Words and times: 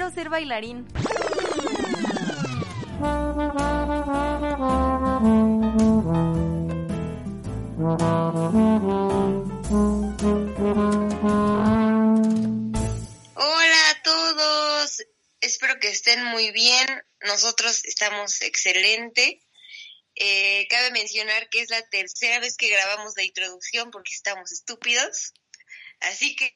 quiero 0.00 0.14
ser 0.14 0.30
bailarín. 0.30 0.86
Hola 13.34 13.90
a 13.90 14.02
todos, 14.02 15.02
espero 15.42 15.78
que 15.78 15.88
estén 15.88 16.24
muy 16.24 16.50
bien. 16.50 16.86
Nosotros 17.26 17.84
estamos 17.84 18.40
excelente. 18.40 19.42
Eh, 20.14 20.66
cabe 20.70 20.92
mencionar 20.92 21.50
que 21.50 21.60
es 21.60 21.68
la 21.68 21.82
tercera 21.82 22.38
vez 22.40 22.56
que 22.56 22.70
grabamos 22.70 23.12
la 23.18 23.24
introducción 23.24 23.90
porque 23.90 24.14
estamos 24.14 24.50
estúpidos. 24.50 25.34
Así 26.00 26.34
que 26.34 26.52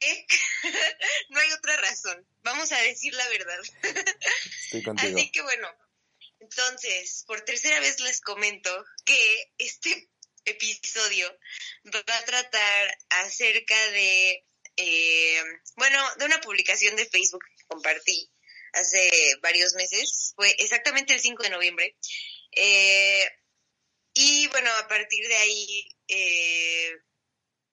no 1.28 1.40
hay 1.40 1.52
otra 1.52 1.76
razón. 1.76 2.26
Vamos 2.42 2.72
a 2.72 2.80
decir 2.82 3.14
la 3.14 3.28
verdad. 3.28 3.60
Estoy 4.64 4.82
contigo. 4.82 5.16
Así 5.16 5.30
que 5.30 5.42
bueno, 5.42 5.68
entonces, 6.40 7.24
por 7.26 7.40
tercera 7.42 7.80
vez 7.80 8.00
les 8.00 8.20
comento 8.20 8.84
que 9.04 9.52
este 9.58 10.08
episodio 10.44 11.38
va 11.86 12.18
a 12.18 12.24
tratar 12.24 12.98
acerca 13.08 13.90
de, 13.90 14.44
eh, 14.76 15.42
bueno, 15.76 16.02
de 16.18 16.24
una 16.26 16.40
publicación 16.40 16.96
de 16.96 17.06
Facebook 17.06 17.44
que 17.56 17.64
compartí 17.66 18.30
hace 18.72 19.36
varios 19.40 19.74
meses. 19.74 20.32
Fue 20.36 20.50
exactamente 20.58 21.14
el 21.14 21.20
5 21.20 21.42
de 21.42 21.50
noviembre. 21.50 21.96
Eh, 22.52 23.26
y 24.14 24.46
bueno, 24.48 24.70
a 24.76 24.88
partir 24.88 25.26
de 25.26 25.36
ahí 25.36 25.88
eh, 26.08 26.92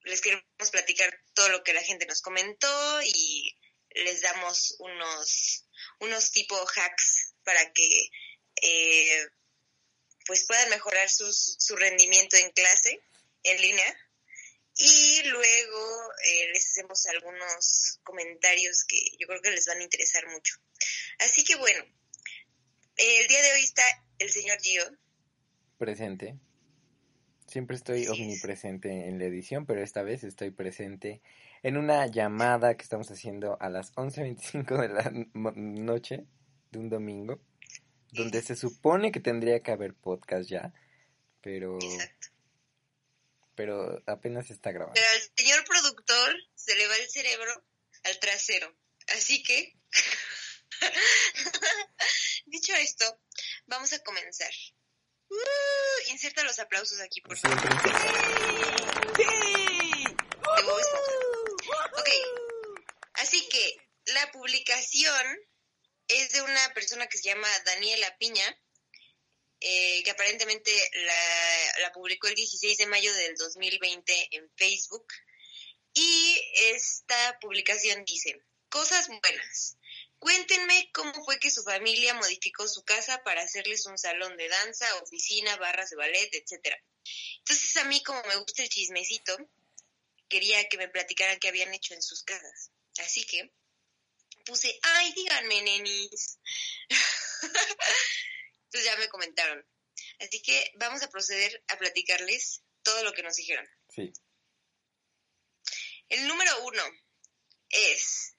les 0.04 0.20
queremos 0.20 0.70
platicar 0.70 1.16
todo 1.34 1.48
lo 1.50 1.62
que 1.62 1.72
la 1.72 1.82
gente 1.82 2.06
nos 2.06 2.22
comentó 2.22 3.02
y 3.02 3.58
les 3.90 4.22
damos 4.22 4.76
unos, 4.78 5.66
unos 6.00 6.30
tipo 6.30 6.56
hacks 6.76 7.34
para 7.44 7.72
que 7.72 8.10
eh, 8.62 9.26
pues 10.26 10.46
puedan 10.46 10.70
mejorar 10.70 11.08
sus, 11.08 11.56
su 11.58 11.76
rendimiento 11.76 12.36
en 12.36 12.50
clase, 12.52 13.02
en 13.42 13.60
línea. 13.60 14.08
Y 14.74 15.22
luego 15.24 16.12
eh, 16.24 16.48
les 16.52 16.70
hacemos 16.70 17.04
algunos 17.06 18.00
comentarios 18.04 18.84
que 18.84 18.98
yo 19.18 19.26
creo 19.26 19.42
que 19.42 19.50
les 19.50 19.66
van 19.66 19.78
a 19.78 19.82
interesar 19.82 20.26
mucho. 20.28 20.54
Así 21.18 21.44
que 21.44 21.56
bueno, 21.56 21.84
el 22.96 23.28
día 23.28 23.42
de 23.42 23.52
hoy 23.52 23.64
está 23.64 23.84
el 24.18 24.30
señor 24.30 24.58
Gio. 24.62 24.84
Presente. 25.78 26.38
Siempre 27.52 27.76
estoy 27.76 28.08
omnipresente 28.08 29.08
en 29.08 29.18
la 29.18 29.26
edición, 29.26 29.66
pero 29.66 29.82
esta 29.82 30.02
vez 30.02 30.24
estoy 30.24 30.52
presente 30.52 31.20
en 31.62 31.76
una 31.76 32.06
llamada 32.06 32.78
que 32.78 32.82
estamos 32.82 33.10
haciendo 33.10 33.58
a 33.60 33.68
las 33.68 33.92
11.25 33.92 34.80
de 34.80 34.88
la 34.88 35.10
noche 35.54 36.24
de 36.70 36.78
un 36.78 36.88
domingo, 36.88 37.42
donde 38.10 38.40
se 38.40 38.56
supone 38.56 39.12
que 39.12 39.20
tendría 39.20 39.60
que 39.60 39.70
haber 39.70 39.92
podcast 39.92 40.48
ya, 40.48 40.72
pero, 41.42 41.76
Exacto. 41.78 42.28
pero 43.54 44.02
apenas 44.06 44.50
está 44.50 44.72
grabando. 44.72 44.94
Pero 44.94 45.10
al 45.10 45.20
señor 45.36 45.62
productor 45.66 46.34
se 46.54 46.74
le 46.74 46.86
va 46.88 46.96
el 46.96 47.10
cerebro 47.10 47.52
al 48.04 48.18
trasero. 48.18 48.74
Así 49.08 49.42
que, 49.42 49.76
dicho 52.46 52.72
esto, 52.76 53.20
vamos 53.66 53.92
a 53.92 54.02
comenzar. 54.02 54.52
Uh, 55.32 56.10
inserta 56.10 56.44
los 56.44 56.58
aplausos 56.58 57.00
aquí, 57.00 57.22
por 57.22 57.38
favor. 57.38 57.58
Bob 60.64 60.78
Esponja. 60.78 61.90
Ok, 61.98 62.08
así 63.14 63.48
que 63.48 63.76
la 64.06 64.30
publicación 64.30 65.38
es 66.08 66.32
de 66.32 66.42
una 66.42 66.74
persona 66.74 67.06
que 67.06 67.16
se 67.16 67.30
llama 67.30 67.48
Daniela 67.64 68.14
Piña, 68.18 68.60
eh, 69.60 70.02
que 70.04 70.10
aparentemente 70.10 70.70
la, 70.92 71.80
la 71.80 71.92
publicó 71.92 72.26
el 72.26 72.34
16 72.34 72.76
de 72.76 72.86
mayo 72.86 73.12
del 73.14 73.34
2020 73.36 74.28
en 74.32 74.50
Facebook. 74.56 75.06
Y 75.94 76.40
esta 76.74 77.38
publicación 77.40 78.04
dice, 78.04 78.38
cosas 78.68 79.08
buenas. 79.08 79.78
Cuéntenme 80.22 80.88
cómo 80.92 81.12
fue 81.24 81.40
que 81.40 81.50
su 81.50 81.64
familia 81.64 82.14
modificó 82.14 82.68
su 82.68 82.84
casa 82.84 83.24
para 83.24 83.42
hacerles 83.42 83.86
un 83.86 83.98
salón 83.98 84.36
de 84.36 84.48
danza, 84.48 84.86
oficina, 85.02 85.56
barras 85.56 85.90
de 85.90 85.96
ballet, 85.96 86.30
etcétera. 86.32 86.80
Entonces 87.38 87.76
a 87.78 87.84
mí 87.86 88.00
como 88.04 88.22
me 88.22 88.36
gusta 88.36 88.62
el 88.62 88.68
chismecito, 88.68 89.36
quería 90.28 90.68
que 90.68 90.78
me 90.78 90.88
platicaran 90.88 91.40
qué 91.40 91.48
habían 91.48 91.74
hecho 91.74 91.94
en 91.94 92.02
sus 92.02 92.22
casas. 92.22 92.70
Así 93.00 93.24
que 93.24 93.50
puse, 94.46 94.78
ay, 94.80 95.12
díganme, 95.12 95.60
nenis. 95.60 96.38
Entonces 98.66 98.84
ya 98.84 98.96
me 98.98 99.08
comentaron. 99.08 99.66
Así 100.20 100.40
que 100.40 100.70
vamos 100.76 101.02
a 101.02 101.10
proceder 101.10 101.64
a 101.66 101.78
platicarles 101.78 102.62
todo 102.84 103.02
lo 103.02 103.12
que 103.12 103.24
nos 103.24 103.34
dijeron. 103.34 103.68
Sí. 103.88 104.12
El 106.10 106.28
número 106.28 106.62
uno 106.62 106.84
es, 107.70 108.31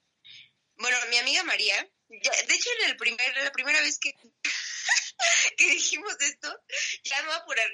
mi 1.13 1.19
amiga 1.19 1.43
María, 1.43 1.87
ya- 2.09 2.41
de 2.47 2.53
hecho 2.55 2.69
en 2.79 2.89
el 2.89 2.97
primer, 2.97 3.37
la 3.37 3.51
primera 3.51 3.79
vez 3.81 3.99
que, 3.99 4.13
que 5.57 5.65
dijimos 5.69 6.15
esto, 6.21 6.59
ya 7.03 7.19
me 7.21 7.27
voy 7.27 7.35
a 7.35 7.37
apurar. 7.37 7.69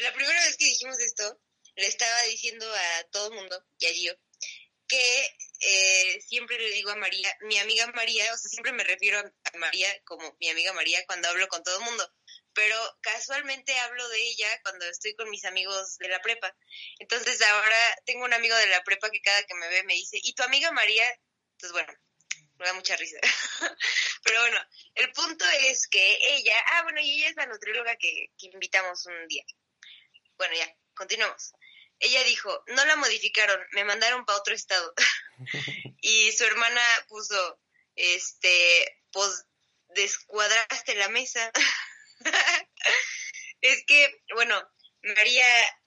La 0.00 0.12
primera 0.14 0.40
vez 0.46 0.56
que 0.56 0.64
dijimos 0.64 0.98
esto, 1.00 1.40
le 1.76 1.86
estaba 1.86 2.22
diciendo 2.22 2.66
a 2.74 3.04
todo 3.10 3.28
el 3.28 3.34
mundo 3.34 3.64
y 3.78 3.86
a 3.86 3.92
Gio 3.92 4.18
que 4.88 5.36
eh, 5.60 6.20
siempre 6.20 6.58
le 6.58 6.70
digo 6.70 6.90
a 6.90 6.96
María, 6.96 7.34
mi 7.42 7.58
amiga 7.58 7.86
María, 7.94 8.24
o 8.34 8.36
sea, 8.36 8.50
siempre 8.50 8.72
me 8.72 8.84
refiero 8.84 9.18
a 9.20 9.56
María 9.58 9.88
como 10.04 10.36
mi 10.38 10.50
amiga 10.50 10.72
María 10.74 11.02
cuando 11.06 11.28
hablo 11.28 11.48
con 11.48 11.62
todo 11.62 11.78
el 11.78 11.84
mundo, 11.84 12.12
pero 12.52 12.76
casualmente 13.00 13.78
hablo 13.78 14.06
de 14.10 14.22
ella 14.22 14.48
cuando 14.64 14.84
estoy 14.86 15.14
con 15.14 15.30
mis 15.30 15.44
amigos 15.46 15.96
de 15.98 16.08
la 16.08 16.20
prepa. 16.20 16.54
Entonces 16.98 17.40
ahora 17.40 17.96
tengo 18.04 18.24
un 18.24 18.34
amigo 18.34 18.54
de 18.56 18.66
la 18.66 18.82
prepa 18.84 19.10
que 19.10 19.22
cada 19.22 19.42
que 19.44 19.54
me 19.54 19.68
ve 19.68 19.82
me 19.84 19.94
dice, 19.94 20.18
¿y 20.22 20.34
tu 20.34 20.42
amiga 20.42 20.70
María? 20.72 21.08
Entonces 21.52 21.72
bueno, 21.72 21.92
me 22.62 22.68
da 22.68 22.74
mucha 22.74 22.96
risa. 22.96 23.18
Pero 24.24 24.40
bueno, 24.40 24.58
el 24.94 25.12
punto 25.12 25.44
es 25.68 25.86
que 25.88 26.18
ella, 26.34 26.54
ah 26.72 26.82
bueno, 26.84 27.00
y 27.00 27.12
ella 27.12 27.30
es 27.30 27.36
la 27.36 27.46
nutrióloga 27.46 27.96
que, 27.96 28.30
que 28.38 28.46
invitamos 28.46 29.04
un 29.06 29.26
día. 29.28 29.44
Bueno, 30.38 30.54
ya, 30.54 30.74
continuamos. 30.94 31.52
Ella 31.98 32.24
dijo, 32.24 32.64
no 32.68 32.84
la 32.84 32.96
modificaron, 32.96 33.60
me 33.72 33.84
mandaron 33.84 34.24
para 34.24 34.38
otro 34.38 34.54
estado. 34.54 34.94
y 36.00 36.32
su 36.32 36.44
hermana 36.44 36.82
puso, 37.08 37.60
este, 37.94 39.00
pues 39.10 39.44
descuadraste 39.88 40.94
la 40.94 41.08
mesa. 41.08 41.50
es 43.60 43.84
que, 43.86 44.22
bueno, 44.34 44.60
María 45.02 45.46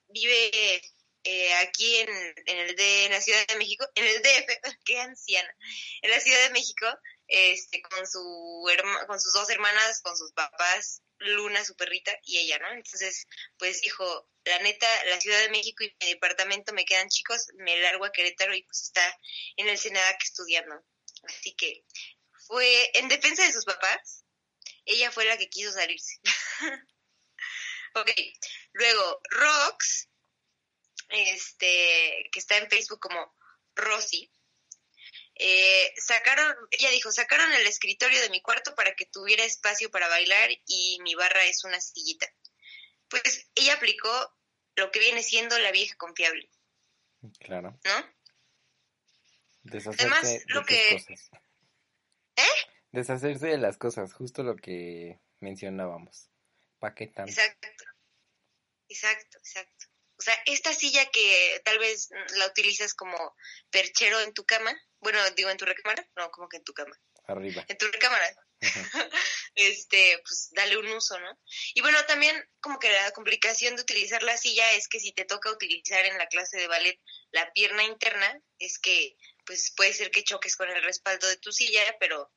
vive 0.09 0.81
eh, 1.25 1.53
aquí 1.55 1.97
en, 1.97 2.09
en 2.45 2.57
el 2.57 2.75
de 2.75 3.05
en 3.05 3.11
la 3.11 3.21
Ciudad 3.21 3.45
de 3.47 3.57
México, 3.57 3.85
en 3.95 4.05
el 4.05 4.21
DF, 4.21 4.59
qué 4.85 4.99
anciana, 5.01 5.53
en 6.01 6.11
la 6.11 6.19
Ciudad 6.19 6.41
de 6.43 6.51
México, 6.51 6.87
este, 7.27 7.81
con 7.81 8.07
su 8.07 8.65
herma- 8.71 9.05
con 9.07 9.19
sus 9.19 9.33
dos 9.33 9.49
hermanas, 9.49 10.01
con 10.01 10.15
sus 10.15 10.31
papás, 10.33 11.01
Luna, 11.17 11.65
su 11.65 11.75
perrita, 11.75 12.17
y 12.23 12.37
ella, 12.37 12.59
¿no? 12.59 12.71
Entonces, 12.71 13.25
pues 13.57 13.81
dijo, 13.81 14.29
la 14.43 14.59
neta, 14.59 14.87
la 15.05 15.19
Ciudad 15.19 15.39
de 15.39 15.49
México 15.49 15.83
y 15.83 15.95
mi 16.01 16.11
departamento 16.13 16.73
me 16.73 16.85
quedan 16.85 17.09
chicos, 17.09 17.47
me 17.55 17.79
largo 17.81 18.05
a 18.05 18.11
Querétaro 18.11 18.53
y 18.53 18.63
pues 18.63 18.83
está 18.83 19.17
en 19.57 19.67
el 19.69 19.77
Senac 19.77 20.21
estudiando. 20.23 20.75
Así 21.23 21.55
que 21.55 21.83
fue 22.47 22.91
en 22.99 23.07
defensa 23.07 23.43
de 23.45 23.51
sus 23.53 23.65
papás, 23.65 24.23
ella 24.85 25.09
fue 25.11 25.25
la 25.25 25.37
que 25.37 25.49
quiso 25.49 25.71
salirse. 25.71 26.19
ok, 27.95 28.11
luego 28.73 29.21
Rox, 29.31 30.09
este, 31.09 32.29
que 32.31 32.39
está 32.39 32.57
en 32.57 32.69
Facebook 32.69 32.99
como 32.99 33.35
Rosy, 33.75 34.31
eh, 35.35 35.93
sacaron, 35.97 36.55
ella 36.71 36.89
dijo, 36.91 37.11
sacaron 37.11 37.51
el 37.53 37.67
escritorio 37.67 38.21
de 38.21 38.29
mi 38.29 38.41
cuarto 38.41 38.73
para 38.75 38.95
que 38.95 39.05
tuviera 39.05 39.43
espacio 39.43 39.91
para 39.91 40.07
bailar 40.07 40.49
y 40.65 40.99
mi 41.01 41.13
barra 41.15 41.43
es 41.43 41.63
una 41.65 41.79
sillita. 41.81 42.27
Pues 43.09 43.49
ella 43.55 43.73
aplicó 43.73 44.09
lo 44.75 44.91
que 44.91 44.99
viene 44.99 45.23
siendo 45.23 45.57
la 45.59 45.71
vieja 45.71 45.95
confiable, 45.97 46.49
Claro. 47.39 47.77
¿no? 47.83 48.15
Deshacerse 49.63 50.01
Además, 50.05 50.23
de 50.23 50.43
lo 50.47 50.63
que- 50.65 50.91
cosas. 50.93 51.29
¿Eh? 52.37 52.41
Deshacerse 52.91 53.47
de 53.47 53.57
las 53.57 53.77
cosas, 53.77 54.13
justo 54.13 54.43
lo 54.43 54.55
que 54.55 55.19
mencionábamos. 55.39 56.29
¿Para 56.79 56.93
qué 56.95 57.07
tanto? 57.07 57.31
Exacto. 57.31 57.67
Exacto, 58.87 59.37
exacto. 59.39 59.85
O 60.17 60.21
sea, 60.21 60.37
esta 60.45 60.73
silla 60.73 61.05
que 61.07 61.61
tal 61.65 61.79
vez 61.79 62.09
la 62.35 62.47
utilizas 62.47 62.93
como 62.93 63.35
perchero 63.69 64.19
en 64.21 64.33
tu 64.33 64.45
cama, 64.45 64.73
bueno, 64.99 65.19
digo 65.31 65.49
en 65.49 65.57
tu 65.57 65.65
recámara, 65.65 66.07
no, 66.15 66.31
como 66.31 66.47
que 66.47 66.57
en 66.57 66.63
tu 66.63 66.73
cama, 66.73 66.97
Arriba. 67.27 67.65
en 67.67 67.77
tu 67.77 67.87
recámara, 67.87 68.35
este, 69.55 70.21
pues 70.25 70.49
dale 70.51 70.77
un 70.77 70.87
uso, 70.87 71.19
¿no? 71.19 71.39
Y 71.73 71.81
bueno, 71.81 72.03
también 72.05 72.35
como 72.61 72.79
que 72.79 72.91
la 72.91 73.11
complicación 73.11 73.75
de 73.75 73.81
utilizar 73.81 74.23
la 74.23 74.37
silla 74.37 74.73
es 74.73 74.87
que 74.87 74.99
si 74.99 75.11
te 75.11 75.25
toca 75.25 75.51
utilizar 75.51 76.05
en 76.05 76.17
la 76.17 76.27
clase 76.27 76.57
de 76.57 76.67
ballet 76.67 76.99
la 77.31 77.51
pierna 77.51 77.83
interna, 77.83 78.41
es 78.59 78.79
que 78.79 79.17
pues 79.45 79.73
puede 79.75 79.93
ser 79.93 80.09
que 80.11 80.23
choques 80.23 80.55
con 80.55 80.69
el 80.69 80.83
respaldo 80.83 81.27
de 81.27 81.37
tu 81.37 81.51
silla, 81.51 81.83
pero, 81.99 82.33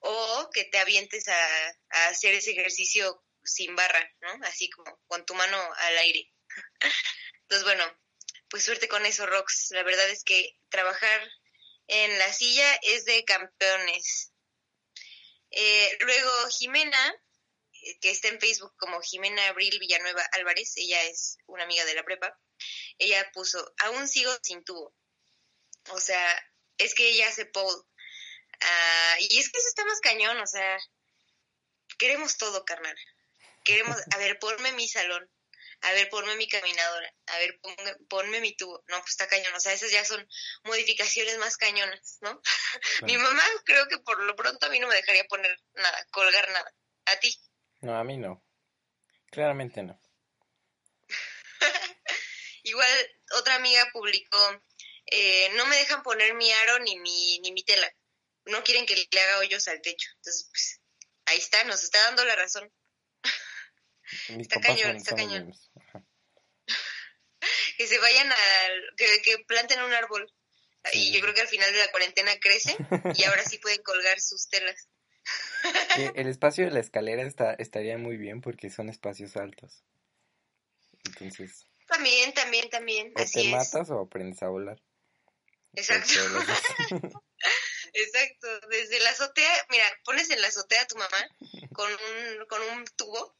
o 0.00 0.50
que 0.52 0.64
te 0.64 0.78
avientes 0.78 1.26
a, 1.28 1.68
a 1.90 2.08
hacer 2.08 2.34
ese 2.34 2.50
ejercicio 2.50 3.24
sin 3.42 3.74
barra, 3.74 4.10
¿no? 4.20 4.46
Así 4.46 4.68
como 4.70 5.00
con 5.06 5.24
tu 5.24 5.34
mano 5.34 5.56
al 5.56 5.98
aire. 5.98 6.30
Entonces, 7.50 7.64
bueno, 7.64 7.84
pues 8.48 8.62
suerte 8.62 8.86
con 8.86 9.04
eso, 9.06 9.26
Rox. 9.26 9.72
La 9.72 9.82
verdad 9.82 10.08
es 10.08 10.22
que 10.22 10.56
trabajar 10.68 11.20
en 11.88 12.16
la 12.16 12.32
silla 12.32 12.74
es 12.82 13.04
de 13.06 13.24
campeones. 13.24 14.32
Eh, 15.50 15.98
luego, 15.98 16.30
Jimena, 16.50 17.14
eh, 17.72 17.98
que 17.98 18.12
está 18.12 18.28
en 18.28 18.38
Facebook 18.38 18.72
como 18.76 19.02
Jimena 19.02 19.48
Abril 19.48 19.80
Villanueva 19.80 20.22
Álvarez, 20.30 20.74
ella 20.76 21.02
es 21.02 21.38
una 21.46 21.64
amiga 21.64 21.84
de 21.86 21.94
la 21.94 22.04
prepa, 22.04 22.38
ella 22.98 23.28
puso, 23.32 23.74
aún 23.78 24.06
sigo 24.06 24.30
sin 24.44 24.62
tubo. 24.62 24.94
O 25.88 25.98
sea, 25.98 26.52
es 26.78 26.94
que 26.94 27.08
ella 27.08 27.26
hace 27.26 27.46
pole. 27.46 27.82
Ah, 28.60 29.16
y 29.18 29.40
es 29.40 29.50
que 29.50 29.58
eso 29.58 29.68
está 29.68 29.84
más 29.86 29.98
cañón, 29.98 30.38
o 30.38 30.46
sea, 30.46 30.78
queremos 31.98 32.36
todo, 32.36 32.64
carnal. 32.64 32.96
Queremos, 33.64 33.96
a 34.14 34.18
ver, 34.18 34.38
ponme 34.38 34.70
mi 34.70 34.86
salón, 34.86 35.28
a 35.82 35.92
ver, 35.92 36.08
ponme 36.10 36.36
mi 36.36 36.46
caminadora, 36.48 37.14
a 37.26 37.38
ver, 37.38 37.58
ponme, 38.08 38.40
mi 38.40 38.54
tubo. 38.54 38.84
No, 38.88 38.98
pues 39.00 39.12
está 39.12 39.28
cañón, 39.28 39.54
o 39.54 39.60
sea, 39.60 39.72
esas 39.72 39.90
ya 39.90 40.04
son 40.04 40.26
modificaciones 40.64 41.38
más 41.38 41.56
cañonas, 41.56 42.18
¿no? 42.20 42.40
mi 43.02 43.16
mamá 43.16 43.42
creo 43.64 43.88
que 43.88 43.98
por 43.98 44.22
lo 44.22 44.36
pronto 44.36 44.66
a 44.66 44.68
mí 44.68 44.78
no 44.78 44.88
me 44.88 44.94
dejaría 44.94 45.24
poner 45.24 45.58
nada, 45.74 46.06
colgar 46.10 46.50
nada. 46.50 46.74
¿A 47.06 47.16
ti? 47.18 47.34
No, 47.80 47.98
a 47.98 48.04
mí 48.04 48.18
no. 48.18 48.44
Claramente 49.30 49.82
no. 49.82 49.98
Igual 52.62 52.90
otra 53.38 53.54
amiga 53.54 53.88
publicó, 53.92 54.62
eh, 55.06 55.50
no 55.56 55.66
me 55.66 55.76
dejan 55.76 56.02
poner 56.02 56.34
mi 56.34 56.50
aro 56.52 56.78
ni 56.80 56.98
mi, 56.98 57.38
ni 57.40 57.52
mi 57.52 57.64
tela. 57.64 57.90
No 58.44 58.62
quieren 58.64 58.86
que 58.86 58.96
le 58.96 59.20
haga 59.20 59.38
hoyos 59.38 59.66
al 59.68 59.80
techo. 59.80 60.08
Entonces, 60.16 60.48
pues, 60.50 60.80
ahí 61.26 61.38
está, 61.38 61.64
nos 61.64 61.82
está 61.82 62.02
dando 62.04 62.24
la 62.24 62.36
razón. 62.36 62.70
está 64.28 64.60
cañón, 64.60 64.96
está 64.96 65.14
cañón. 65.14 65.52
Que 67.80 67.86
se 67.86 67.98
vayan 67.98 68.30
a, 68.30 68.36
que, 68.94 69.22
que 69.22 69.38
planten 69.46 69.80
un 69.80 69.94
árbol. 69.94 70.30
Y 70.92 71.12
yo 71.12 71.20
creo 71.22 71.32
que 71.32 71.40
al 71.40 71.48
final 71.48 71.72
de 71.72 71.78
la 71.78 71.90
cuarentena 71.90 72.30
crece 72.38 72.76
y 73.14 73.24
ahora 73.24 73.42
sí 73.42 73.56
pueden 73.56 73.82
colgar 73.82 74.20
sus 74.20 74.50
telas. 74.50 74.90
el 76.14 76.26
espacio 76.26 76.66
de 76.66 76.72
la 76.72 76.80
escalera 76.80 77.22
está, 77.22 77.54
estaría 77.54 77.96
muy 77.96 78.18
bien 78.18 78.42
porque 78.42 78.68
son 78.68 78.90
espacios 78.90 79.34
altos. 79.38 79.82
Entonces. 81.06 81.64
También, 81.86 82.34
también, 82.34 82.68
también. 82.68 83.14
O 83.16 83.24
te 83.24 83.44
matas 83.44 83.88
o 83.88 84.00
aprendes 84.00 84.42
a 84.42 84.48
volar. 84.48 84.78
Exacto. 85.72 86.20
Exacto. 87.94 88.60
Desde 88.68 89.00
la 89.00 89.08
azotea, 89.08 89.66
mira, 89.70 89.86
pones 90.04 90.28
en 90.28 90.42
la 90.42 90.48
azotea 90.48 90.82
a 90.82 90.86
tu 90.86 90.96
mamá 90.96 91.28
con 91.72 91.90
un, 91.90 92.46
con 92.46 92.60
un 92.60 92.84
tubo, 92.98 93.39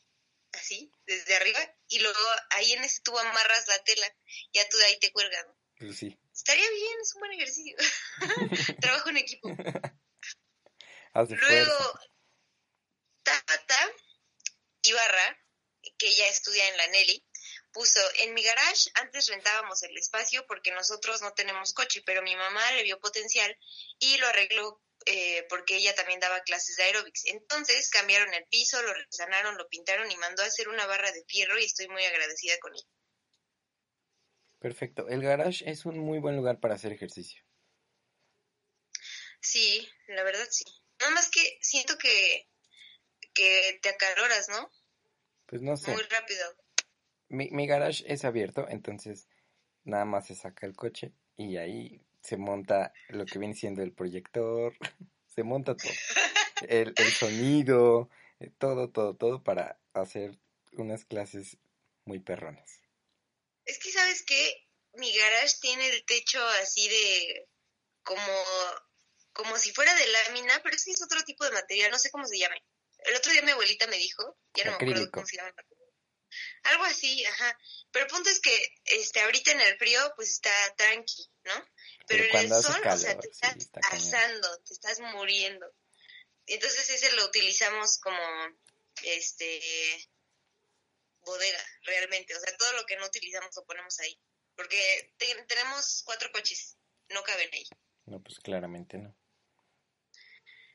así, 0.52 0.92
desde 1.06 1.36
arriba, 1.36 1.60
y 1.88 2.00
luego 2.00 2.18
ahí 2.50 2.72
en 2.72 2.84
ese 2.84 3.00
tubo 3.02 3.18
amarras 3.18 3.68
la 3.68 3.82
tela, 3.84 4.06
ya 4.52 4.68
tú 4.68 4.76
de 4.76 4.86
ahí 4.86 4.98
te 4.98 5.12
cuelgas. 5.12 5.46
Pues 5.78 5.96
sí. 5.96 6.18
Estaría 6.34 6.70
bien, 6.70 7.00
es 7.02 7.14
un 7.14 7.20
buen 7.20 7.32
ejercicio. 7.32 7.76
Trabajo 8.80 9.08
en 9.10 9.16
equipo. 9.18 9.48
Luego, 11.14 12.00
Tata 13.22 13.92
Ibarra, 14.82 15.38
que 15.98 16.14
ya 16.14 16.26
estudia 16.28 16.68
en 16.68 16.76
la 16.76 16.86
Nelly, 16.88 17.26
puso, 17.72 18.00
en 18.18 18.34
mi 18.34 18.42
garage 18.42 18.90
antes 18.94 19.26
rentábamos 19.28 19.82
el 19.82 19.96
espacio 19.96 20.46
porque 20.46 20.70
nosotros 20.72 21.20
no 21.22 21.32
tenemos 21.32 21.72
coche, 21.72 22.02
pero 22.04 22.22
mi 22.22 22.36
mamá 22.36 22.72
le 22.72 22.84
vio 22.84 23.00
potencial 23.00 23.56
y 23.98 24.16
lo 24.18 24.26
arregló 24.28 24.82
eh, 25.06 25.46
porque 25.48 25.76
ella 25.76 25.94
también 25.94 26.20
daba 26.20 26.42
clases 26.42 26.76
de 26.76 26.84
aerobics. 26.84 27.26
Entonces 27.26 27.88
cambiaron 27.90 28.32
el 28.34 28.44
piso, 28.46 28.82
lo 28.82 28.92
resanaron, 28.92 29.56
lo 29.56 29.68
pintaron 29.68 30.10
y 30.10 30.16
mandó 30.16 30.42
a 30.42 30.46
hacer 30.46 30.68
una 30.68 30.86
barra 30.86 31.10
de 31.12 31.24
fierro 31.26 31.58
y 31.58 31.64
estoy 31.64 31.88
muy 31.88 32.04
agradecida 32.04 32.58
con 32.60 32.74
ella. 32.74 32.86
Perfecto. 34.58 35.08
El 35.08 35.22
garage 35.22 35.68
es 35.68 35.86
un 35.86 35.98
muy 35.98 36.18
buen 36.18 36.36
lugar 36.36 36.60
para 36.60 36.74
hacer 36.74 36.92
ejercicio. 36.92 37.42
Sí, 39.40 39.88
la 40.08 40.22
verdad 40.22 40.46
sí. 40.50 40.64
Nada 41.00 41.12
más 41.12 41.30
que 41.30 41.58
siento 41.62 41.96
que, 41.96 42.46
que 43.32 43.78
te 43.80 43.88
acaloras, 43.88 44.50
¿no? 44.50 44.70
Pues 45.46 45.62
no 45.62 45.76
sé. 45.78 45.92
Muy 45.92 46.02
rápido. 46.02 46.44
Mi, 47.28 47.48
mi 47.50 47.66
garage 47.66 48.04
es 48.06 48.24
abierto, 48.26 48.66
entonces 48.68 49.28
nada 49.84 50.04
más 50.04 50.26
se 50.26 50.34
saca 50.34 50.66
el 50.66 50.76
coche 50.76 51.14
y 51.36 51.56
ahí 51.56 52.04
se 52.22 52.36
monta 52.36 52.92
lo 53.08 53.24
que 53.26 53.38
viene 53.38 53.54
siendo 53.54 53.82
el 53.82 53.92
proyector, 53.92 54.76
se 55.26 55.42
monta 55.42 55.76
todo. 55.76 55.92
El, 56.68 56.92
el 56.96 57.12
sonido, 57.12 58.10
eh, 58.38 58.50
todo, 58.58 58.90
todo, 58.90 59.14
todo 59.16 59.42
para 59.42 59.80
hacer 59.94 60.38
unas 60.72 61.04
clases 61.04 61.56
muy 62.04 62.20
perronas. 62.20 62.80
Es 63.64 63.78
que, 63.78 63.90
¿sabes 63.90 64.24
qué? 64.24 64.66
Mi 64.94 65.12
garage 65.16 65.56
tiene 65.60 65.88
el 65.88 66.04
techo 66.04 66.44
así 66.62 66.88
de 66.88 67.48
como 68.02 68.22
como 69.32 69.56
si 69.58 69.72
fuera 69.72 69.94
de 69.94 70.06
lámina, 70.08 70.60
pero 70.62 70.76
ese 70.76 70.90
es 70.90 71.02
otro 71.02 71.22
tipo 71.22 71.44
de 71.44 71.52
material, 71.52 71.90
no 71.90 71.98
sé 71.98 72.10
cómo 72.10 72.26
se 72.26 72.38
llame. 72.38 72.62
El 72.98 73.16
otro 73.16 73.32
día 73.32 73.42
mi 73.42 73.52
abuelita 73.52 73.86
me 73.86 73.96
dijo, 73.96 74.36
ya 74.54 74.64
no 74.64 74.70
me 74.72 74.76
acuerdo 74.76 75.10
cómo 75.10 75.26
se 75.26 75.36
llama. 75.36 75.52
Algo 76.64 76.84
así, 76.84 77.24
ajá. 77.24 77.58
Pero 77.90 78.06
el 78.06 78.10
punto 78.10 78.30
es 78.30 78.40
que 78.40 78.74
este 78.84 79.20
ahorita 79.20 79.52
en 79.52 79.60
el 79.60 79.76
frío 79.78 80.00
pues 80.16 80.30
está 80.30 80.52
tranqui, 80.76 81.30
¿no? 81.44 81.68
Pero, 82.06 82.24
en 82.24 82.52
el 82.52 82.62
sol, 82.62 82.80
o 82.84 82.96
sea, 82.96 83.18
te 83.18 83.28
estás 83.28 83.70
asando, 83.90 84.62
te 84.62 84.74
estás 84.74 85.00
muriendo. 85.00 85.66
Entonces 86.46 86.90
ese 86.90 87.12
lo 87.12 87.26
utilizamos 87.26 87.98
como 87.98 88.18
este 89.02 90.10
bodega, 91.20 91.64
realmente. 91.82 92.34
O 92.36 92.40
sea, 92.40 92.56
todo 92.56 92.72
lo 92.72 92.86
que 92.86 92.96
no 92.96 93.06
utilizamos 93.06 93.54
lo 93.56 93.64
ponemos 93.64 93.98
ahí. 94.00 94.18
Porque 94.56 95.14
tenemos 95.46 96.02
cuatro 96.04 96.30
coches, 96.32 96.76
no 97.08 97.22
caben 97.22 97.48
ahí. 97.52 97.66
No, 98.06 98.20
pues 98.22 98.40
claramente 98.40 98.98
no. 98.98 99.16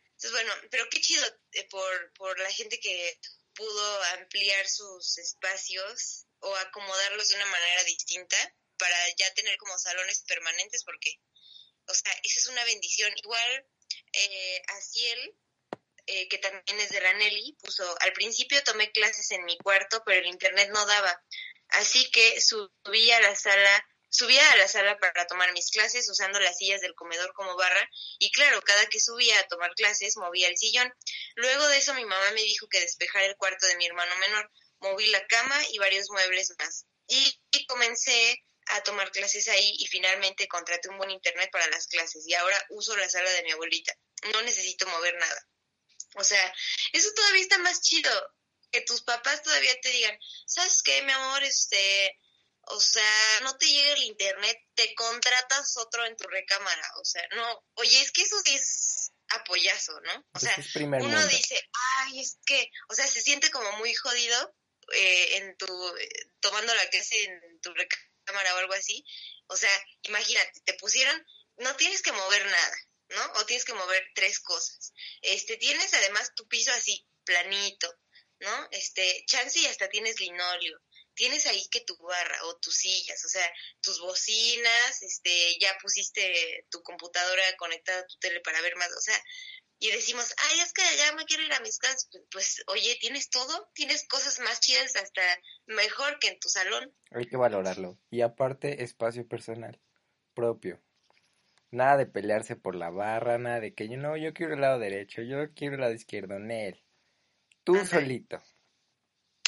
Entonces, 0.06 0.32
bueno, 0.32 0.54
pero 0.72 0.86
qué 0.90 1.02
chido 1.02 1.26
eh, 1.52 1.68
por, 1.70 2.14
por 2.14 2.40
la 2.40 2.52
gente 2.52 2.80
que 2.80 3.20
pudo 3.56 4.04
ampliar 4.18 4.68
sus 4.68 5.18
espacios 5.18 6.28
o 6.40 6.56
acomodarlos 6.58 7.30
de 7.30 7.36
una 7.36 7.46
manera 7.48 7.84
distinta 7.84 8.38
para 8.78 8.98
ya 9.18 9.34
tener 9.34 9.58
como 9.58 9.78
salones 9.78 10.24
permanentes, 10.28 10.84
porque, 10.84 11.20
o 11.88 11.94
sea, 11.94 12.12
esa 12.24 12.40
es 12.40 12.48
una 12.48 12.64
bendición. 12.66 13.12
Igual, 13.18 13.68
eh, 14.14 14.62
Asiel, 14.68 15.36
eh, 16.08 16.28
que 16.28 16.38
también 16.38 16.80
es 16.80 16.90
de 16.90 17.02
la 17.02 17.14
Nelly, 17.14 17.58
puso, 17.62 17.96
al 18.02 18.14
principio 18.14 18.64
tomé 18.64 18.92
clases 18.92 19.32
en 19.32 19.44
mi 19.46 19.58
cuarto, 19.58 20.04
pero 20.06 20.20
el 20.20 20.28
internet 20.28 20.70
no 20.72 20.86
daba, 20.86 21.24
así 21.70 22.12
que 22.12 22.40
subí 22.42 23.12
a 23.12 23.22
la 23.22 23.36
sala 23.36 23.88
Subía 24.18 24.50
a 24.50 24.56
la 24.56 24.70
sala 24.70 24.98
para 24.98 25.28
tomar 25.28 25.52
mis 25.52 25.70
clases 25.72 26.10
usando 26.10 26.40
las 26.40 26.58
sillas 26.58 26.80
del 26.80 26.96
comedor 26.96 27.34
como 27.34 27.58
barra 27.58 27.90
y 28.18 28.32
claro, 28.32 28.62
cada 28.62 28.88
que 28.88 29.02
subía 29.02 29.38
a 29.38 29.48
tomar 29.50 29.74
clases 29.76 30.16
movía 30.16 30.48
el 30.48 30.58
sillón. 30.58 30.90
Luego 31.36 31.68
de 31.68 31.80
eso 31.80 31.94
mi 31.94 32.06
mamá 32.06 32.32
me 32.32 32.44
dijo 32.44 32.70
que 32.70 32.80
despejara 32.80 33.26
el 33.26 33.36
cuarto 33.36 33.68
de 33.68 33.76
mi 33.76 33.88
hermano 33.88 34.16
menor. 34.20 34.50
Moví 34.80 35.08
la 35.08 35.28
cama 35.28 35.62
y 35.70 35.80
varios 35.80 36.10
muebles 36.12 36.54
más. 36.58 36.86
Y, 37.08 37.42
comencé 37.68 38.42
a 38.68 38.84
tomar 38.84 39.12
clases 39.12 39.50
ahí 39.50 39.76
y 39.80 39.88
finalmente 39.88 40.48
contraté 40.48 40.88
un 40.88 40.98
buen 40.98 41.12
internet 41.12 41.50
para 41.52 41.68
las 41.68 41.88
clases 41.88 42.26
y 42.26 42.36
ahora 42.36 42.66
uso 42.70 42.96
la 42.96 43.10
sala 43.10 43.30
de 43.32 43.44
mi 43.44 43.52
abuelita. 43.52 43.94
No 44.32 44.42
necesito 44.44 44.88
mover 44.88 45.16
nada. 45.16 45.48
O 46.14 46.24
sea, 46.24 46.56
eso 46.94 47.12
todavía 47.14 47.42
está 47.42 47.58
más 47.58 47.82
chido. 47.82 48.12
Que 48.72 48.80
tus 48.82 49.02
papás 49.02 49.44
todavía 49.44 49.78
te 49.82 49.90
digan, 49.90 50.18
¿sabes 50.46 50.82
qué, 50.84 51.02
mi 51.02 51.12
amor? 51.12 51.44
Este, 51.44 52.18
o 52.68 52.82
sea, 52.82 53.40
no 53.42 53.58
te 53.58 53.68
llega 53.68 53.94
el 53.94 54.04
internet, 54.04 54.58
te 54.74 54.94
contratas 54.96 55.78
otro 55.78 56.06
en 56.06 56.16
tu 56.16 56.28
recámara, 56.28 56.92
o 57.00 57.06
sea, 57.06 57.28
no, 57.36 57.64
oye, 57.76 58.02
es 58.02 58.12
que 58.12 58.22
eso 58.22 58.36
sí 58.44 58.56
es 58.56 59.12
apoyazo, 59.30 60.00
¿no? 60.02 60.26
O 60.34 60.40
sea, 60.40 60.56
uno 60.76 61.28
dice, 61.28 61.60
ay, 62.00 62.20
es 62.20 62.38
que, 62.46 62.70
o 62.90 62.96
sea, 62.96 63.08
se 63.08 63.22
siente 63.22 63.52
como 63.52 63.72
muy 63.74 63.94
jodido 63.94 64.56
eh, 64.94 65.38
en 65.38 65.58
tu, 65.58 65.96
tomando 66.40 66.74
la 66.76 66.90
clase 66.90 67.24
en 67.24 67.60
tu 67.62 67.74
recámara 67.74 68.56
o 68.56 68.58
algo 68.58 68.74
así, 68.74 69.06
o 69.48 69.56
sea, 69.56 69.72
imagínate, 70.04 70.62
te 70.64 70.74
pusieron, 70.76 71.26
no 71.58 71.76
tienes 71.76 72.02
que 72.02 72.12
mover 72.12 72.46
nada, 72.46 72.78
¿no? 73.10 73.34
O 73.40 73.46
tienes 73.46 73.66
que 73.66 73.74
mover 73.74 74.04
tres 74.16 74.40
cosas. 74.40 74.94
Este, 75.22 75.58
tienes 75.58 75.94
además 75.94 76.34
tu 76.36 76.48
piso 76.48 76.72
así, 76.72 77.08
planito, 77.24 77.94
¿no? 78.40 78.68
Este, 78.72 79.24
chance 79.28 79.60
y 79.60 79.68
hasta 79.68 79.88
tienes 79.90 80.20
linoleo 80.20 80.82
tienes 81.16 81.46
ahí 81.48 81.68
que 81.70 81.82
tu 81.82 81.98
barra 81.98 82.38
o 82.46 82.58
tus 82.58 82.76
sillas, 82.76 83.24
o 83.26 83.30
sea, 83.30 83.50
tus 83.82 84.00
bocinas, 84.00 85.02
este, 85.02 85.58
ya 85.60 85.76
pusiste 85.82 86.66
tu 86.70 86.82
computadora 86.84 87.44
conectada 87.58 88.00
a 88.00 88.08
tu 88.08 88.18
tele 88.20 88.42
para 88.42 88.62
ver 88.62 88.76
más, 88.76 88.92
o 88.92 89.02
sea, 89.02 89.20
y 89.80 89.92
decimos, 89.92 90.34
ay, 90.50 90.60
es 90.62 90.72
que 90.72 90.82
ya 90.98 91.14
me 91.16 91.26
quiero 91.26 91.44
ir 91.44 91.54
a 91.54 91.60
mis 91.60 91.78
casas, 91.78 92.08
pues, 92.12 92.24
pues, 92.32 92.64
oye, 92.68 92.98
tienes 93.02 93.30
todo, 93.30 93.70
tienes 93.74 94.08
cosas 94.08 94.40
más 94.40 94.60
chidas 94.62 94.96
hasta 94.96 95.22
mejor 95.66 96.18
que 96.20 96.30
en 96.30 96.40
tu 96.40 96.48
salón. 96.48 96.94
Hay 97.12 97.28
que 97.28 97.36
valorarlo. 97.36 98.00
Y 98.10 98.22
aparte, 98.22 98.84
espacio 98.84 99.28
personal, 99.28 99.80
propio. 100.34 100.82
Nada 101.72 101.98
de 101.98 102.06
pelearse 102.06 102.56
por 102.56 102.76
la 102.76 102.90
barra, 102.90 103.38
nada 103.38 103.60
de 103.60 103.74
que 103.74 103.90
yo 103.90 103.98
no, 103.98 104.16
yo 104.16 104.34
quiero 104.34 104.54
el 104.54 104.62
lado 104.62 104.80
derecho, 104.80 105.22
yo 105.22 105.54
quiero 105.54 105.76
el 105.76 105.82
lado 105.82 105.94
izquierdo, 105.94 106.40
Nel. 106.40 106.82
Tú 107.66 107.86
solito. 107.86 108.42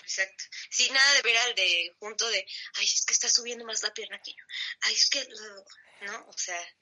Exacto. 0.08 0.44
Sí, 0.70 0.90
nada 0.90 1.14
de 1.16 1.22
ver 1.22 1.38
al 1.38 1.54
de 1.56 1.94
junto 2.00 2.30
de, 2.30 2.48
ay, 2.76 2.86
es 2.86 3.04
que 3.06 3.14
está 3.14 3.30
subiendo 3.30 3.66
más 3.66 3.84
la 3.84 3.94
pierna 3.94 4.22
que 4.24 4.32
yo. 4.32 4.44
Ay, 4.82 4.94
es 4.94 5.10
que, 5.10 5.28
no, 6.02 6.26
o 6.28 6.38
sea, 6.38 6.76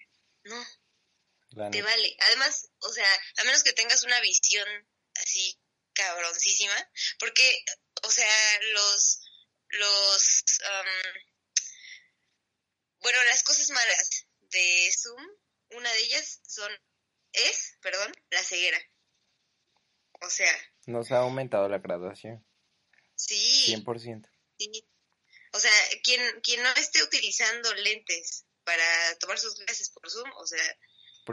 no. 0.43 1.71
Te 1.71 1.81
vale. 1.81 2.17
Además, 2.27 2.69
o 2.79 2.91
sea, 2.91 3.07
a 3.37 3.43
menos 3.45 3.63
que 3.63 3.73
tengas 3.73 4.03
una 4.03 4.19
visión 4.21 4.67
así 5.15 5.59
cabroncísima, 5.93 6.75
porque, 7.17 7.65
o 8.03 8.11
sea, 8.11 8.59
los, 8.73 9.21
los, 9.69 10.45
bueno, 12.99 13.23
las 13.23 13.41
cosas 13.41 13.69
malas 13.71 14.27
de 14.41 14.91
Zoom, 14.95 15.23
una 15.71 15.91
de 15.91 15.99
ellas 15.99 16.41
son, 16.47 16.71
es, 17.31 17.77
perdón, 17.81 18.13
la 18.29 18.43
ceguera. 18.43 18.79
O 20.21 20.29
sea. 20.29 20.53
Nos 20.85 21.11
ha 21.11 21.19
aumentado 21.19 21.67
la 21.69 21.79
graduación. 21.79 22.45
Sí. 23.15 23.75
100%. 23.75 24.29
Sí. 24.57 24.85
O 25.51 25.59
sea, 25.59 25.71
quien, 26.03 26.21
quien 26.41 26.61
no 26.63 26.69
esté 26.73 27.01
utilizando 27.03 27.73
lentes 27.75 28.45
para 28.63 29.15
tomar 29.19 29.39
sus 29.39 29.55
clases 29.55 29.89
por 29.89 30.09
Zoom, 30.09 30.29
o 30.35 30.45
sea, 30.45 30.63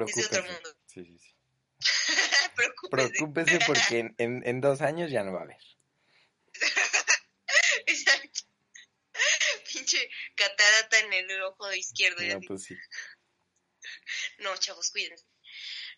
es 0.07 0.15
de 0.15 0.25
otro 0.25 0.45
mundo. 0.45 0.77
Sí, 0.87 1.05
sí, 1.05 1.19
sí. 1.19 1.35
Preocúpese. 2.91 3.59
porque 3.67 4.15
en, 4.19 4.43
en, 4.47 4.61
dos 4.61 4.81
años 4.81 5.11
ya 5.11 5.25
no 5.25 5.33
va 5.33 5.41
a 5.41 5.43
haber. 5.43 5.59
Exacto. 7.87 8.41
Pinche 9.73 10.09
catarata 10.37 11.01
en 11.01 11.13
el 11.13 11.43
ojo 11.43 11.73
izquierdo. 11.73 12.23
No, 12.23 12.41
pues 12.47 12.65
sí. 12.65 12.77
No, 14.39 14.57
chavos, 14.57 14.91
cuídense. 14.91 15.25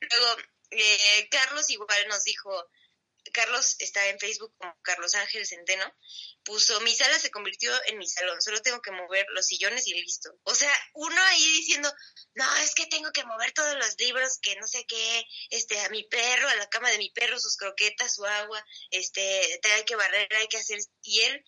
Luego, 0.00 0.36
eh, 0.70 1.28
Carlos 1.30 1.68
igual 1.70 2.08
nos 2.08 2.24
dijo, 2.24 2.70
Carlos 3.32 3.76
está 3.78 4.06
en 4.08 4.18
Facebook 4.18 4.54
como 4.56 4.76
Carlos 4.82 5.14
Ángel 5.14 5.46
Centeno, 5.46 5.84
puso, 6.44 6.80
mi 6.82 6.94
sala 6.94 7.18
se 7.18 7.30
convirtió 7.30 7.72
en 7.86 7.98
mi 7.98 8.06
salón, 8.06 8.40
solo 8.40 8.60
tengo 8.62 8.80
que 8.82 8.90
mover 8.90 9.26
los 9.30 9.46
sillones 9.46 9.86
y 9.86 9.94
listo. 9.94 10.38
O 10.44 10.54
sea, 10.54 10.72
uno 10.94 11.20
ahí 11.22 11.44
diciendo, 11.52 11.92
no, 12.34 12.56
es 12.56 12.74
que 12.74 12.86
tengo 12.86 13.10
que 13.12 13.24
mover 13.24 13.52
todos 13.52 13.74
los 13.76 13.98
libros, 13.98 14.38
que 14.40 14.56
no 14.56 14.66
sé 14.66 14.84
qué, 14.86 15.24
este, 15.50 15.80
a 15.80 15.88
mi 15.88 16.04
perro, 16.04 16.48
a 16.48 16.54
la 16.56 16.68
cama 16.68 16.90
de 16.90 16.98
mi 16.98 17.10
perro, 17.10 17.38
sus 17.40 17.56
croquetas, 17.56 18.14
su 18.14 18.24
agua, 18.24 18.64
este, 18.90 19.58
te 19.62 19.72
hay 19.72 19.84
que 19.84 19.96
barrer, 19.96 20.32
hay 20.34 20.48
que 20.48 20.58
hacer, 20.58 20.78
y 21.02 21.20
él, 21.22 21.44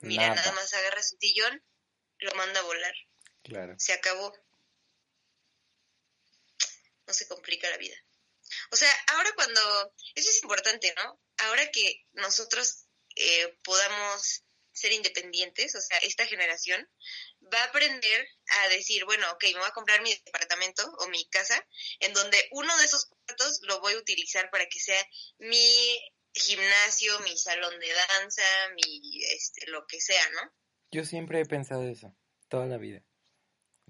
mira, 0.00 0.34
nada 0.34 0.52
más 0.52 0.72
agarra 0.74 1.02
su 1.02 1.16
sillón, 1.18 1.64
lo 2.18 2.32
manda 2.34 2.60
a 2.60 2.64
volar. 2.64 2.94
Claro. 3.42 3.74
Se 3.78 3.92
acabó. 3.92 4.32
No 7.06 7.12
se 7.12 7.26
complica 7.26 7.68
la 7.68 7.76
vida. 7.76 7.96
O 8.70 8.76
sea, 8.76 8.90
ahora 9.08 9.30
cuando, 9.34 9.94
eso 10.14 10.30
es 10.30 10.42
importante, 10.42 10.94
¿no? 10.96 11.20
Ahora 11.38 11.70
que 11.70 12.04
nosotros 12.12 12.86
eh, 13.16 13.58
podamos 13.64 14.44
ser 14.72 14.92
independientes, 14.92 15.74
o 15.74 15.80
sea, 15.80 15.98
esta 15.98 16.26
generación 16.26 16.88
va 17.52 17.60
a 17.60 17.66
aprender 17.66 18.26
a 18.64 18.68
decir, 18.68 19.04
bueno, 19.04 19.30
ok, 19.32 19.44
me 19.44 19.60
voy 19.60 19.68
a 19.68 19.72
comprar 19.72 20.02
mi 20.02 20.14
departamento 20.24 20.82
o 20.98 21.08
mi 21.08 21.28
casa, 21.28 21.64
en 22.00 22.12
donde 22.14 22.48
uno 22.52 22.76
de 22.78 22.84
esos 22.84 23.06
cuartos 23.06 23.60
lo 23.62 23.80
voy 23.80 23.94
a 23.94 23.98
utilizar 23.98 24.50
para 24.50 24.66
que 24.66 24.80
sea 24.80 25.00
mi 25.38 26.00
gimnasio, 26.34 27.20
mi 27.20 27.36
salón 27.36 27.78
de 27.78 27.88
danza, 27.92 28.42
mi, 28.74 29.22
este, 29.24 29.70
lo 29.70 29.86
que 29.86 30.00
sea, 30.00 30.30
¿no? 30.30 30.52
Yo 30.90 31.04
siempre 31.04 31.40
he 31.40 31.46
pensado 31.46 31.86
eso, 31.86 32.16
toda 32.48 32.66
la 32.66 32.78
vida. 32.78 33.02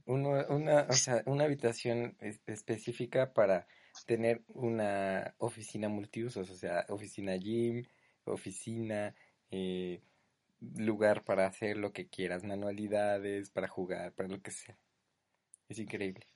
Uno, 0.05 0.45
una, 0.49 0.87
o 0.89 0.95
sea, 0.95 1.23
una 1.27 1.45
habitación 1.45 2.19
específica 2.47 3.33
para 3.33 3.69
tener 4.05 4.43
una 4.49 5.35
oficina 5.39 5.89
multiusos, 5.89 6.51
o 6.51 6.57
sea, 6.57 6.85
oficina 6.89 7.37
gym, 7.37 7.87
oficina, 8.25 9.15
eh, 9.51 10.01
lugar 10.77 11.25
para 11.25 11.47
hacer 11.47 11.77
lo 11.77 11.93
que 11.93 12.09
quieras, 12.09 12.45
manualidades, 12.45 13.51
para 13.51 13.69
jugar, 13.69 14.13
para 14.13 14.29
lo 14.29 14.41
que 14.41 14.51
sea. 14.51 14.77
Es 15.69 15.79
increíble. 15.79 16.27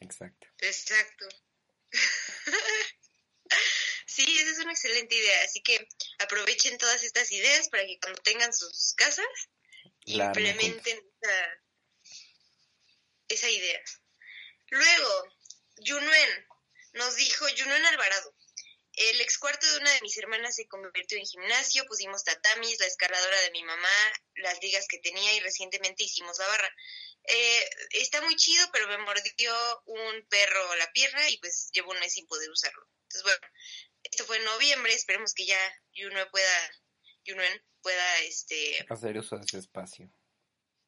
Exacto. 0.00 0.46
Exacto. 0.58 1.26
sí, 4.06 4.24
esa 4.40 4.50
es 4.50 4.58
una 4.58 4.72
excelente 4.72 5.14
idea. 5.14 5.44
Así 5.44 5.62
que 5.62 5.86
aprovechen 6.18 6.78
todas 6.78 7.02
estas 7.02 7.30
ideas 7.32 7.68
para 7.68 7.84
que 7.86 7.98
cuando 8.00 8.20
tengan 8.22 8.52
sus 8.52 8.94
casas, 8.94 9.26
implementen 10.04 10.98
esa, 11.22 11.62
esa 13.28 13.50
idea. 13.50 13.80
Luego, 14.70 15.28
Yunuen, 15.76 16.46
nos 16.94 17.16
dijo 17.16 17.46
Junón 17.56 17.84
Alvarado. 17.86 18.34
El 18.96 19.20
ex 19.20 19.38
cuarto 19.38 19.66
de 19.66 19.78
una 19.78 19.92
de 19.92 20.00
mis 20.02 20.16
hermanas 20.18 20.54
se 20.54 20.68
convirtió 20.68 21.18
en 21.18 21.26
gimnasio, 21.26 21.84
pusimos 21.86 22.22
tatamis, 22.22 22.78
la 22.78 22.86
escaladora 22.86 23.40
de 23.40 23.50
mi 23.50 23.64
mamá, 23.64 23.88
las 24.36 24.62
ligas 24.62 24.86
que 24.86 25.00
tenía 25.00 25.34
y 25.34 25.40
recientemente 25.40 26.04
hicimos 26.04 26.38
la 26.38 26.46
barra. 26.46 26.70
Eh, 27.24 27.70
está 27.90 28.20
muy 28.22 28.36
chido, 28.36 28.64
pero 28.72 28.86
me 28.86 28.98
mordió 28.98 29.82
un 29.86 30.26
perro 30.28 30.74
la 30.76 30.92
pierna 30.92 31.28
y 31.28 31.38
pues 31.38 31.70
llevo 31.72 31.90
un 31.90 31.98
mes 31.98 32.12
sin 32.12 32.26
poder 32.26 32.48
usarlo. 32.50 32.86
Entonces, 33.02 33.22
bueno, 33.24 33.46
esto 34.04 34.24
fue 34.26 34.36
en 34.36 34.44
noviembre, 34.44 34.92
esperemos 34.92 35.34
que 35.34 35.46
ya 35.46 35.82
Junuen 35.96 36.28
pueda, 36.30 36.70
Junuen 37.26 37.64
pueda, 37.82 38.20
este... 38.20 38.86
Hacer 38.88 39.18
uso 39.18 39.36
de 39.36 39.44
ese 39.44 39.58
espacio. 39.58 40.08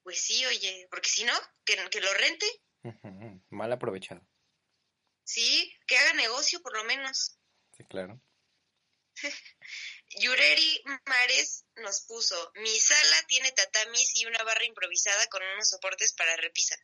Pues 0.04 0.20
sí, 0.20 0.46
oye, 0.46 0.86
porque 0.90 1.08
si 1.08 1.24
no, 1.24 1.32
que, 1.64 1.76
que 1.90 2.00
lo 2.00 2.14
rente. 2.14 2.46
Mal 3.50 3.72
aprovechado. 3.72 4.24
Sí, 5.26 5.76
que 5.88 5.98
haga 5.98 6.12
negocio 6.12 6.62
por 6.62 6.72
lo 6.76 6.84
menos. 6.84 7.36
Sí, 7.76 7.84
claro. 7.84 8.22
Yureri 10.20 10.84
Mares 11.04 11.64
nos 11.76 12.02
puso, 12.02 12.52
mi 12.54 12.78
sala 12.78 13.22
tiene 13.26 13.50
tatamis 13.50 14.14
y 14.16 14.26
una 14.26 14.42
barra 14.44 14.64
improvisada 14.64 15.26
con 15.26 15.42
unos 15.42 15.68
soportes 15.68 16.12
para 16.12 16.36
repisa. 16.36 16.76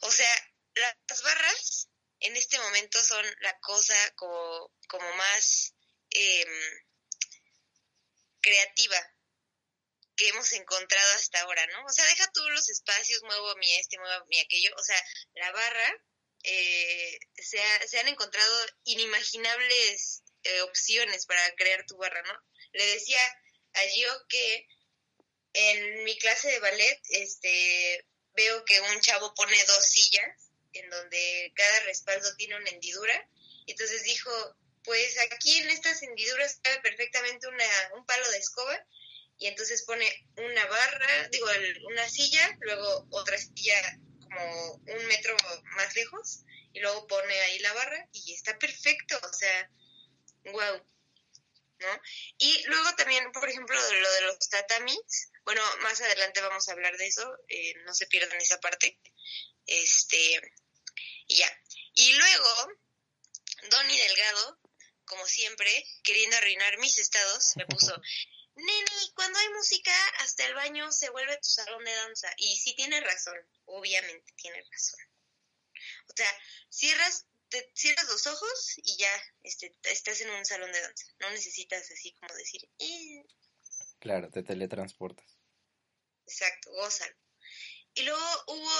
O 0.00 0.10
sea, 0.10 0.52
las 0.74 1.22
barras 1.22 1.88
en 2.20 2.36
este 2.36 2.58
momento 2.58 3.02
son 3.02 3.24
la 3.40 3.58
cosa 3.60 3.96
como, 4.16 4.74
como 4.86 5.10
más 5.14 5.74
em, 6.10 6.84
creativa 8.42 9.13
que 10.16 10.28
hemos 10.28 10.52
encontrado 10.52 11.14
hasta 11.14 11.40
ahora, 11.40 11.66
¿no? 11.68 11.84
O 11.84 11.88
sea, 11.90 12.04
deja 12.06 12.30
tú 12.32 12.48
los 12.50 12.68
espacios, 12.68 13.22
muevo 13.22 13.56
mi 13.56 13.72
este, 13.76 13.98
muevo 13.98 14.26
mi 14.26 14.40
aquello, 14.40 14.74
o 14.76 14.82
sea, 14.82 15.00
la 15.34 15.52
barra, 15.52 16.02
eh, 16.44 17.18
se, 17.36 17.98
han 17.98 18.08
encontrado 18.08 18.66
inimaginables 18.84 20.22
eh, 20.42 20.60
opciones 20.62 21.26
para 21.26 21.54
crear 21.54 21.84
tu 21.86 21.96
barra, 21.96 22.22
¿no? 22.22 22.38
Le 22.72 22.86
decía 22.86 23.20
a 23.72 23.80
Gio 23.88 24.26
que 24.28 24.68
en 25.54 26.04
mi 26.04 26.18
clase 26.18 26.48
de 26.48 26.58
ballet, 26.58 27.00
este, 27.10 28.06
veo 28.34 28.64
que 28.64 28.80
un 28.80 29.00
chavo 29.00 29.34
pone 29.34 29.64
dos 29.64 29.86
sillas 29.86 30.50
en 30.72 30.90
donde 30.90 31.52
cada 31.54 31.80
respaldo 31.80 32.34
tiene 32.36 32.56
una 32.56 32.70
hendidura, 32.70 33.28
entonces 33.66 34.02
dijo, 34.02 34.30
pues 34.82 35.18
aquí 35.32 35.58
en 35.58 35.70
estas 35.70 36.02
hendiduras 36.02 36.58
cabe 36.62 36.80
perfectamente 36.80 37.48
una, 37.48 37.64
un 37.96 38.04
palo 38.04 38.30
de 38.30 38.38
escoba 38.38 38.86
y 39.38 39.46
entonces 39.46 39.82
pone 39.82 40.06
una 40.36 40.64
barra, 40.66 41.28
digo, 41.28 41.46
una 41.88 42.08
silla, 42.08 42.56
luego 42.60 43.06
otra 43.10 43.36
silla 43.38 43.98
como 44.20 44.74
un 44.74 45.06
metro 45.06 45.36
más 45.76 45.94
lejos 45.94 46.44
y 46.72 46.80
luego 46.80 47.06
pone 47.06 47.34
ahí 47.40 47.58
la 47.60 47.72
barra 47.72 48.08
y 48.12 48.34
está 48.34 48.58
perfecto, 48.58 49.18
o 49.22 49.32
sea, 49.32 49.70
wow, 50.44 50.86
¿no? 51.78 52.00
Y 52.38 52.62
luego 52.64 52.94
también, 52.96 53.30
por 53.32 53.48
ejemplo, 53.48 53.76
lo 53.76 54.12
de 54.12 54.20
los 54.22 54.48
tatamis, 54.48 55.30
bueno, 55.44 55.62
más 55.82 56.00
adelante 56.00 56.40
vamos 56.40 56.68
a 56.68 56.72
hablar 56.72 56.96
de 56.96 57.06
eso, 57.06 57.38
eh, 57.48 57.74
no 57.84 57.94
se 57.94 58.06
pierdan 58.06 58.40
esa 58.40 58.60
parte, 58.60 58.98
este, 59.66 60.40
y 61.26 61.36
ya. 61.36 61.62
Y 61.94 62.12
luego, 62.14 62.68
Donny 63.70 63.98
Delgado, 63.98 64.58
como 65.04 65.26
siempre, 65.26 65.86
queriendo 66.02 66.36
arruinar 66.36 66.78
mis 66.78 66.98
estados, 66.98 67.52
me 67.56 67.66
puso, 67.66 67.94
Neni, 68.56 69.12
cuando 69.14 69.38
hay 69.38 69.48
música, 69.50 69.92
hasta 70.18 70.46
el 70.46 70.54
baño 70.54 70.90
se 70.92 71.10
vuelve 71.10 71.36
tu 71.38 71.48
salón 71.48 71.84
de 71.84 71.94
danza. 71.94 72.32
Y 72.36 72.56
sí 72.56 72.74
tiene 72.74 73.00
razón, 73.00 73.36
obviamente 73.64 74.32
tiene 74.36 74.62
razón. 74.70 75.00
O 76.08 76.12
sea, 76.16 76.30
cierras, 76.68 77.26
te, 77.48 77.70
cierras 77.74 78.08
los 78.08 78.26
ojos 78.26 78.74
y 78.76 78.96
ya 78.96 79.22
este, 79.42 79.76
estás 79.84 80.20
en 80.20 80.30
un 80.30 80.44
salón 80.44 80.70
de 80.72 80.80
danza. 80.80 81.06
No 81.18 81.30
necesitas 81.30 81.90
así 81.90 82.12
como 82.12 82.34
decir... 82.34 82.68
Eh". 82.78 83.24
Claro, 83.98 84.30
te 84.30 84.42
teletransportas. 84.42 85.26
Exacto, 86.26 86.70
gózalo. 86.72 87.16
Y 87.94 88.02
luego 88.02 88.44
hubo 88.48 88.70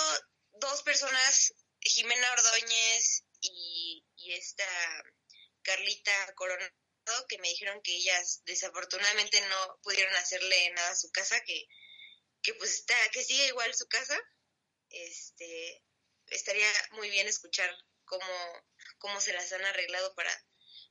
dos 0.61 0.83
personas, 0.83 1.55
Jimena 1.81 2.33
Ordóñez 2.33 3.25
y, 3.41 4.05
y 4.17 4.33
esta 4.35 4.65
Carlita 5.63 6.35
Corona 6.35 6.73
que 7.29 7.39
me 7.39 7.49
dijeron 7.49 7.81
que 7.83 7.95
ellas 7.95 8.43
desafortunadamente 8.45 9.41
no 9.43 9.79
pudieron 9.83 10.15
hacerle 10.17 10.71
nada 10.71 10.91
a 10.91 10.97
su 10.97 11.11
casa, 11.11 11.41
que, 11.45 11.67
que 12.43 12.55
pues 12.55 12.75
está, 12.75 12.95
que 13.13 13.25
sigue 13.25 13.47
igual 13.49 13.75
su 13.75 13.87
casa, 13.89 14.19
este, 14.91 15.83
estaría 16.29 16.71
muy 16.93 17.11
bien 17.11 17.27
escuchar 17.27 17.71
cómo, 18.05 18.65
cómo 18.99 19.21
se 19.21 19.33
las 19.33 19.53
han 19.53 19.65
arreglado 19.65 20.15
para, 20.15 20.47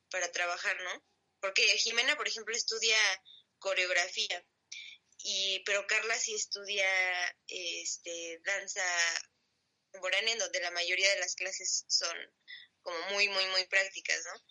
para 0.09 0.31
trabajar, 0.31 0.79
¿no? 0.81 1.05
Porque 1.39 1.63
Jimena, 1.77 2.15
por 2.15 2.27
ejemplo, 2.27 2.55
estudia 2.55 2.97
coreografía, 3.59 4.45
y, 5.19 5.61
pero 5.65 5.87
Carla 5.87 6.17
sí 6.19 6.33
estudia 6.33 6.87
este, 7.47 8.39
danza 8.43 8.83
contemporánea, 9.91 10.33
en 10.33 10.39
donde 10.39 10.59
la 10.59 10.71
mayoría 10.71 11.09
de 11.09 11.19
las 11.19 11.35
clases 11.35 11.85
son 11.87 12.17
como 12.81 12.99
muy, 13.11 13.29
muy, 13.29 13.45
muy 13.47 13.65
prácticas, 13.67 14.21
¿no? 14.25 14.41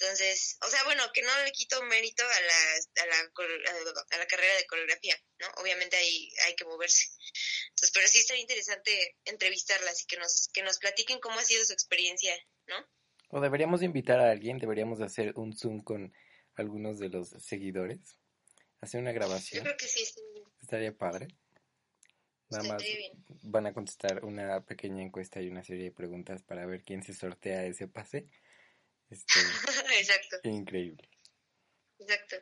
Entonces, 0.00 0.56
o 0.66 0.68
sea, 0.68 0.82
bueno, 0.84 1.02
que 1.12 1.20
no 1.20 1.28
le 1.44 1.52
quito 1.52 1.82
mérito 1.82 2.22
a 2.24 2.40
la, 2.40 3.02
a 3.02 3.06
la, 3.06 3.16
a 3.18 4.18
la 4.18 4.26
carrera 4.26 4.56
de 4.56 4.66
coreografía, 4.66 5.14
¿no? 5.40 5.46
Obviamente 5.62 5.94
hay, 5.96 6.30
hay 6.46 6.54
que 6.56 6.64
moverse. 6.64 7.08
Entonces, 7.68 7.90
pero 7.92 8.08
sí 8.08 8.18
estaría 8.20 8.40
interesante 8.40 9.16
entrevistarlas 9.26 10.02
y 10.02 10.06
que 10.06 10.16
nos, 10.16 10.48
que 10.54 10.62
nos 10.62 10.78
platiquen 10.78 11.20
cómo 11.20 11.38
ha 11.38 11.44
sido 11.44 11.62
su 11.66 11.74
experiencia, 11.74 12.34
¿no? 12.66 12.76
O 13.28 13.40
deberíamos 13.42 13.82
invitar 13.82 14.20
a 14.20 14.30
alguien, 14.30 14.58
deberíamos 14.58 15.02
hacer 15.02 15.34
un 15.36 15.54
Zoom 15.54 15.82
con 15.82 16.14
algunos 16.54 16.98
de 16.98 17.10
los 17.10 17.28
seguidores, 17.38 18.00
hacer 18.80 19.00
una 19.02 19.12
grabación. 19.12 19.64
Yo 19.64 19.64
creo 19.64 19.76
que 19.76 19.86
sí, 19.86 20.06
sí. 20.06 20.22
Estaría 20.62 20.96
padre. 20.96 21.28
Nada 22.48 22.64
más 22.64 22.82
van 23.42 23.66
a 23.66 23.74
contestar 23.74 24.24
una 24.24 24.64
pequeña 24.64 25.02
encuesta 25.02 25.42
y 25.42 25.48
una 25.48 25.62
serie 25.62 25.84
de 25.84 25.92
preguntas 25.92 26.42
para 26.42 26.64
ver 26.64 26.82
quién 26.82 27.02
se 27.02 27.12
sortea 27.12 27.66
ese 27.66 27.86
pase. 27.86 28.26
Este, 29.10 29.40
Exacto. 29.98 30.38
Increíble. 30.44 31.08
Exacto. 31.98 32.36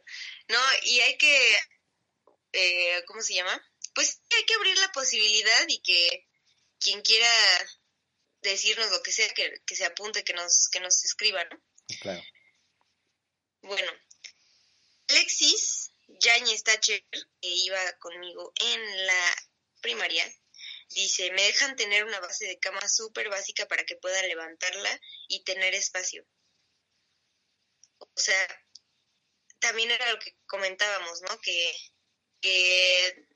No, 0.48 0.60
y 0.84 1.00
hay 1.00 1.18
que, 1.18 1.56
eh, 2.52 3.04
¿cómo 3.06 3.20
se 3.22 3.34
llama? 3.34 3.60
Pues 3.94 4.20
hay 4.36 4.44
que 4.44 4.54
abrir 4.54 4.78
la 4.78 4.92
posibilidad 4.92 5.64
y 5.68 5.80
que 5.80 6.28
quien 6.78 7.02
quiera 7.02 7.28
decirnos 8.42 8.90
lo 8.90 9.02
que 9.02 9.12
sea, 9.12 9.28
que, 9.30 9.60
que 9.66 9.74
se 9.74 9.84
apunte, 9.84 10.24
que 10.24 10.32
nos, 10.32 10.68
que 10.68 10.80
nos 10.80 11.04
escriba, 11.04 11.42
¿no? 11.44 11.60
Claro. 12.00 12.22
Bueno, 13.62 13.90
Alexis 15.08 15.90
Yañez 16.06 16.62
Tacher, 16.62 17.04
que 17.10 17.48
iba 17.48 17.98
conmigo 17.98 18.52
en 18.60 19.06
la 19.06 19.36
primaria, 19.80 20.24
dice, 20.90 21.30
me 21.32 21.42
dejan 21.42 21.76
tener 21.76 22.04
una 22.04 22.20
base 22.20 22.46
de 22.46 22.58
cama 22.58 22.86
súper 22.88 23.28
básica 23.28 23.66
para 23.66 23.84
que 23.84 23.96
pueda 23.96 24.22
levantarla 24.22 25.00
y 25.28 25.42
tener 25.44 25.74
espacio. 25.74 26.24
O 28.18 28.20
sea, 28.20 28.64
también 29.60 29.92
era 29.92 30.10
lo 30.10 30.18
que 30.18 30.36
comentábamos, 30.46 31.22
¿no? 31.22 31.40
Que, 31.40 31.72
que 32.40 33.28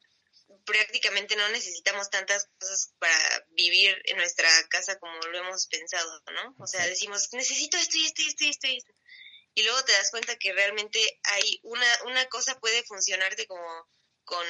prácticamente 0.64 1.36
no 1.36 1.48
necesitamos 1.50 2.10
tantas 2.10 2.48
cosas 2.58 2.92
para 2.98 3.46
vivir 3.50 3.96
en 4.06 4.16
nuestra 4.16 4.48
casa 4.70 4.98
como 4.98 5.16
lo 5.20 5.38
hemos 5.38 5.68
pensado, 5.68 6.20
¿no? 6.34 6.56
O 6.58 6.66
sea, 6.66 6.84
decimos, 6.88 7.32
necesito 7.32 7.76
esto 7.76 7.96
y 7.96 8.06
esto 8.06 8.22
y 8.22 8.26
esto 8.26 8.42
y 8.42 8.48
esto 8.48 8.66
y 8.66 8.76
esto. 8.78 8.92
Y 9.54 9.62
luego 9.62 9.84
te 9.84 9.92
das 9.92 10.10
cuenta 10.10 10.34
que 10.36 10.52
realmente 10.52 10.98
hay 11.22 11.60
una, 11.62 11.86
una 12.06 12.26
cosa 12.26 12.58
puede 12.58 12.82
funcionarte 12.82 13.46
como 13.46 13.88
con, 14.24 14.46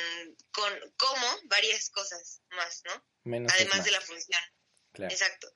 con 0.51 0.95
como 0.97 1.41
varias 1.45 1.91
cosas 1.91 2.41
más, 2.53 2.81
¿no? 2.87 3.49
Además 3.51 3.85
de 3.85 3.91
la 3.91 4.01
función. 4.01 4.41
Exacto. 4.95 5.53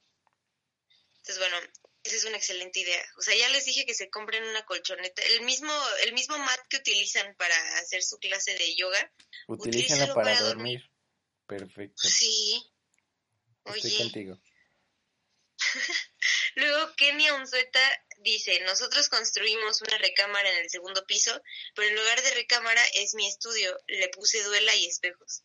Entonces, 1.17 1.39
bueno, 1.39 1.57
esa 2.07 2.17
es 2.17 2.25
una 2.25 2.37
excelente 2.37 2.81
idea. 2.81 3.05
O 3.19 3.23
sea, 3.23 3.35
ya 3.35 3.49
les 3.49 3.65
dije 3.65 3.85
que 3.85 3.95
se 3.95 4.09
compren 4.11 4.45
una 4.45 4.65
colchoneta. 4.65 5.23
El 5.23 5.43
mismo, 5.43 5.73
el 6.05 6.13
mismo 6.13 6.39
mat 6.39 6.61
que 6.69 6.79
utilizan 6.79 7.35
para 7.37 7.57
hacer 7.79 8.03
su 8.03 8.19
clase 8.19 8.55
de 8.55 8.75
yoga. 8.77 9.13
Utilízalo 9.49 10.15
para, 10.15 10.41
dormir. 10.41 10.91
Perfecto. 11.47 12.09
Sí. 12.09 12.65
Estoy 13.65 13.97
contigo. 13.97 14.41
Luego 16.55 16.95
Kenia 16.97 17.35
Unzueta 17.35 17.81
dice, 18.19 18.61
nosotros 18.61 19.09
construimos 19.09 19.83
una 19.83 19.99
recámara 19.99 20.51
en 20.53 20.59
el 20.59 20.71
segundo 20.71 21.05
piso, 21.07 21.43
pero 21.75 21.89
en 21.89 21.97
lugar 21.97 22.23
de 22.23 22.35
recámara 22.35 22.83
es 22.95 23.15
mi 23.15 23.27
estudio. 23.27 23.77
Le 23.89 24.09
puse 24.09 24.43
duela 24.43 24.75
y 24.77 24.87
espejos. 24.87 25.43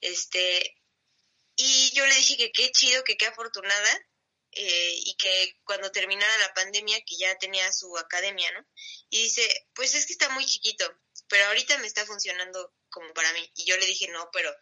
Este, 0.00 0.76
y 1.56 1.90
yo 1.92 2.06
le 2.06 2.14
dije 2.14 2.36
que 2.36 2.52
qué 2.52 2.70
chido, 2.70 3.04
que 3.04 3.16
qué 3.16 3.26
afortunada, 3.26 4.07
eh, 4.52 4.94
y 5.04 5.16
que 5.16 5.56
cuando 5.64 5.92
terminara 5.92 6.38
la 6.38 6.54
pandemia, 6.54 7.00
que 7.06 7.16
ya 7.16 7.36
tenía 7.38 7.70
su 7.72 7.96
academia, 7.98 8.50
¿no? 8.52 8.66
Y 9.10 9.24
dice, 9.24 9.42
pues 9.74 9.94
es 9.94 10.06
que 10.06 10.12
está 10.12 10.28
muy 10.30 10.44
chiquito, 10.44 10.84
pero 11.28 11.46
ahorita 11.46 11.78
me 11.78 11.86
está 11.86 12.06
funcionando 12.06 12.74
como 12.88 13.12
para 13.12 13.32
mí. 13.32 13.52
Y 13.56 13.66
yo 13.66 13.76
le 13.76 13.86
dije, 13.86 14.08
no, 14.08 14.30
pero 14.32 14.54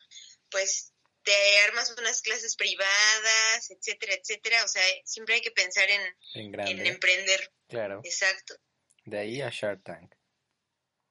pues 0.50 0.92
te 1.22 1.58
armas 1.60 1.94
unas 1.98 2.22
clases 2.22 2.56
privadas, 2.56 3.70
etcétera, 3.70 4.14
etcétera. 4.14 4.64
O 4.64 4.68
sea, 4.68 4.82
siempre 5.04 5.36
hay 5.36 5.40
que 5.40 5.50
pensar 5.50 5.88
en, 5.90 6.02
en, 6.34 6.86
emprender. 6.86 7.52
Claro. 7.68 8.00
Exacto. 8.04 8.54
De 9.04 9.18
ahí 9.18 9.40
a 9.40 9.50
Shark 9.50 9.82
Tank. 9.84 10.14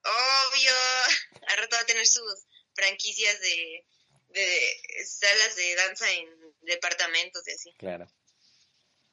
Obvio. 0.03 0.71
A 1.47 1.55
rato 1.57 1.75
va 1.75 1.81
a 1.81 1.85
tener 1.85 2.07
sus 2.07 2.45
franquicias 2.73 3.39
de, 3.39 3.85
de 4.29 4.77
salas 5.05 5.55
de 5.55 5.75
danza 5.75 6.11
en 6.11 6.27
departamentos 6.61 7.47
y 7.47 7.51
así. 7.51 7.73
Claro. 7.77 8.07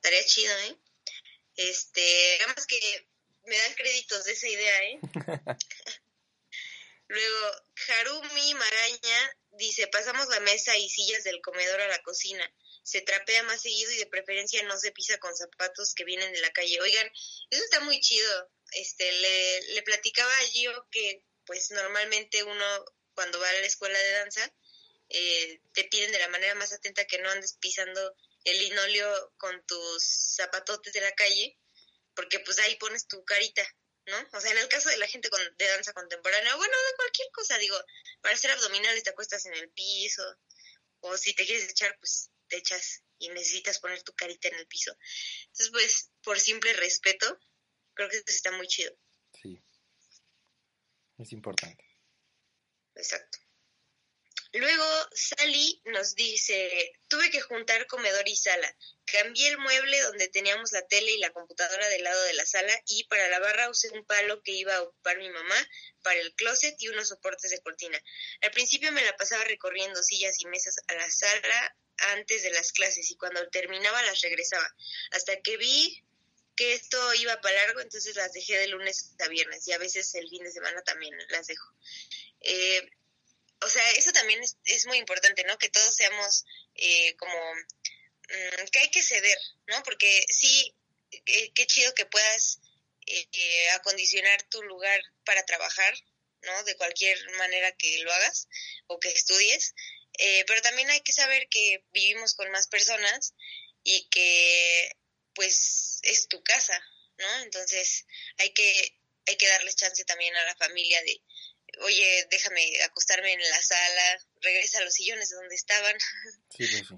Estaría 0.02 0.24
chido, 0.24 0.58
¿eh? 0.58 0.76
Este, 1.54 2.36
nada 2.40 2.54
más 2.54 2.66
que 2.66 3.06
me 3.44 3.56
dan 3.56 3.74
créditos 3.74 4.24
de 4.24 4.32
esa 4.32 4.48
idea, 4.48 4.82
¿eh? 4.82 4.98
Luego, 7.06 7.50
Harumi 7.86 8.54
Magaña 8.54 9.38
dice, 9.52 9.86
pasamos 9.86 10.26
la 10.26 10.40
mesa 10.40 10.76
y 10.76 10.90
sillas 10.90 11.22
del 11.22 11.40
comedor 11.40 11.80
a 11.82 11.86
la 11.86 12.02
cocina. 12.02 12.52
Se 12.82 13.02
trapea 13.02 13.44
más 13.44 13.62
seguido 13.62 13.92
y 13.92 13.98
de 13.98 14.06
preferencia 14.06 14.60
no 14.64 14.76
se 14.76 14.90
pisa 14.90 15.18
con 15.18 15.36
zapatos 15.36 15.94
que 15.94 16.04
vienen 16.04 16.32
de 16.32 16.40
la 16.40 16.50
calle. 16.50 16.80
Oigan, 16.80 17.08
eso 17.50 17.62
está 17.62 17.78
muy 17.78 18.00
chido. 18.00 18.50
Este, 18.72 19.12
le, 19.12 19.62
le 19.74 19.82
platicaba 19.82 20.36
a 20.36 20.46
Gio 20.48 20.88
que, 20.90 21.22
pues, 21.46 21.70
normalmente 21.70 22.42
uno, 22.42 22.84
cuando 23.14 23.38
va 23.38 23.48
a 23.48 23.52
la 23.52 23.66
escuela 23.66 23.96
de 24.00 24.10
danza, 24.10 24.52
eh, 25.10 25.60
te 25.74 25.84
piden 25.84 26.10
de 26.10 26.18
la 26.18 26.28
manera 26.28 26.56
más 26.56 26.72
atenta 26.72 27.04
que 27.04 27.18
no 27.18 27.30
andes 27.30 27.56
pisando 27.60 28.16
el 28.44 28.58
linoleo 28.58 29.32
con 29.36 29.64
tus 29.66 30.04
zapatotes 30.36 30.92
de 30.92 31.00
la 31.00 31.12
calle, 31.12 31.58
porque 32.14 32.40
pues 32.40 32.58
ahí 32.58 32.76
pones 32.76 33.06
tu 33.06 33.24
carita, 33.24 33.66
¿no? 34.06 34.16
O 34.32 34.40
sea, 34.40 34.50
en 34.50 34.58
el 34.58 34.68
caso 34.68 34.88
de 34.88 34.98
la 34.98 35.06
gente 35.06 35.30
con, 35.30 35.40
de 35.56 35.68
danza 35.68 35.92
contemporánea, 35.92 36.54
bueno, 36.56 36.76
de 36.76 36.96
cualquier 36.96 37.28
cosa, 37.32 37.58
digo, 37.58 37.78
para 38.20 38.34
hacer 38.34 38.50
abdominales 38.50 39.02
te 39.02 39.10
acuestas 39.10 39.46
en 39.46 39.54
el 39.54 39.70
piso, 39.70 40.22
o 41.00 41.16
si 41.16 41.34
te 41.34 41.46
quieres 41.46 41.68
echar, 41.68 41.96
pues 41.98 42.30
te 42.48 42.56
echas 42.56 43.02
y 43.18 43.28
necesitas 43.30 43.78
poner 43.78 44.02
tu 44.02 44.12
carita 44.14 44.48
en 44.48 44.56
el 44.56 44.66
piso. 44.66 44.96
Entonces, 45.46 45.70
pues, 45.70 46.10
por 46.22 46.38
simple 46.38 46.72
respeto, 46.74 47.38
creo 47.94 48.08
que 48.08 48.16
eso 48.16 48.24
está 48.26 48.50
muy 48.52 48.66
chido. 48.66 48.92
Sí. 49.40 49.62
Es 51.18 51.32
importante. 51.32 51.84
Exacto. 52.94 53.38
Luego 54.54 54.84
Sally 55.14 55.80
nos 55.86 56.14
dice, 56.14 56.92
tuve 57.08 57.30
que 57.30 57.40
juntar 57.40 57.86
comedor 57.86 58.28
y 58.28 58.36
sala. 58.36 58.76
Cambié 59.06 59.48
el 59.48 59.58
mueble 59.58 59.98
donde 60.02 60.28
teníamos 60.28 60.72
la 60.72 60.86
tele 60.86 61.12
y 61.12 61.18
la 61.18 61.32
computadora 61.32 61.88
del 61.88 62.04
lado 62.04 62.22
de 62.24 62.34
la 62.34 62.44
sala 62.44 62.78
y 62.86 63.04
para 63.04 63.28
la 63.30 63.38
barra 63.38 63.70
usé 63.70 63.88
un 63.90 64.04
palo 64.04 64.42
que 64.42 64.52
iba 64.52 64.76
a 64.76 64.82
ocupar 64.82 65.16
mi 65.16 65.30
mamá 65.30 65.56
para 66.02 66.20
el 66.20 66.34
closet 66.34 66.76
y 66.80 66.88
unos 66.88 67.08
soportes 67.08 67.50
de 67.50 67.62
cortina. 67.62 67.98
Al 68.42 68.50
principio 68.50 68.92
me 68.92 69.04
la 69.04 69.16
pasaba 69.16 69.42
recorriendo 69.44 70.02
sillas 70.02 70.38
y 70.40 70.46
mesas 70.46 70.76
a 70.86 70.94
la 70.94 71.10
sala 71.10 71.76
antes 72.14 72.42
de 72.42 72.50
las 72.50 72.72
clases 72.72 73.10
y 73.10 73.16
cuando 73.16 73.48
terminaba 73.48 74.02
las 74.02 74.20
regresaba. 74.20 74.68
Hasta 75.12 75.40
que 75.40 75.56
vi 75.56 76.04
que 76.56 76.74
esto 76.74 77.14
iba 77.14 77.40
para 77.40 77.56
largo, 77.66 77.80
entonces 77.80 78.14
las 78.16 78.32
dejé 78.32 78.58
de 78.58 78.68
lunes 78.68 79.14
a 79.18 79.28
viernes 79.28 79.66
y 79.66 79.72
a 79.72 79.78
veces 79.78 80.14
el 80.14 80.28
fin 80.28 80.44
de 80.44 80.52
semana 80.52 80.82
también 80.82 81.16
las 81.30 81.46
dejo. 81.46 81.72
Eh, 82.40 82.90
o 83.62 83.68
sea, 83.68 83.90
eso 83.92 84.12
también 84.12 84.40
es, 84.64 84.86
muy 84.86 84.98
importante, 84.98 85.44
¿no? 85.44 85.58
Que 85.58 85.68
todos 85.68 85.94
seamos 85.94 86.44
eh, 86.74 87.14
como 87.16 87.54
mm, 87.54 88.66
que 88.70 88.78
hay 88.80 88.90
que 88.90 89.02
ceder, 89.02 89.38
¿no? 89.66 89.82
Porque 89.82 90.24
sí, 90.28 90.74
eh, 91.10 91.52
qué 91.54 91.66
chido 91.66 91.94
que 91.94 92.06
puedas 92.06 92.60
eh, 93.06 93.70
acondicionar 93.70 94.42
tu 94.44 94.62
lugar 94.62 95.00
para 95.24 95.44
trabajar, 95.44 95.94
¿no? 96.42 96.64
De 96.64 96.76
cualquier 96.76 97.18
manera 97.38 97.72
que 97.72 97.98
lo 97.98 98.12
hagas 98.12 98.48
o 98.88 98.98
que 98.98 99.10
estudies, 99.10 99.74
pero 100.46 100.60
también 100.60 100.90
hay 100.90 101.00
que 101.00 101.12
saber 101.12 101.48
que 101.48 101.84
vivimos 101.92 102.34
con 102.34 102.50
más 102.50 102.68
personas 102.68 103.34
y 103.82 104.08
que 104.10 104.96
pues 105.34 106.00
es 106.02 106.28
tu 106.28 106.42
casa, 106.42 106.78
¿no? 107.18 107.40
Entonces 107.42 108.06
hay 108.38 108.52
que 108.52 108.98
hay 109.26 109.36
que 109.36 109.48
darles 109.48 109.76
chance 109.76 110.04
también 110.04 110.34
a 110.36 110.44
la 110.44 110.56
familia 110.56 111.00
de 111.02 111.22
oye, 111.80 112.26
déjame 112.30 112.82
acostarme 112.84 113.32
en 113.32 113.40
la 113.40 113.62
sala, 113.62 114.18
regresa 114.40 114.78
a 114.78 114.84
los 114.84 114.94
sillones 114.94 115.30
donde 115.30 115.54
estaban. 115.54 115.96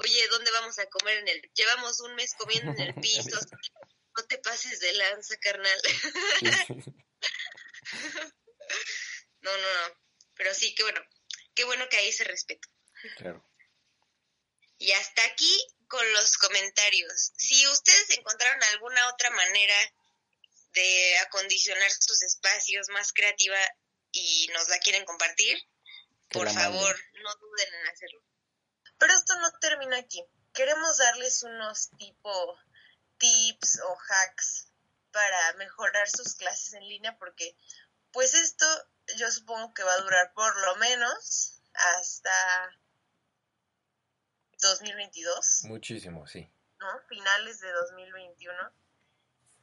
Oye, 0.00 0.28
¿dónde 0.28 0.50
vamos 0.52 0.78
a 0.78 0.86
comer 0.86 1.18
en 1.18 1.28
el? 1.28 1.50
Llevamos 1.54 2.00
un 2.00 2.14
mes 2.14 2.34
comiendo 2.34 2.72
en 2.72 2.80
el 2.80 2.94
piso. 3.00 3.38
no 4.16 4.24
te 4.26 4.38
pases 4.38 4.80
de 4.80 4.92
lanza, 4.94 5.36
carnal. 5.38 5.82
no, 9.40 9.56
no, 9.56 9.88
no. 9.88 10.00
Pero 10.34 10.54
sí, 10.54 10.74
qué 10.74 10.82
bueno. 10.82 11.00
Qué 11.54 11.64
bueno 11.64 11.88
que 11.88 11.96
hay 11.96 12.08
ese 12.08 12.24
respeto. 12.24 12.68
Claro. 13.16 13.48
Y 14.78 14.90
hasta 14.92 15.24
aquí 15.24 15.66
con 15.86 16.12
los 16.12 16.36
comentarios. 16.38 17.32
Si 17.36 17.66
ustedes 17.68 18.10
encontraron 18.10 18.62
alguna 18.64 19.08
otra 19.08 19.30
manera 19.30 19.76
de 20.72 21.18
acondicionar 21.18 21.90
sus 21.92 22.22
espacios 22.22 22.88
más 22.88 23.12
creativa 23.12 23.56
y 24.14 24.48
nos 24.52 24.68
la 24.68 24.78
quieren 24.78 25.04
compartir, 25.04 25.58
por 26.30 26.50
favor, 26.50 26.96
no 27.22 27.34
duden 27.36 27.74
en 27.74 27.88
hacerlo. 27.88 28.22
Pero 28.98 29.12
esto 29.12 29.38
no 29.40 29.52
termina 29.58 29.98
aquí. 29.98 30.24
Queremos 30.52 30.96
darles 30.98 31.42
unos 31.42 31.90
tipo 31.98 32.58
tips 33.18 33.80
o 33.80 33.98
hacks 34.08 34.68
para 35.10 35.52
mejorar 35.54 36.08
sus 36.08 36.34
clases 36.34 36.74
en 36.74 36.88
línea 36.88 37.16
porque 37.18 37.56
pues 38.12 38.34
esto 38.34 38.66
yo 39.16 39.30
supongo 39.30 39.74
que 39.74 39.82
va 39.82 39.92
a 39.92 40.00
durar 40.00 40.32
por 40.34 40.56
lo 40.62 40.76
menos 40.76 41.60
hasta 41.74 42.70
2022. 44.58 45.64
Muchísimo, 45.64 46.26
sí. 46.26 46.50
¿No? 46.78 47.00
Finales 47.08 47.60
de 47.60 47.70
2021. 47.72 48.72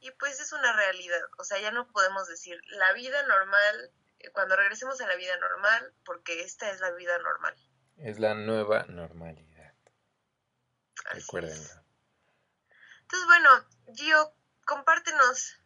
Y 0.00 0.10
pues 0.12 0.40
es 0.40 0.52
una 0.52 0.72
realidad, 0.72 1.20
o 1.38 1.44
sea, 1.44 1.60
ya 1.60 1.70
no 1.70 1.90
podemos 1.92 2.26
decir 2.26 2.60
la 2.66 2.92
vida 2.92 3.22
normal, 3.22 3.92
cuando 4.32 4.56
regresemos 4.56 5.00
a 5.00 5.06
la 5.06 5.16
vida 5.16 5.36
normal, 5.38 5.92
porque 6.04 6.42
esta 6.42 6.70
es 6.70 6.80
la 6.80 6.90
vida 6.92 7.18
normal. 7.18 7.54
Es 7.96 8.18
la 8.18 8.34
nueva 8.34 8.84
normalidad. 8.88 9.74
Recuérdenlo. 11.10 11.82
Entonces, 13.02 13.26
bueno, 13.26 13.50
Gio, 13.94 14.34
compártenos 14.64 15.58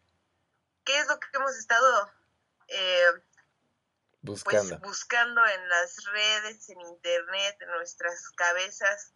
qué 0.83 0.99
es 0.99 1.07
lo 1.07 1.19
que 1.19 1.27
hemos 1.33 1.57
estado 1.57 2.11
eh, 2.67 3.11
buscando. 4.21 4.79
Pues, 4.79 4.81
buscando 4.81 5.45
en 5.45 5.69
las 5.69 6.03
redes, 6.05 6.69
en 6.69 6.81
internet, 6.81 7.57
en 7.61 7.69
nuestras 7.69 8.29
cabezas, 8.31 9.13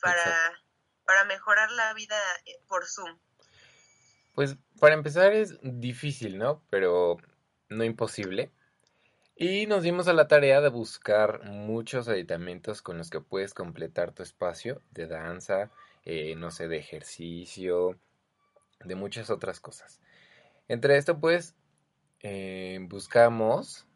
para, 0.00 0.62
para 1.04 1.24
mejorar 1.24 1.70
la 1.72 1.92
vida 1.94 2.16
eh, 2.46 2.60
por 2.68 2.86
Zoom. 2.86 3.18
Pues 4.34 4.56
para 4.78 4.94
empezar 4.94 5.32
es 5.32 5.58
difícil, 5.62 6.38
¿no? 6.38 6.64
Pero 6.70 7.16
no 7.68 7.84
imposible. 7.84 8.52
Y 9.40 9.66
nos 9.68 9.84
dimos 9.84 10.08
a 10.08 10.12
la 10.14 10.26
tarea 10.26 10.60
de 10.60 10.68
buscar 10.68 11.44
muchos 11.44 12.08
aditamentos 12.08 12.82
con 12.82 12.98
los 12.98 13.08
que 13.08 13.20
puedes 13.20 13.54
completar 13.54 14.10
tu 14.10 14.24
espacio 14.24 14.82
de 14.90 15.06
danza, 15.06 15.70
eh, 16.04 16.34
no 16.34 16.50
sé, 16.50 16.66
de 16.66 16.78
ejercicio, 16.78 17.96
de 18.84 18.96
muchas 18.96 19.30
otras 19.30 19.60
cosas. 19.60 20.00
Entre 20.66 20.96
esto, 20.96 21.20
pues, 21.20 21.54
eh, 22.18 22.80
buscamos 22.88 23.86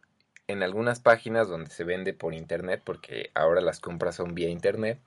en 0.46 0.62
algunas 0.62 1.00
páginas 1.00 1.48
donde 1.48 1.70
se 1.70 1.82
vende 1.82 2.14
por 2.14 2.34
internet, 2.34 2.80
porque 2.84 3.32
ahora 3.34 3.60
las 3.60 3.80
compras 3.80 4.14
son 4.14 4.36
vía 4.36 4.48
internet. 4.48 5.00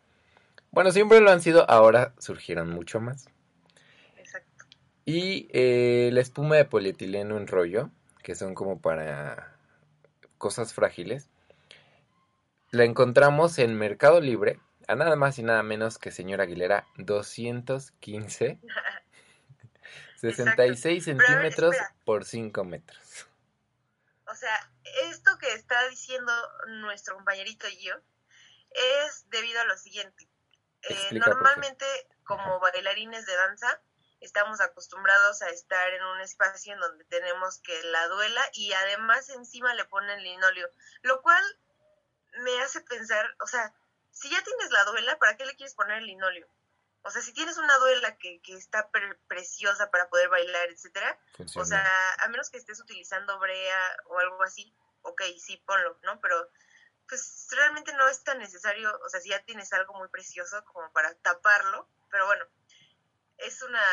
Bueno, 0.69 0.91
siempre 0.91 1.21
lo 1.21 1.31
han 1.31 1.39
sido, 1.39 1.63
ahora 1.69 2.13
surgieron 2.19 2.71
mucho 2.71 2.99
más. 2.99 3.29
Y 5.05 5.47
eh, 5.53 6.09
la 6.11 6.19
espuma 6.19 6.57
de 6.57 6.65
polietileno 6.65 7.37
en 7.37 7.47
rollo, 7.47 7.89
que 8.21 8.35
son 8.35 8.53
como 8.53 8.81
para 8.81 9.54
cosas 10.45 10.75
frágiles, 10.75 11.27
la 12.69 12.83
encontramos 12.83 13.57
en 13.57 13.73
Mercado 13.73 14.21
Libre 14.21 14.59
a 14.87 14.93
nada 14.93 15.15
más 15.15 15.39
y 15.39 15.41
nada 15.41 15.63
menos 15.63 15.97
que 15.97 16.11
señora 16.11 16.43
Aguilera 16.43 16.85
215 16.97 18.59
66 20.17 21.03
centímetros 21.03 21.75
por 22.03 22.25
5 22.25 22.63
metros. 22.63 23.25
O 24.27 24.35
sea, 24.35 24.71
esto 25.09 25.35
que 25.39 25.51
está 25.51 25.89
diciendo 25.89 26.31
nuestro 26.81 27.15
compañerito 27.15 27.67
y 27.67 27.83
yo 27.83 27.95
es 28.69 29.27
debido 29.31 29.61
a 29.61 29.65
lo 29.65 29.75
siguiente. 29.77 30.29
Eh, 30.83 31.09
normalmente, 31.13 31.85
como 32.23 32.59
bailarines 32.59 33.25
de 33.25 33.35
danza, 33.35 33.81
estamos 34.25 34.59
acostumbrados 34.59 35.41
a 35.41 35.49
estar 35.49 35.93
en 35.93 36.03
un 36.03 36.21
espacio 36.21 36.73
en 36.73 36.79
donde 36.79 37.05
tenemos 37.05 37.59
que 37.59 37.83
la 37.83 38.07
duela 38.07 38.41
y 38.53 38.73
además 38.73 39.29
encima 39.29 39.73
le 39.73 39.85
ponen 39.85 40.23
linoleo, 40.23 40.69
lo 41.03 41.21
cual 41.21 41.43
me 42.39 42.61
hace 42.61 42.81
pensar, 42.81 43.25
o 43.41 43.47
sea, 43.47 43.73
si 44.11 44.29
ya 44.29 44.43
tienes 44.43 44.71
la 44.71 44.83
duela, 44.85 45.17
¿para 45.17 45.37
qué 45.37 45.45
le 45.45 45.55
quieres 45.55 45.75
poner 45.75 45.99
el 45.99 46.07
linoleo? 46.07 46.47
O 47.03 47.11
sea, 47.11 47.21
si 47.21 47.33
tienes 47.33 47.57
una 47.57 47.77
duela 47.77 48.17
que, 48.17 48.41
que 48.41 48.55
está 48.55 48.89
preciosa 49.27 49.91
para 49.91 50.09
poder 50.09 50.27
bailar, 50.29 50.69
etcétera, 50.69 51.19
o 51.55 51.63
sea, 51.63 51.85
a 52.19 52.27
menos 52.29 52.49
que 52.49 52.57
estés 52.57 52.79
utilizando 52.79 53.37
brea 53.37 53.97
o 54.05 54.17
algo 54.17 54.41
así, 54.41 54.75
ok, 55.03 55.21
sí, 55.39 55.57
ponlo, 55.67 55.99
¿no? 56.01 56.19
Pero 56.19 56.49
pues 57.07 57.47
realmente 57.51 57.93
no 57.93 58.07
es 58.07 58.23
tan 58.23 58.39
necesario, 58.39 58.91
o 59.05 59.09
sea, 59.09 59.21
si 59.21 59.29
ya 59.29 59.43
tienes 59.43 59.71
algo 59.73 59.93
muy 59.93 60.07
precioso 60.09 60.65
como 60.65 60.91
para 60.91 61.13
taparlo, 61.15 61.87
pero 62.09 62.25
bueno, 62.25 62.45
es 63.37 63.61
una, 63.61 63.83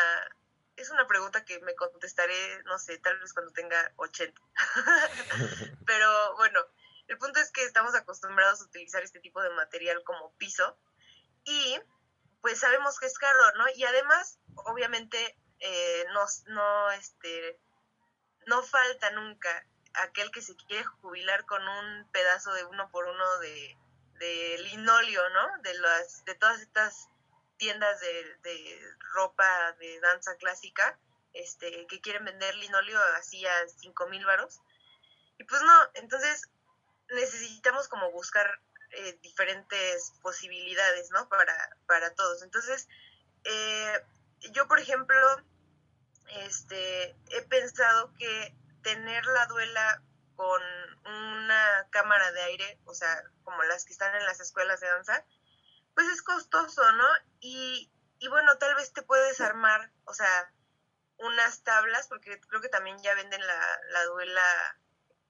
es 0.77 0.91
una 0.91 1.07
pregunta 1.07 1.45
que 1.45 1.61
me 1.61 1.75
contestaré, 1.75 2.63
no 2.65 2.79
sé, 2.79 2.99
tal 2.99 3.19
vez 3.19 3.33
cuando 3.33 3.53
tenga 3.53 3.93
80. 3.97 4.41
Pero 5.87 6.37
bueno, 6.37 6.61
el 7.09 7.19
punto 7.19 7.41
es 7.41 7.51
que 7.51 7.65
estamos 7.65 7.95
acostumbrados 7.95 8.61
a 8.61 8.65
utilizar 8.65 9.03
este 9.03 9.21
tipo 9.21 9.43
de 9.43 9.51
material 9.51 10.03
como 10.05 10.33
piso 10.37 10.79
y 11.45 11.81
pues 12.41 12.59
sabemos 12.59 12.99
que 12.99 13.07
es 13.07 13.19
caro, 13.19 13.39
¿no? 13.57 13.65
Y 13.77 13.85
además, 13.85 14.39
obviamente, 14.67 15.39
eh, 15.61 16.05
no, 16.13 16.25
no, 16.47 16.91
este, 16.91 17.61
no 18.47 18.63
falta 18.63 19.11
nunca 19.13 19.65
aquel 19.95 20.31
que 20.31 20.43
se 20.43 20.57
quiere 20.57 20.85
jubilar 20.85 21.45
con 21.47 21.67
un 21.67 22.11
pedazo 22.11 22.53
de 22.55 22.65
uno 22.65 22.91
por 22.91 23.07
uno 23.07 23.39
de, 23.39 23.79
de 24.19 24.59
linolio, 24.59 25.29
¿no? 25.31 25.63
De, 25.63 25.75
las, 25.75 26.25
de 26.25 26.35
todas 26.35 26.61
estas 26.61 27.09
tiendas 27.63 28.01
de, 28.01 28.97
ropa 29.15 29.73
de 29.79 30.01
danza 30.01 30.35
clásica 30.35 30.99
este, 31.33 31.87
que 31.87 32.01
quieren 32.01 32.25
vender 32.25 32.57
linoleo 32.57 33.01
así 33.17 33.47
a 33.47 33.69
cinco 33.69 34.09
mil 34.09 34.27
varos. 34.27 34.61
Y 35.39 35.45
pues 35.45 35.63
no, 35.63 35.91
entonces 35.95 36.51
necesitamos 37.11 37.87
como 37.87 38.11
buscar 38.11 38.61
eh, 38.91 39.17
diferentes 39.23 40.13
posibilidades, 40.23 41.13
¿no? 41.13 41.29
Para, 41.29 41.77
para 41.87 42.13
todos. 42.17 42.43
Entonces, 42.43 42.89
eh, 43.45 44.05
yo, 44.51 44.67
por 44.67 44.81
ejemplo, 44.81 45.17
este, 46.41 47.15
he 47.31 47.43
pensado 47.43 48.13
que 48.19 48.57
tener 48.83 49.25
la 49.27 49.47
duela 49.47 50.03
con 50.35 50.61
una 51.05 51.87
cámara 51.91 52.33
de 52.33 52.43
aire, 52.43 52.81
o 52.87 52.95
sea, 52.95 53.23
como 53.45 53.63
las 53.63 53.85
que 53.85 53.93
están 53.93 54.17
en 54.17 54.27
las 54.27 54.41
escuelas 54.41 54.81
de 54.81 54.89
danza, 54.89 55.25
pues 55.95 56.09
es 56.09 56.23
costoso, 56.23 56.91
¿no? 56.93 57.07
Y, 57.41 57.91
y 58.19 58.29
bueno, 58.29 58.57
tal 58.59 58.75
vez 58.75 58.93
te 58.93 59.03
puedes 59.03 59.41
armar, 59.41 59.91
o 60.05 60.15
sea, 60.15 60.53
unas 61.19 61.63
tablas, 61.63 62.09
porque 62.09 62.41
creo 62.41 62.61
que 62.61 62.69
también 62.69 62.99
ya 63.03 63.15
venden 63.15 63.45
la, 63.47 63.81
la 63.91 64.05
duela, 64.05 64.79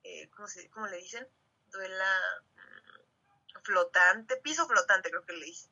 eh, 0.04 0.30
¿cómo, 0.30 0.48
se, 0.48 0.70
¿cómo 0.70 0.86
le 0.86 0.98
dicen? 0.98 1.28
Duela 1.66 2.20
mm, 2.56 3.62
flotante, 3.62 4.36
piso 4.36 4.66
flotante 4.66 5.10
creo 5.10 5.24
que 5.24 5.34
le 5.34 5.46
dicen. 5.46 5.70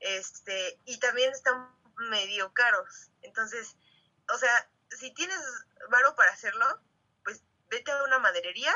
Este, 0.00 0.80
y 0.86 0.98
también 0.98 1.32
están 1.32 1.74
medio 2.08 2.52
caros. 2.54 3.10
Entonces, 3.22 3.76
o 4.32 4.38
sea, 4.38 4.70
si 4.90 5.12
tienes 5.12 5.40
varo 5.90 6.14
para 6.16 6.32
hacerlo, 6.32 6.80
pues 7.24 7.42
vete 7.68 7.92
a 7.92 8.04
una 8.04 8.18
maderería 8.18 8.72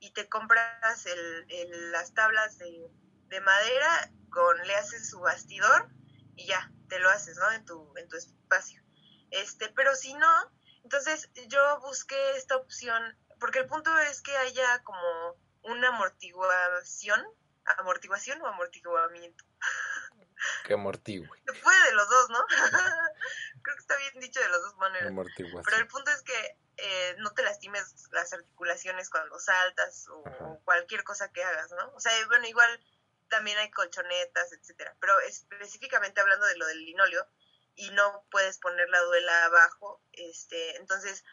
y 0.00 0.12
te 0.12 0.28
compras 0.28 1.06
el, 1.06 1.46
el, 1.48 1.92
las 1.92 2.12
tablas 2.14 2.58
de, 2.58 2.90
de 3.28 3.40
madera 3.40 4.12
con 4.30 4.58
le 4.66 4.74
haces 4.74 5.08
su 5.08 5.20
bastidor 5.20 5.88
y 6.36 6.46
ya, 6.46 6.70
te 6.88 6.98
lo 6.98 7.10
haces, 7.10 7.36
¿no? 7.36 7.50
En 7.52 7.64
tu, 7.64 7.92
en 7.96 8.08
tu 8.08 8.16
espacio. 8.16 8.82
Este, 9.30 9.68
pero 9.70 9.94
si 9.94 10.14
no, 10.14 10.52
entonces 10.84 11.30
yo 11.48 11.80
busqué 11.80 12.36
esta 12.36 12.56
opción, 12.56 13.16
porque 13.40 13.60
el 13.60 13.66
punto 13.66 13.96
es 13.98 14.22
que 14.22 14.36
haya 14.36 14.82
como 14.84 15.36
una 15.62 15.88
amortiguación, 15.88 17.24
amortiguación 17.78 18.40
o 18.42 18.46
amortiguamiento. 18.46 19.44
Que 20.64 20.74
amortigue. 20.74 21.28
Se 21.46 21.52
puede 21.60 21.84
de 21.88 21.94
los 21.94 22.08
dos, 22.08 22.30
¿no? 22.30 22.46
Creo 23.62 23.76
que 23.76 23.80
está 23.80 23.96
bien 23.96 24.20
dicho 24.20 24.40
de 24.40 24.48
las 24.48 24.60
dos 24.62 24.76
maneras. 24.76 25.12
Pero 25.64 25.76
el 25.76 25.88
punto 25.88 26.10
es 26.10 26.22
que 26.22 26.58
eh, 26.76 27.16
no 27.18 27.30
te 27.32 27.42
lastimes 27.42 28.08
las 28.12 28.32
articulaciones 28.32 29.10
cuando 29.10 29.38
saltas 29.40 30.06
o, 30.08 30.22
cualquier 30.64 31.02
cosa 31.02 31.30
que 31.32 31.42
hagas, 31.42 31.72
¿no? 31.72 31.92
O 31.94 32.00
sea, 32.00 32.12
bueno, 32.28 32.46
igual 32.46 32.80
también 33.28 33.58
hay 33.58 33.70
colchonetas, 33.70 34.52
etcétera. 34.52 34.96
Pero 35.00 35.18
específicamente 35.20 36.20
hablando 36.20 36.46
de 36.46 36.56
lo 36.56 36.66
del 36.66 36.84
linóleo, 36.84 37.26
y 37.78 37.90
no 37.90 38.26
puedes 38.30 38.58
poner 38.58 38.88
la 38.90 39.00
duela 39.02 39.44
abajo, 39.44 40.02
este, 40.12 40.76
entonces 40.76 41.24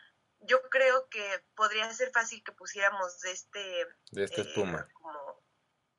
yo 0.42 0.62
creo 0.70 1.10
que 1.10 1.44
podría 1.56 1.92
ser 1.92 2.12
fácil 2.12 2.44
que 2.44 2.52
pusiéramos 2.52 3.20
de 3.22 3.32
este 3.32 3.88
de 4.12 4.24
esta 4.24 4.42
eh, 4.42 4.46
espuma. 4.46 4.88
como 4.94 5.44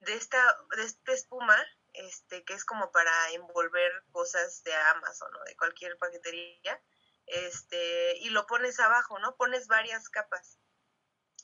de 0.00 0.14
esta 0.14 0.38
de 0.76 0.84
esta 0.84 1.12
espuma 1.12 1.56
este 1.94 2.44
que 2.44 2.54
es 2.54 2.64
como 2.64 2.92
para 2.92 3.30
envolver 3.32 3.90
cosas 4.12 4.62
de 4.62 4.74
Amazon 4.74 5.34
o 5.34 5.44
de 5.44 5.56
cualquier 5.56 5.98
paquetería 5.98 6.80
este 7.26 8.18
y 8.18 8.30
lo 8.30 8.46
pones 8.46 8.78
abajo 8.78 9.18
no 9.18 9.36
pones 9.36 9.66
varias 9.66 10.08
capas 10.08 10.60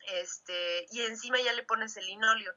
este 0.09 0.87
y 0.91 1.03
encima 1.03 1.41
ya 1.41 1.53
le 1.55 1.65
pones 1.65 1.97
el 1.97 2.07
linóleo 2.07 2.55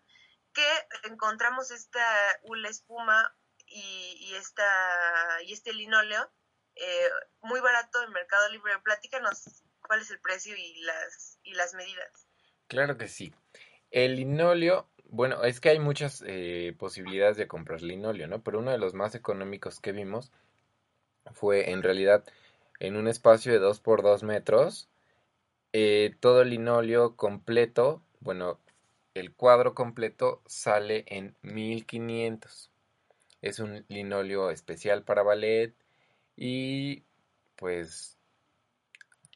que 0.56 1.10
encontramos 1.10 1.70
esta 1.70 2.04
hula 2.44 2.70
espuma 2.70 3.36
y, 3.68 4.34
esta, 4.36 4.64
y 5.44 5.54
este 5.54 5.74
linóleo 5.74 6.32
eh, 6.76 7.10
muy 7.42 7.60
barato 7.60 8.02
en 8.04 8.12
Mercado 8.12 8.50
Libre. 8.50 8.72
Platícanos 8.84 9.64
cuál 9.86 10.02
es 10.02 10.10
el 10.12 10.20
precio 10.20 10.56
y 10.58 10.82
las, 10.82 11.40
y 11.44 11.54
las 11.54 11.74
medidas. 11.74 12.28
Claro 12.68 12.98
que 12.98 13.08
sí. 13.08 13.34
El 13.92 14.16
linóleo, 14.16 14.90
bueno, 15.06 15.44
es 15.44 15.60
que 15.60 15.70
hay 15.70 15.80
muchas 15.80 16.24
eh, 16.26 16.76
posibilidades 16.80 17.38
de 17.38 17.48
comprar 17.48 17.82
linóleo, 17.82 18.28
¿no? 18.28 18.42
Pero 18.42 18.60
uno 18.60 18.72
de 18.72 18.78
los 18.78 18.94
más 18.94 19.14
económicos 19.14 19.80
que 19.80 19.92
vimos 19.92 20.32
fue 21.34 21.72
en 21.72 21.84
realidad 21.84 22.24
en 22.80 22.96
un 22.96 23.08
espacio 23.08 23.52
de 23.52 23.60
2 23.60 23.80
por 23.82 24.02
2 24.04 24.24
metros, 24.24 24.90
eh, 25.74 26.16
todo 26.20 26.42
el 26.42 26.50
linóleo 26.50 27.16
completo, 27.16 28.02
bueno, 28.20 28.60
el 29.16 29.34
cuadro 29.34 29.74
completo 29.74 30.44
sale 30.46 31.06
en 31.08 31.36
1500. 31.42 32.70
Es 33.42 33.60
un 33.60 33.86
linóleo 33.88 34.52
especial 34.52 35.04
para 35.04 35.24
ballet 35.24 35.74
y 36.36 37.04
pues 37.56 38.18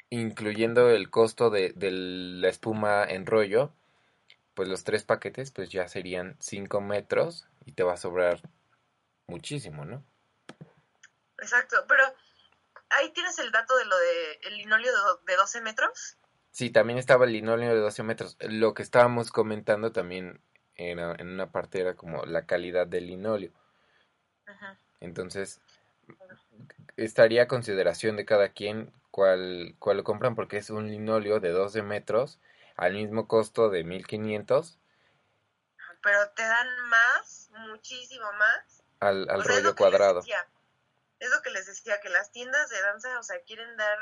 incluyendo 0.10 0.90
el 0.90 1.10
costo 1.10 1.50
de, 1.50 1.72
de, 1.76 1.92
la 1.92 2.50
espuma 2.50 3.04
en 3.04 3.26
rollo, 3.26 3.74
pues 4.54 4.68
los 4.68 4.84
tres 4.84 5.04
paquetes 5.04 5.52
pues 5.52 5.70
ya 5.70 5.88
serían 5.88 6.36
5 6.40 6.82
metros 6.82 7.48
y 7.66 7.72
te 7.72 7.84
va 7.84 7.94
a 7.94 7.98
sobrar 7.98 8.42
muchísimo, 9.28 9.86
¿no? 9.86 10.04
Exacto, 11.38 11.86
pero 11.88 12.04
ahí 12.90 13.12
tienes 13.12 13.40
el 13.40 13.52
dato 13.52 13.78
de 13.78 13.86
lo 13.86 13.98
de 13.98 14.40
el 14.44 14.58
linóleo 14.58 14.92
de, 15.26 15.36
12 15.36 15.62
metros. 15.62 16.18
Sí, 16.52 16.70
también 16.70 16.98
estaba 16.98 17.26
el 17.26 17.34
linóleo 17.34 17.74
de 17.74 17.80
12 17.80 18.04
metros. 18.04 18.38
Lo 18.40 18.74
que 18.74 18.84
estábamos 18.84 19.32
comentando 19.32 19.92
también 19.92 20.42
era, 20.76 21.16
en 21.18 21.30
una 21.30 21.52
parte 21.52 21.80
era 21.80 21.96
como 21.96 22.26
la 22.26 22.46
calidad 22.46 22.88
del 22.88 23.08
linóleo. 23.08 23.52
Entonces, 25.00 25.62
estaría 26.98 27.44
a 27.44 27.48
consideración 27.48 28.16
de 28.16 28.26
cada 28.26 28.50
quien 28.50 28.92
cuál, 29.12 29.76
cuál 29.80 29.98
lo 29.98 30.04
compran 30.04 30.36
porque 30.36 30.58
es 30.58 30.70
un 30.70 30.88
linóleo 30.90 31.40
de 31.40 31.50
12 31.50 31.84
metros 31.84 32.40
al 32.76 32.94
mismo 32.94 33.28
costo 33.28 33.70
de 33.70 33.84
1500. 33.84 34.80
Pero 36.02 36.30
te 36.32 36.44
dan 36.44 36.68
más, 36.88 37.50
muchísimo 37.68 38.32
más. 38.34 38.84
Al, 39.00 39.30
al 39.30 39.44
rollo 39.44 39.76
cuadrado. 39.76 40.22
es 41.20 41.30
lo 41.30 41.42
que 41.42 41.52
les 41.52 41.68
decía, 41.68 42.00
que 42.02 42.10
las 42.10 42.32
tiendas 42.32 42.70
de 42.70 42.82
danza, 42.82 43.20
o 43.20 43.24
sea, 43.24 43.40
quieren 43.44 43.78
dar 43.78 43.98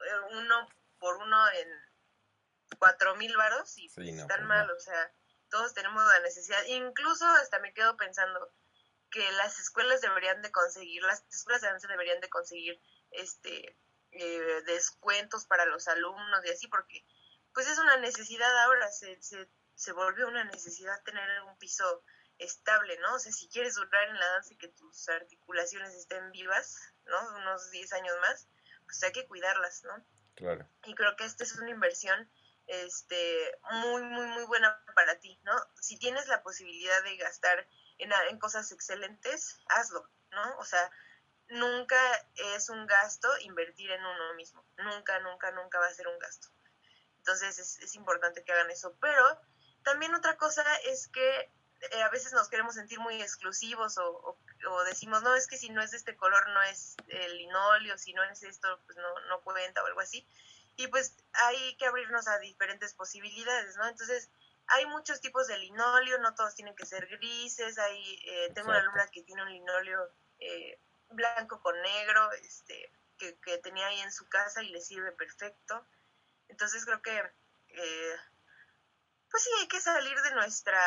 eh, 0.00 0.36
uno 0.38 0.68
por 1.02 1.16
uno 1.16 1.50
en 1.50 1.68
cuatro 2.78 3.16
mil 3.16 3.36
varos 3.36 3.76
y 3.76 3.86
están 3.86 4.26
pues 4.28 4.42
mal, 4.42 4.70
o 4.70 4.78
sea, 4.78 5.12
todos 5.50 5.74
tenemos 5.74 6.02
la 6.06 6.20
necesidad. 6.20 6.62
Incluso 6.66 7.26
hasta 7.26 7.58
me 7.58 7.74
quedo 7.74 7.96
pensando, 7.96 8.54
que 9.10 9.30
las 9.32 9.58
escuelas 9.58 10.00
deberían 10.00 10.40
de 10.42 10.52
conseguir, 10.52 11.02
las 11.02 11.24
escuelas 11.28 11.60
de 11.60 11.68
danza 11.68 11.88
deberían 11.88 12.20
de 12.20 12.30
conseguir 12.30 12.80
este 13.10 13.76
eh, 14.12 14.62
descuentos 14.64 15.44
para 15.44 15.66
los 15.66 15.88
alumnos 15.88 16.44
y 16.44 16.50
así, 16.50 16.68
porque 16.68 17.04
pues 17.52 17.66
es 17.66 17.78
una 17.78 17.96
necesidad 17.96 18.56
ahora, 18.62 18.88
se, 18.90 19.20
se, 19.20 19.50
se 19.74 19.92
volvió 19.92 20.28
una 20.28 20.44
necesidad 20.44 21.02
tener 21.02 21.42
un 21.42 21.58
piso 21.58 22.04
estable, 22.38 22.96
¿no? 23.00 23.14
O 23.14 23.18
sea, 23.18 23.32
si 23.32 23.48
quieres 23.48 23.74
durar 23.74 24.08
en 24.08 24.20
la 24.20 24.26
danza 24.28 24.54
y 24.54 24.56
que 24.56 24.68
tus 24.68 25.08
articulaciones 25.08 25.94
estén 25.94 26.30
vivas, 26.30 26.78
¿no? 27.06 27.36
Unos 27.38 27.70
10 27.72 27.92
años 27.92 28.14
más, 28.20 28.48
pues 28.84 29.02
hay 29.02 29.12
que 29.12 29.26
cuidarlas, 29.26 29.82
¿no? 29.82 30.06
Y 30.84 30.94
creo 30.94 31.16
que 31.16 31.24
esta 31.24 31.44
es 31.44 31.56
una 31.56 31.70
inversión 31.70 32.30
este 32.66 33.58
muy 33.82 34.02
muy 34.02 34.26
muy 34.26 34.44
buena 34.44 34.82
para 34.94 35.18
ti, 35.18 35.38
¿no? 35.42 35.52
Si 35.80 35.98
tienes 35.98 36.28
la 36.28 36.42
posibilidad 36.42 37.02
de 37.02 37.16
gastar 37.16 37.66
en, 37.98 38.38
cosas 38.38 38.72
excelentes, 38.72 39.60
hazlo, 39.68 40.08
¿no? 40.30 40.58
O 40.58 40.64
sea, 40.64 40.90
nunca 41.48 41.98
es 42.56 42.68
un 42.70 42.86
gasto 42.86 43.28
invertir 43.40 43.90
en 43.90 44.04
uno 44.04 44.34
mismo. 44.34 44.64
Nunca, 44.78 45.20
nunca, 45.20 45.50
nunca 45.52 45.78
va 45.78 45.86
a 45.86 45.94
ser 45.94 46.08
un 46.08 46.18
gasto. 46.18 46.48
Entonces 47.18 47.58
es, 47.58 47.94
importante 47.94 48.42
que 48.42 48.52
hagan 48.52 48.70
eso. 48.70 48.96
Pero 49.00 49.40
también 49.82 50.14
otra 50.14 50.36
cosa 50.36 50.64
es 50.84 51.08
que 51.08 51.52
eh, 51.92 52.02
a 52.02 52.08
veces 52.08 52.32
nos 52.32 52.48
queremos 52.48 52.74
sentir 52.74 52.98
muy 53.00 53.20
exclusivos 53.20 53.98
o, 53.98 54.38
decimos, 54.86 55.22
no, 55.22 55.34
es 55.34 55.46
que 55.46 55.58
si 55.58 55.68
no 55.70 55.82
es 55.82 55.90
de 55.90 55.98
este 55.98 56.16
color 56.16 56.48
no 56.50 56.62
es 56.62 56.96
el 57.08 57.36
linóleo, 57.36 57.98
si 57.98 58.12
no 58.14 58.22
es 58.24 58.42
esto, 58.42 58.80
pues 58.86 58.96
no, 58.96 59.20
no 59.28 59.40
cuenta 59.42 59.82
o 59.82 59.86
algo 59.86 60.00
así. 60.00 60.26
Y 60.76 60.86
pues 60.88 61.14
hay 61.34 61.76
que 61.76 61.86
abrirnos 61.86 62.26
a 62.28 62.38
diferentes 62.38 62.94
posibilidades, 62.94 63.76
¿no? 63.76 63.86
Entonces, 63.86 64.30
hay 64.68 64.86
muchos 64.86 65.20
tipos 65.20 65.46
de 65.48 65.58
linóleo, 65.58 66.18
no 66.18 66.34
todos 66.34 66.54
tienen 66.54 66.74
que 66.74 66.86
ser 66.86 67.06
grises, 67.08 67.78
hay, 67.78 68.20
eh, 68.24 68.52
tengo 68.54 68.70
una 68.70 68.78
alumna 68.78 69.06
que 69.08 69.22
tiene 69.22 69.42
un 69.42 69.52
linóleo 69.52 70.08
eh, 70.38 70.78
blanco 71.10 71.60
con 71.60 71.80
negro, 71.82 72.32
este, 72.32 72.90
que, 73.18 73.36
que, 73.40 73.58
tenía 73.58 73.86
ahí 73.88 74.00
en 74.00 74.12
su 74.12 74.26
casa 74.28 74.62
y 74.62 74.70
le 74.70 74.80
sirve 74.80 75.12
perfecto. 75.12 75.86
Entonces 76.48 76.84
creo 76.86 77.02
que, 77.02 77.18
eh, 77.68 78.16
pues 79.32 79.44
sí, 79.44 79.50
hay 79.60 79.66
que 79.66 79.80
salir 79.80 80.20
de 80.20 80.32
nuestra 80.32 80.80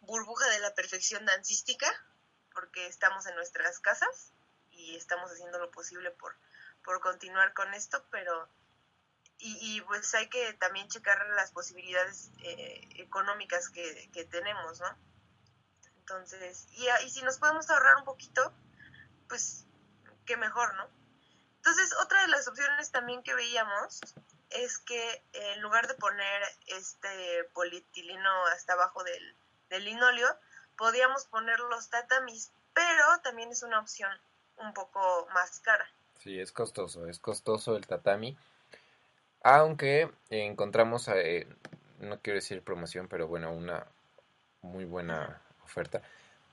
burbuja 0.00 0.48
de 0.48 0.58
la 0.58 0.74
perfección 0.74 1.24
dancística, 1.24 1.86
porque 2.52 2.88
estamos 2.88 3.24
en 3.26 3.36
nuestras 3.36 3.78
casas 3.78 4.32
y 4.72 4.96
estamos 4.96 5.30
haciendo 5.30 5.60
lo 5.60 5.70
posible 5.70 6.10
por, 6.10 6.36
por 6.82 7.00
continuar 7.00 7.54
con 7.54 7.72
esto, 7.72 8.04
pero 8.10 8.48
y, 9.38 9.80
pues 9.82 10.14
hay 10.14 10.28
que 10.28 10.54
también 10.54 10.88
checar 10.88 11.24
las 11.36 11.52
posibilidades 11.52 12.30
eh, 12.42 12.88
económicas 12.96 13.68
que, 13.68 14.26
tenemos, 14.30 14.80
¿no? 14.80 14.98
Entonces, 15.98 16.66
y, 16.72 16.86
y 17.04 17.10
si 17.10 17.22
nos 17.22 17.38
podemos 17.38 17.68
ahorrar 17.68 17.96
un 17.96 18.04
poquito, 18.04 18.52
pues 19.28 19.66
qué 20.24 20.36
mejor, 20.36 20.74
¿no? 20.76 20.88
Entonces, 21.56 21.92
otra 22.02 22.22
de 22.22 22.28
las 22.28 22.48
opciones 22.48 22.90
también 22.90 23.22
que 23.22 23.34
veíamos 23.34 24.00
es 24.54 24.78
que 24.78 25.22
en 25.32 25.60
lugar 25.60 25.86
de 25.86 25.94
poner 25.94 26.42
este 26.66 27.44
polietileno 27.52 28.46
hasta 28.46 28.72
abajo 28.72 29.04
del, 29.04 29.36
del 29.70 29.84
linóleo, 29.84 30.28
podíamos 30.76 31.26
poner 31.26 31.58
los 31.60 31.88
tatamis, 31.90 32.50
pero 32.72 33.20
también 33.22 33.50
es 33.50 33.62
una 33.62 33.80
opción 33.80 34.10
un 34.56 34.72
poco 34.72 35.26
más 35.32 35.60
cara. 35.60 35.88
Sí, 36.18 36.40
es 36.40 36.52
costoso, 36.52 37.06
es 37.06 37.18
costoso 37.18 37.76
el 37.76 37.86
tatami 37.86 38.36
aunque 39.44 40.10
encontramos, 40.30 41.06
eh, 41.08 41.46
no 42.00 42.18
quiero 42.20 42.38
decir 42.38 42.62
promoción, 42.62 43.08
pero 43.08 43.28
bueno, 43.28 43.52
una 43.52 43.86
muy 44.62 44.86
buena 44.86 45.42
oferta. 45.64 46.00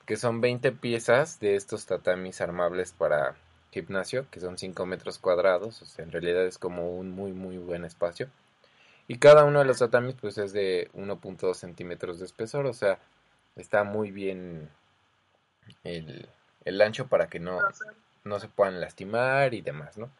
Que 0.04 0.16
son 0.16 0.42
20 0.42 0.72
piezas 0.72 1.40
de 1.40 1.56
estos 1.56 1.86
tatamis 1.86 2.42
armables 2.42 2.92
para 2.92 3.34
gimnasio, 3.72 4.26
que 4.30 4.40
son 4.40 4.58
5 4.58 4.86
metros 4.86 5.18
cuadrados. 5.18 5.82
O 5.82 5.86
sea, 5.86 6.04
en 6.04 6.12
realidad 6.12 6.46
es 6.46 6.58
como 6.58 6.96
un 6.96 7.10
muy, 7.10 7.32
muy 7.32 7.58
buen 7.58 7.84
espacio. 7.84 8.28
Y 9.08 9.18
cada 9.18 9.44
uno 9.44 9.58
de 9.58 9.64
los 9.64 9.78
tatamis 9.78 10.14
pues 10.20 10.38
es 10.38 10.52
de 10.52 10.90
1.2 10.94 11.54
centímetros 11.54 12.20
de 12.20 12.26
espesor. 12.26 12.66
O 12.66 12.72
sea, 12.72 12.98
está 13.56 13.84
muy 13.84 14.10
bien 14.10 14.70
el, 15.84 16.28
el 16.64 16.80
ancho 16.80 17.08
para 17.08 17.28
que 17.28 17.40
no, 17.40 17.58
no 18.24 18.38
se 18.40 18.48
puedan 18.48 18.80
lastimar 18.80 19.54
y 19.54 19.60
demás, 19.60 19.98
¿no? 19.98 20.10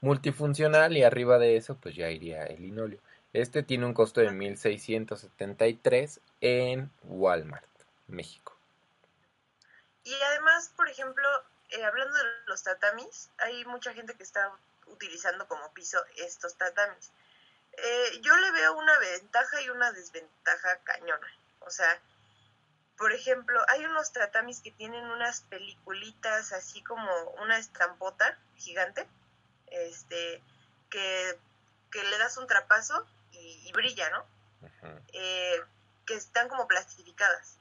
multifuncional 0.00 0.96
y 0.96 1.02
arriba 1.02 1.38
de 1.38 1.56
eso 1.56 1.76
pues 1.76 1.94
ya 1.94 2.10
iría 2.10 2.44
el 2.44 2.62
linóleo. 2.62 3.00
Este 3.32 3.62
tiene 3.62 3.86
un 3.86 3.94
costo 3.94 4.20
de 4.20 4.30
1673 4.30 6.20
en 6.40 6.90
Walmart, 7.04 7.64
México. 8.08 8.56
Y 10.02 10.14
además, 10.14 10.72
por 10.76 10.88
ejemplo, 10.88 11.28
eh, 11.70 11.84
hablando 11.84 12.16
de 12.16 12.24
los 12.46 12.62
tatamis, 12.62 13.30
hay 13.38 13.64
mucha 13.64 13.92
gente 13.92 14.14
que 14.14 14.22
está 14.22 14.52
utilizando 14.86 15.46
como 15.46 15.72
piso 15.72 15.98
estos 16.16 16.56
tatamis. 16.56 17.12
Eh, 17.72 18.20
yo 18.22 18.36
le 18.36 18.50
veo 18.52 18.76
una 18.76 18.98
ventaja 18.98 19.60
y 19.62 19.70
una 19.70 19.92
desventaja 19.92 20.78
cañona. 20.84 21.26
O 21.60 21.70
sea, 21.70 22.00
por 22.96 23.12
ejemplo, 23.12 23.62
hay 23.68 23.84
unos 23.84 24.12
tatamis 24.12 24.60
que 24.60 24.72
tienen 24.72 25.04
unas 25.06 25.42
peliculitas 25.42 26.52
así 26.52 26.82
como 26.82 27.10
una 27.42 27.58
estampota 27.58 28.38
gigante 28.56 29.08
este, 29.70 30.42
que, 30.90 31.38
le 31.92 32.18
das 32.18 32.36
un 32.36 32.46
trapazo 32.46 33.06
y, 33.32 33.72
brilla, 33.72 34.10
¿no? 34.10 34.26
Eh, 35.12 35.62
que 36.04 36.14
están 36.14 36.48
como 36.48 36.66
plastificadas. 36.66 37.56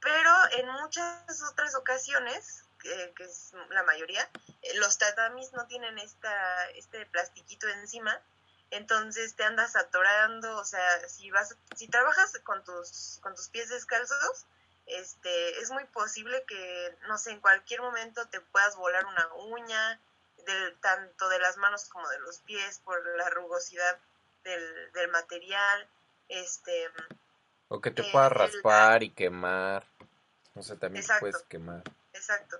Pero 0.00 0.30
en 0.52 0.68
muchas 0.68 1.42
otras 1.50 1.74
ocasiones, 1.74 2.64
que 2.80 3.24
es 3.24 3.52
la 3.70 3.82
mayoría, 3.84 4.28
eh, 4.62 4.74
los 4.76 4.98
tatamis 4.98 5.52
no 5.52 5.66
tienen 5.66 5.98
esta, 5.98 6.70
este 6.70 7.06
plastiquito 7.06 7.68
encima, 7.68 8.20
entonces 8.70 9.34
te 9.34 9.44
andas 9.44 9.76
atorando, 9.76 10.56
o 10.56 10.64
sea, 10.64 11.08
si 11.08 11.30
vas, 11.30 11.56
si 11.76 11.88
trabajas 11.88 12.32
con 12.44 12.62
tus, 12.64 13.18
con 13.22 13.34
tus 13.34 13.48
pies 13.48 13.68
descalzos, 13.68 14.46
este, 14.86 15.60
es 15.60 15.70
muy 15.70 15.84
posible 15.86 16.44
que, 16.48 16.96
no 17.08 17.18
sé, 17.18 17.30
en 17.30 17.40
cualquier 17.40 17.80
momento 17.80 18.26
te 18.28 18.40
puedas 18.40 18.76
volar 18.76 19.06
una 19.06 19.34
uña, 19.34 20.00
tanto 20.80 21.28
de 21.28 21.38
las 21.38 21.56
manos 21.58 21.84
como 21.88 22.08
de 22.08 22.18
los 22.20 22.38
pies 22.40 22.80
por 22.80 23.04
la 23.16 23.30
rugosidad 23.30 23.98
del, 24.42 24.92
del 24.92 25.08
material. 25.10 25.88
Este, 26.28 26.88
o 27.68 27.80
que 27.80 27.90
te 27.90 28.02
pueda 28.04 28.28
raspar 28.28 29.02
y 29.02 29.10
quemar. 29.10 29.86
O 30.54 30.62
sea, 30.62 30.76
también 30.76 31.04
puedes 31.20 31.42
quemar. 31.48 31.82
Exacto. 32.12 32.58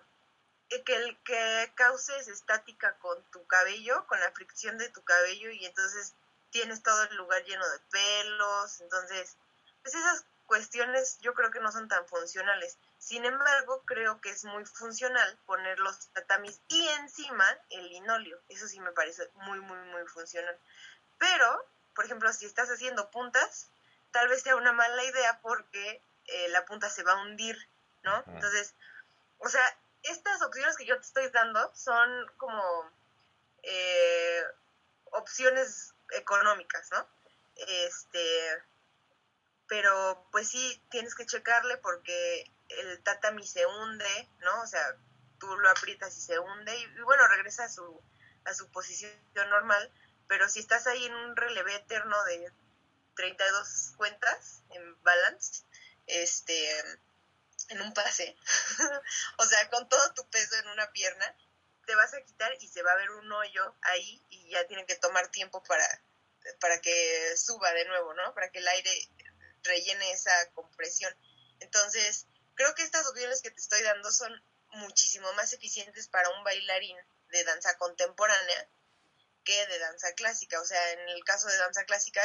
Que 0.84 0.96
el 0.96 1.18
que 1.22 1.72
causes 1.74 2.28
estática 2.28 2.96
con 2.98 3.22
tu 3.30 3.44
cabello, 3.46 4.06
con 4.06 4.20
la 4.20 4.30
fricción 4.32 4.78
de 4.78 4.88
tu 4.88 5.02
cabello 5.02 5.50
y 5.50 5.66
entonces 5.66 6.14
tienes 6.50 6.82
todo 6.82 7.02
el 7.04 7.16
lugar 7.16 7.44
lleno 7.44 7.68
de 7.68 7.78
pelos, 7.90 8.80
entonces 8.80 9.36
pues 9.82 9.94
esas 9.94 10.24
cuestiones 10.46 11.18
yo 11.20 11.32
creo 11.34 11.50
que 11.50 11.60
no 11.60 11.70
son 11.70 11.88
tan 11.88 12.06
funcionales. 12.06 12.76
Sin 12.98 13.24
embargo, 13.24 13.82
creo 13.86 14.20
que 14.20 14.30
es 14.30 14.44
muy 14.44 14.64
funcional 14.64 15.38
poner 15.46 15.78
los 15.78 16.08
tatamis 16.08 16.60
y 16.68 16.88
encima 17.00 17.46
el 17.70 17.88
linoleo. 17.88 18.38
Eso 18.48 18.66
sí 18.66 18.80
me 18.80 18.92
parece 18.92 19.30
muy, 19.34 19.60
muy, 19.60 19.78
muy 19.78 20.04
funcional. 20.06 20.58
Pero, 21.18 21.64
por 21.94 22.04
ejemplo, 22.04 22.32
si 22.32 22.46
estás 22.46 22.68
haciendo 22.68 23.10
puntas, 23.10 23.68
tal 24.10 24.28
vez 24.28 24.42
sea 24.42 24.56
una 24.56 24.72
mala 24.72 25.04
idea 25.04 25.40
porque 25.40 26.02
eh, 26.26 26.48
la 26.48 26.64
punta 26.64 26.90
se 26.90 27.04
va 27.04 27.12
a 27.12 27.22
hundir, 27.22 27.56
¿no? 28.02 28.24
Entonces, 28.26 28.74
o 29.38 29.48
sea, 29.48 29.64
estas 30.02 30.42
opciones 30.42 30.76
que 30.76 30.86
yo 30.86 30.96
te 30.96 31.06
estoy 31.06 31.28
dando 31.30 31.70
son 31.74 32.26
como 32.36 32.90
eh, 33.62 34.42
opciones 35.12 35.94
económicas, 36.10 36.88
¿no? 36.90 37.06
Este, 37.56 38.62
pero 39.68 40.26
pues 40.32 40.48
sí, 40.48 40.82
tienes 40.90 41.14
que 41.14 41.26
checarle 41.26 41.76
porque 41.78 42.50
el 42.68 43.02
tatami 43.02 43.46
se 43.46 43.66
hunde, 43.66 44.28
¿no? 44.38 44.62
O 44.62 44.66
sea, 44.66 44.96
tú 45.38 45.46
lo 45.58 45.70
aprietas 45.70 46.16
y 46.16 46.20
se 46.20 46.38
hunde 46.38 46.76
y, 46.76 47.00
bueno, 47.02 47.26
regresa 47.28 47.64
a 47.64 47.68
su, 47.68 48.02
a 48.44 48.54
su 48.54 48.70
posición 48.70 49.12
normal, 49.34 49.92
pero 50.28 50.48
si 50.48 50.60
estás 50.60 50.86
ahí 50.86 51.04
en 51.04 51.14
un 51.14 51.36
relevé 51.36 51.74
eterno 51.74 52.22
de 52.24 52.52
32 53.16 53.94
cuentas 53.96 54.62
en 54.70 55.02
balance, 55.02 55.64
este, 56.06 57.00
en 57.70 57.80
un 57.80 57.92
pase, 57.94 58.36
o 59.38 59.44
sea, 59.46 59.70
con 59.70 59.88
todo 59.88 60.14
tu 60.14 60.28
peso 60.28 60.56
en 60.56 60.68
una 60.68 60.90
pierna, 60.92 61.36
te 61.86 61.94
vas 61.94 62.12
a 62.14 62.22
quitar 62.22 62.52
y 62.60 62.68
se 62.68 62.82
va 62.82 62.92
a 62.92 62.96
ver 62.96 63.10
un 63.10 63.32
hoyo 63.32 63.76
ahí 63.82 64.24
y 64.28 64.50
ya 64.50 64.66
tienen 64.66 64.86
que 64.86 64.96
tomar 64.96 65.28
tiempo 65.28 65.62
para, 65.64 65.86
para 66.60 66.80
que 66.80 67.36
suba 67.36 67.72
de 67.72 67.84
nuevo, 67.86 68.14
¿no? 68.14 68.34
Para 68.34 68.50
que 68.50 68.58
el 68.58 68.68
aire 68.68 69.08
rellene 69.62 70.12
esa 70.12 70.50
compresión. 70.52 71.14
Entonces, 71.60 72.26
creo 72.54 72.74
que 72.74 72.82
estas 72.82 73.06
opciones 73.06 73.42
que 73.42 73.50
te 73.50 73.60
estoy 73.60 73.82
dando 73.82 74.10
son 74.10 74.32
muchísimo 74.72 75.32
más 75.34 75.52
eficientes 75.52 76.08
para 76.08 76.28
un 76.30 76.44
bailarín 76.44 76.96
de 77.28 77.44
danza 77.44 77.76
contemporánea 77.78 78.68
que 79.44 79.66
de 79.66 79.78
danza 79.78 80.12
clásica. 80.14 80.60
O 80.60 80.64
sea, 80.64 80.92
en 80.92 81.08
el 81.08 81.24
caso 81.24 81.48
de 81.48 81.56
danza 81.56 81.84
clásica, 81.84 82.22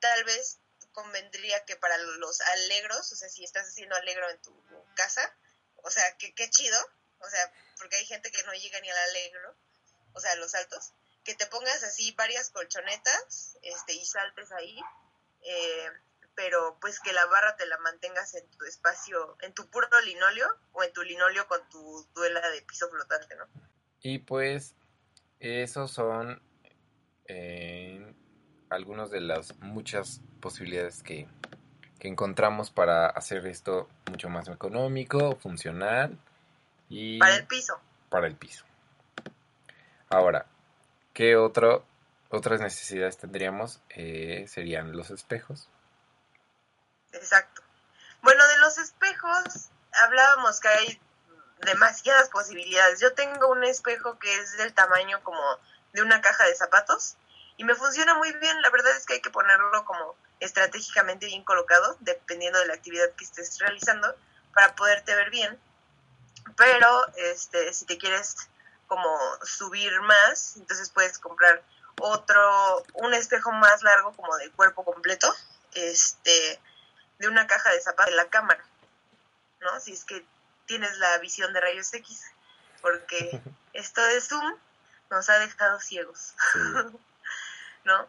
tal 0.00 0.24
vez 0.24 0.58
convendría 0.92 1.64
que 1.64 1.76
para 1.76 1.98
los 1.98 2.40
alegros, 2.40 3.12
o 3.12 3.16
sea, 3.16 3.28
si 3.28 3.44
estás 3.44 3.68
haciendo 3.68 3.96
alegro 3.96 4.28
en 4.30 4.40
tu 4.42 4.52
casa, 4.94 5.36
o 5.82 5.90
sea, 5.90 6.16
que 6.18 6.34
qué 6.34 6.48
chido, 6.50 6.78
o 7.20 7.28
sea, 7.28 7.52
porque 7.78 7.96
hay 7.96 8.06
gente 8.06 8.30
que 8.30 8.42
no 8.44 8.52
llega 8.52 8.80
ni 8.80 8.90
al 8.90 8.96
alegro, 8.96 9.54
o 10.12 10.20
sea, 10.20 10.34
los 10.36 10.54
altos, 10.54 10.92
que 11.24 11.34
te 11.34 11.46
pongas 11.46 11.82
así 11.82 12.12
varias 12.12 12.50
colchonetas 12.50 13.58
este, 13.62 13.94
y 13.94 14.04
saltes 14.04 14.52
ahí, 14.52 14.78
eh, 15.42 15.90
pero 16.34 16.78
pues 16.80 17.00
que 17.00 17.12
la 17.12 17.26
barra 17.26 17.56
te 17.56 17.66
la 17.66 17.78
mantengas 17.78 18.34
en 18.34 18.46
tu 18.50 18.64
espacio, 18.64 19.36
en 19.40 19.54
tu 19.54 19.68
puro 19.70 19.88
linóleo 20.02 20.48
o 20.72 20.82
en 20.82 20.92
tu 20.92 21.02
linóleo 21.02 21.46
con 21.46 21.66
tu 21.68 22.06
duela 22.14 22.50
de 22.50 22.62
piso 22.62 22.88
flotante, 22.90 23.36
¿no? 23.36 23.46
Y 24.00 24.18
pues 24.18 24.74
esos 25.40 25.92
son 25.92 26.42
eh, 27.26 28.14
algunas 28.68 29.10
de 29.10 29.20
las 29.20 29.56
muchas 29.58 30.20
posibilidades 30.40 31.02
que, 31.02 31.28
que 31.98 32.08
encontramos 32.08 32.70
para 32.70 33.06
hacer 33.06 33.46
esto 33.46 33.88
mucho 34.10 34.28
más 34.28 34.48
económico, 34.48 35.36
funcional 35.36 36.18
y... 36.88 37.18
Para 37.18 37.36
el 37.36 37.46
piso. 37.46 37.80
Para 38.08 38.26
el 38.26 38.36
piso. 38.36 38.64
Ahora, 40.08 40.46
¿qué 41.12 41.36
otro, 41.36 41.84
otras 42.30 42.60
necesidades 42.60 43.16
tendríamos? 43.16 43.80
Eh, 43.90 44.46
serían 44.48 44.96
los 44.96 45.10
espejos. 45.10 45.68
Exacto. 47.12 47.62
Bueno, 48.22 48.46
de 48.48 48.58
los 48.58 48.78
espejos 48.78 49.70
hablábamos 49.92 50.60
que 50.60 50.68
hay 50.68 51.00
demasiadas 51.64 52.28
posibilidades. 52.28 53.00
Yo 53.00 53.14
tengo 53.14 53.48
un 53.50 53.64
espejo 53.64 54.18
que 54.18 54.34
es 54.34 54.56
del 54.56 54.74
tamaño 54.74 55.22
como 55.22 55.40
de 55.92 56.02
una 56.02 56.20
caja 56.20 56.44
de 56.44 56.54
zapatos 56.54 57.16
y 57.56 57.64
me 57.64 57.74
funciona 57.74 58.14
muy 58.14 58.32
bien. 58.32 58.62
La 58.62 58.70
verdad 58.70 58.96
es 58.96 59.06
que 59.06 59.14
hay 59.14 59.20
que 59.20 59.30
ponerlo 59.30 59.84
como 59.84 60.16
estratégicamente 60.44 61.26
bien 61.26 61.42
colocado, 61.44 61.96
dependiendo 62.00 62.58
de 62.58 62.66
la 62.66 62.74
actividad 62.74 63.10
que 63.16 63.24
estés 63.24 63.58
realizando, 63.58 64.14
para 64.52 64.74
poderte 64.76 65.14
ver 65.14 65.30
bien. 65.30 65.58
Pero 66.56 67.06
este, 67.16 67.72
si 67.72 67.86
te 67.86 67.98
quieres 67.98 68.36
como 68.86 69.18
subir 69.42 70.00
más, 70.02 70.56
entonces 70.56 70.90
puedes 70.90 71.18
comprar 71.18 71.62
otro, 72.00 72.84
un 72.94 73.14
espejo 73.14 73.52
más 73.52 73.82
largo 73.82 74.12
como 74.12 74.36
de 74.36 74.50
cuerpo 74.50 74.84
completo, 74.84 75.32
este, 75.72 76.60
de 77.18 77.28
una 77.28 77.46
caja 77.46 77.70
de 77.70 77.80
zapatos 77.80 78.12
de 78.12 78.16
la 78.16 78.28
cámara, 78.28 78.64
¿no? 79.60 79.80
Si 79.80 79.92
es 79.92 80.04
que 80.04 80.24
tienes 80.66 80.96
la 80.98 81.18
visión 81.18 81.52
de 81.52 81.60
rayos 81.60 81.92
X, 81.94 82.22
porque 82.82 83.40
esto 83.72 84.02
de 84.02 84.20
Zoom 84.20 84.54
nos 85.10 85.28
ha 85.30 85.38
dejado 85.38 85.80
ciegos, 85.80 86.34
¿no? 87.84 88.08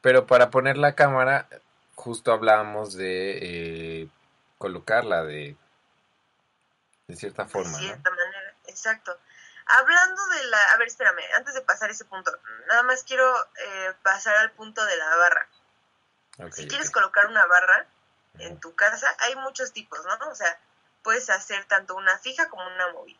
Pero 0.00 0.26
para 0.26 0.50
poner 0.50 0.76
la 0.76 0.94
cámara, 0.94 1.48
justo 1.94 2.32
hablábamos 2.32 2.94
de 2.94 3.38
eh, 4.02 4.08
colocarla 4.58 5.24
de, 5.24 5.56
de 7.08 7.16
cierta 7.16 7.46
forma. 7.46 7.76
De 7.78 7.84
cierta 7.84 8.10
manera, 8.10 8.54
exacto. 8.66 9.18
Hablando 9.66 10.26
de 10.28 10.44
la... 10.44 10.62
A 10.74 10.76
ver, 10.78 10.88
espérame, 10.88 11.22
antes 11.36 11.54
de 11.54 11.60
pasar 11.62 11.90
ese 11.90 12.04
punto, 12.04 12.30
nada 12.68 12.82
más 12.84 13.04
quiero 13.04 13.26
eh, 13.36 13.92
pasar 14.02 14.36
al 14.36 14.52
punto 14.52 14.84
de 14.84 14.96
la 14.96 15.16
barra 15.16 15.48
si 16.52 16.68
quieres 16.68 16.90
colocar 16.90 17.26
una 17.26 17.44
barra 17.46 17.86
en 18.38 18.60
tu 18.60 18.74
casa, 18.74 19.14
hay 19.18 19.34
muchos 19.36 19.72
tipos, 19.72 19.98
¿no? 20.04 20.28
O 20.28 20.34
sea, 20.34 20.58
puedes 21.02 21.28
hacer 21.30 21.64
tanto 21.64 21.96
una 21.96 22.16
fija 22.18 22.48
como 22.48 22.64
una 22.66 22.92
móvil, 22.92 23.18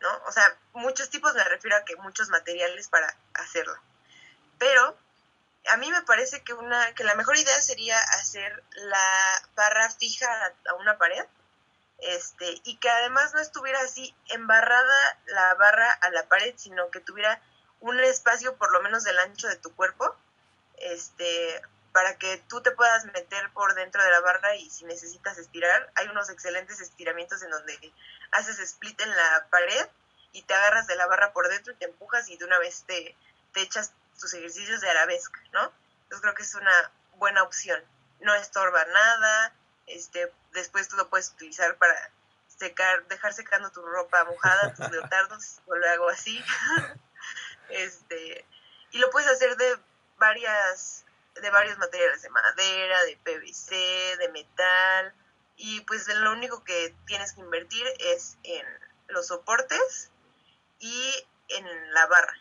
¿no? 0.00 0.22
O 0.26 0.32
sea, 0.32 0.56
muchos 0.72 1.10
tipos 1.10 1.34
me 1.34 1.44
refiero 1.44 1.76
a 1.76 1.84
que 1.84 1.96
muchos 1.96 2.30
materiales 2.30 2.88
para 2.88 3.14
hacerla. 3.34 3.80
Pero 4.58 4.96
a 5.68 5.76
mí 5.76 5.90
me 5.90 6.02
parece 6.02 6.42
que 6.42 6.54
una 6.54 6.94
que 6.94 7.04
la 7.04 7.14
mejor 7.14 7.36
idea 7.36 7.60
sería 7.62 7.98
hacer 7.98 8.62
la 8.72 9.42
barra 9.54 9.90
fija 9.90 10.28
a, 10.68 10.74
una 10.74 10.98
pared 10.98 11.24
este 11.98 12.60
y 12.64 12.76
que 12.76 12.90
además 12.90 13.32
no 13.34 13.40
estuviera 13.40 13.80
así 13.80 14.14
embarrada 14.28 15.18
la 15.26 15.54
barra 15.54 15.90
a 15.92 16.10
la 16.10 16.28
pared 16.28 16.54
sino 16.56 16.90
que 16.90 17.00
tuviera 17.00 17.40
un 17.80 17.98
espacio 18.00 18.56
por 18.56 18.72
lo 18.72 18.82
menos 18.82 19.04
del 19.04 19.18
ancho 19.18 19.48
de 19.48 19.56
tu 19.56 19.74
cuerpo 19.74 20.14
este 20.76 21.62
para 21.96 22.18
que 22.18 22.36
tú 22.48 22.60
te 22.60 22.72
puedas 22.72 23.06
meter 23.06 23.50
por 23.54 23.74
dentro 23.74 24.04
de 24.04 24.10
la 24.10 24.20
barra 24.20 24.54
y 24.54 24.68
si 24.68 24.84
necesitas 24.84 25.38
estirar, 25.38 25.90
hay 25.94 26.06
unos 26.08 26.28
excelentes 26.28 26.78
estiramientos 26.78 27.42
en 27.42 27.48
donde 27.48 27.90
haces 28.32 28.58
split 28.58 29.00
en 29.00 29.08
la 29.08 29.46
pared 29.48 29.88
y 30.32 30.42
te 30.42 30.52
agarras 30.52 30.86
de 30.86 30.96
la 30.96 31.06
barra 31.06 31.32
por 31.32 31.48
dentro 31.48 31.72
y 31.72 31.76
te 31.76 31.86
empujas 31.86 32.28
y 32.28 32.36
de 32.36 32.44
una 32.44 32.58
vez 32.58 32.84
te, 32.86 33.16
te 33.54 33.62
echas 33.62 33.94
tus 34.18 34.34
ejercicios 34.34 34.80
de 34.80 34.90
arabesca, 34.90 35.40
¿no? 35.52 35.72
Entonces 36.02 36.20
creo 36.22 36.34
que 36.34 36.42
es 36.42 36.54
una 36.54 36.92
buena 37.16 37.42
opción. 37.42 37.82
No 38.20 38.34
estorba 38.34 38.84
nada, 38.84 39.52
este, 39.86 40.32
después 40.52 40.88
tú 40.88 40.96
lo 40.96 41.08
puedes 41.08 41.30
utilizar 41.30 41.76
para 41.76 41.94
secar, 42.46 43.06
dejar 43.08 43.32
secando 43.32 43.70
tu 43.70 43.82
ropa 43.82 44.24
mojada, 44.24 44.74
tus 44.74 44.90
leotardos, 44.92 45.60
o 45.66 45.74
lo 45.74 45.88
hago 45.90 46.08
así. 46.08 46.42
este, 47.68 48.44
y 48.90 48.98
lo 48.98 49.10
puedes 49.10 49.28
hacer 49.28 49.56
de 49.56 49.78
varias 50.18 51.04
de 51.40 51.50
varios 51.50 51.76
materiales, 51.78 52.22
de 52.22 52.30
madera, 52.30 53.02
de 53.04 53.16
PVC, 53.18 53.74
de 54.18 54.28
metal, 54.32 55.14
y 55.56 55.80
pues 55.82 56.08
lo 56.08 56.32
único 56.32 56.64
que 56.64 56.94
tienes 57.06 57.32
que 57.32 57.40
invertir 57.40 57.86
es 57.98 58.36
en 58.42 58.66
los 59.08 59.28
soportes 59.28 60.10
y 60.78 61.26
en 61.48 61.92
la 61.92 62.06
barra. 62.06 62.34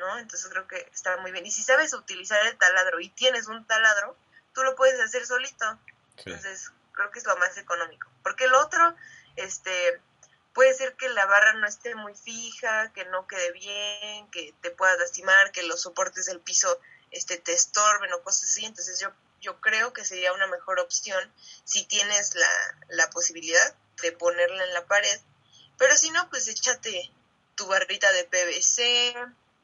¿No? 0.00 0.18
Entonces 0.18 0.50
creo 0.50 0.66
que 0.66 0.88
está 0.92 1.18
muy 1.18 1.30
bien. 1.30 1.46
Y 1.46 1.50
si 1.50 1.62
sabes 1.62 1.92
utilizar 1.92 2.44
el 2.46 2.56
taladro 2.56 3.00
y 3.00 3.10
tienes 3.10 3.46
un 3.46 3.66
taladro, 3.66 4.16
tú 4.54 4.62
lo 4.64 4.74
puedes 4.74 4.98
hacer 4.98 5.26
solito. 5.26 5.78
Entonces 6.16 6.72
creo 6.92 7.10
que 7.10 7.18
es 7.18 7.26
lo 7.26 7.36
más 7.36 7.56
económico. 7.58 8.08
Porque 8.22 8.44
el 8.44 8.54
otro, 8.54 8.96
este, 9.36 10.00
puede 10.54 10.74
ser 10.74 10.94
que 10.96 11.08
la 11.10 11.26
barra 11.26 11.52
no 11.54 11.66
esté 11.66 11.94
muy 11.94 12.14
fija, 12.14 12.92
que 12.92 13.04
no 13.04 13.26
quede 13.26 13.52
bien, 13.52 14.30
que 14.30 14.54
te 14.62 14.70
pueda 14.70 14.96
lastimar, 14.96 15.52
que 15.52 15.62
los 15.64 15.82
soportes 15.82 16.26
del 16.26 16.40
piso 16.40 16.80
este, 17.10 17.38
te 17.38 17.52
estorben 17.52 18.12
o 18.14 18.22
cosas 18.22 18.44
así. 18.44 18.64
Entonces 18.64 19.00
yo, 19.00 19.10
yo 19.40 19.60
creo 19.60 19.92
que 19.92 20.04
sería 20.04 20.32
una 20.32 20.46
mejor 20.46 20.80
opción 20.80 21.32
si 21.64 21.84
tienes 21.84 22.34
la, 22.34 22.50
la 22.88 23.10
posibilidad 23.10 23.74
de 24.02 24.12
ponerla 24.12 24.64
en 24.64 24.74
la 24.74 24.86
pared. 24.86 25.20
Pero 25.78 25.96
si 25.96 26.10
no, 26.10 26.28
pues 26.30 26.48
échate 26.48 27.10
tu 27.54 27.66
barrita 27.66 28.10
de 28.12 28.24
PVC, 28.24 29.14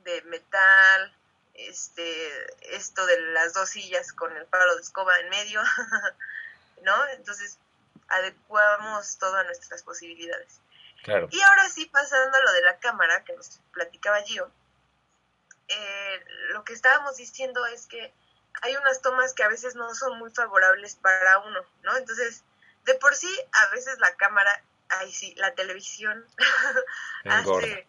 de 0.06 0.22
metal, 0.22 1.14
este, 1.54 2.74
esto 2.74 3.04
de 3.04 3.20
las 3.32 3.52
dos 3.52 3.68
sillas 3.68 4.12
con 4.12 4.34
el 4.36 4.46
palo 4.46 4.76
de 4.76 4.82
escoba 4.82 5.18
en 5.18 5.28
medio, 5.28 5.60
¿no? 6.82 7.08
Entonces 7.08 7.58
adecuamos 8.08 9.18
todas 9.18 9.44
nuestras 9.44 9.82
posibilidades. 9.82 10.60
Claro. 11.02 11.28
Y 11.30 11.40
ahora 11.40 11.68
sí, 11.68 11.86
pasando 11.86 12.36
a 12.36 12.42
lo 12.42 12.52
de 12.52 12.62
la 12.62 12.78
cámara 12.78 13.24
que 13.24 13.34
nos 13.34 13.60
platicaba 13.72 14.22
Gio, 14.22 14.50
eh, 15.68 16.24
lo 16.50 16.64
que 16.64 16.72
estábamos 16.72 17.16
diciendo 17.16 17.66
es 17.66 17.86
que 17.86 18.14
hay 18.62 18.76
unas 18.76 19.02
tomas 19.02 19.34
que 19.34 19.42
a 19.42 19.48
veces 19.48 19.74
no 19.74 19.94
son 19.94 20.18
muy 20.18 20.30
favorables 20.30 20.96
para 20.96 21.38
uno, 21.40 21.60
¿no? 21.82 21.96
Entonces, 21.96 22.44
de 22.84 22.94
por 22.94 23.14
sí, 23.14 23.30
a 23.52 23.70
veces 23.70 23.98
la 23.98 24.14
cámara, 24.16 24.62
ay 24.88 25.12
sí, 25.12 25.34
la 25.36 25.54
televisión 25.54 26.24
hace 27.24 27.86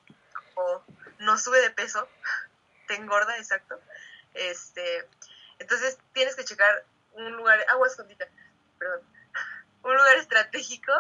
no 1.20 1.38
sube 1.38 1.60
de 1.62 1.72
peso, 1.72 2.08
te 2.88 2.96
engorda, 2.96 3.38
exacto. 3.38 3.80
Este, 4.34 5.08
entonces 5.60 5.98
tienes 6.14 6.36
que 6.36 6.46
checar 6.46 6.86
un 7.14 7.32
lugar, 7.34 7.64
agua 7.70 7.88
escondida, 7.88 8.28
perdón, 8.78 9.02
un 9.84 9.96
lugar 9.96 10.18
estratégico 10.18 10.94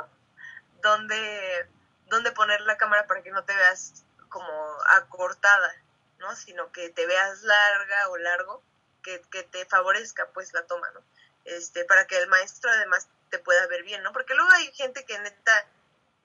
donde, 0.81 1.69
donde 2.07 2.31
poner 2.31 2.61
la 2.61 2.77
cámara 2.77 3.07
para 3.07 3.21
que 3.21 3.31
no 3.31 3.43
te 3.43 3.55
veas 3.55 4.05
como 4.29 4.77
acortada, 4.87 5.73
¿no? 6.19 6.35
Sino 6.35 6.71
que 6.71 6.89
te 6.89 7.05
veas 7.05 7.41
larga 7.43 8.09
o 8.09 8.17
largo, 8.17 8.63
que, 9.03 9.21
que 9.31 9.43
te 9.43 9.65
favorezca 9.65 10.27
pues 10.33 10.53
la 10.53 10.65
toma, 10.65 10.89
¿no? 10.91 11.01
Este, 11.45 11.85
para 11.85 12.07
que 12.07 12.17
el 12.17 12.27
maestro 12.27 12.69
además 12.69 13.07
te 13.29 13.39
pueda 13.39 13.65
ver 13.67 13.83
bien, 13.83 14.03
¿no? 14.03 14.11
Porque 14.11 14.35
luego 14.35 14.49
hay 14.51 14.71
gente 14.73 15.05
que 15.05 15.17
neta 15.19 15.65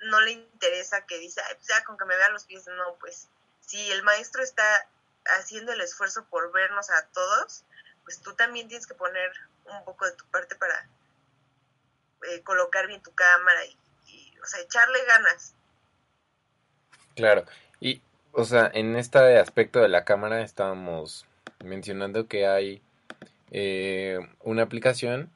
no 0.01 0.20
le 0.20 0.32
interesa, 0.32 1.07
que 1.07 1.18
dice, 1.18 1.40
Ay, 1.49 1.55
pues 1.55 1.68
ya 1.68 1.84
con 1.84 1.97
que 1.97 2.05
me 2.05 2.16
vea 2.16 2.28
los 2.30 2.45
pies, 2.45 2.66
no, 2.66 2.97
pues 2.97 3.28
si 3.66 3.90
el 3.90 4.02
maestro 4.02 4.42
está 4.42 4.88
haciendo 5.38 5.72
el 5.72 5.80
esfuerzo 5.80 6.26
por 6.28 6.52
vernos 6.52 6.90
a 6.90 7.06
todos, 7.08 7.64
pues 8.04 8.20
tú 8.20 8.34
también 8.34 8.68
tienes 8.68 8.86
que 8.86 8.94
poner 8.94 9.30
un 9.64 9.84
poco 9.84 10.06
de 10.06 10.12
tu 10.12 10.24
parte 10.26 10.56
para 10.56 10.88
eh, 12.30 12.42
colocar 12.42 12.86
bien 12.86 13.02
tu 13.02 13.12
cámara 13.14 13.64
y, 13.64 14.38
o 14.42 14.46
sea, 14.46 14.60
echarle 14.60 14.98
ganas. 15.06 15.54
Claro, 17.14 17.44
y, 17.80 18.02
o 18.32 18.44
sea, 18.44 18.70
en 18.72 18.96
este 18.96 19.38
aspecto 19.38 19.80
de 19.80 19.88
la 19.88 20.04
cámara 20.04 20.42
estábamos 20.42 21.26
mencionando 21.64 22.26
que 22.26 22.46
hay 22.46 22.82
eh, 23.50 24.18
una 24.40 24.62
aplicación 24.62 25.30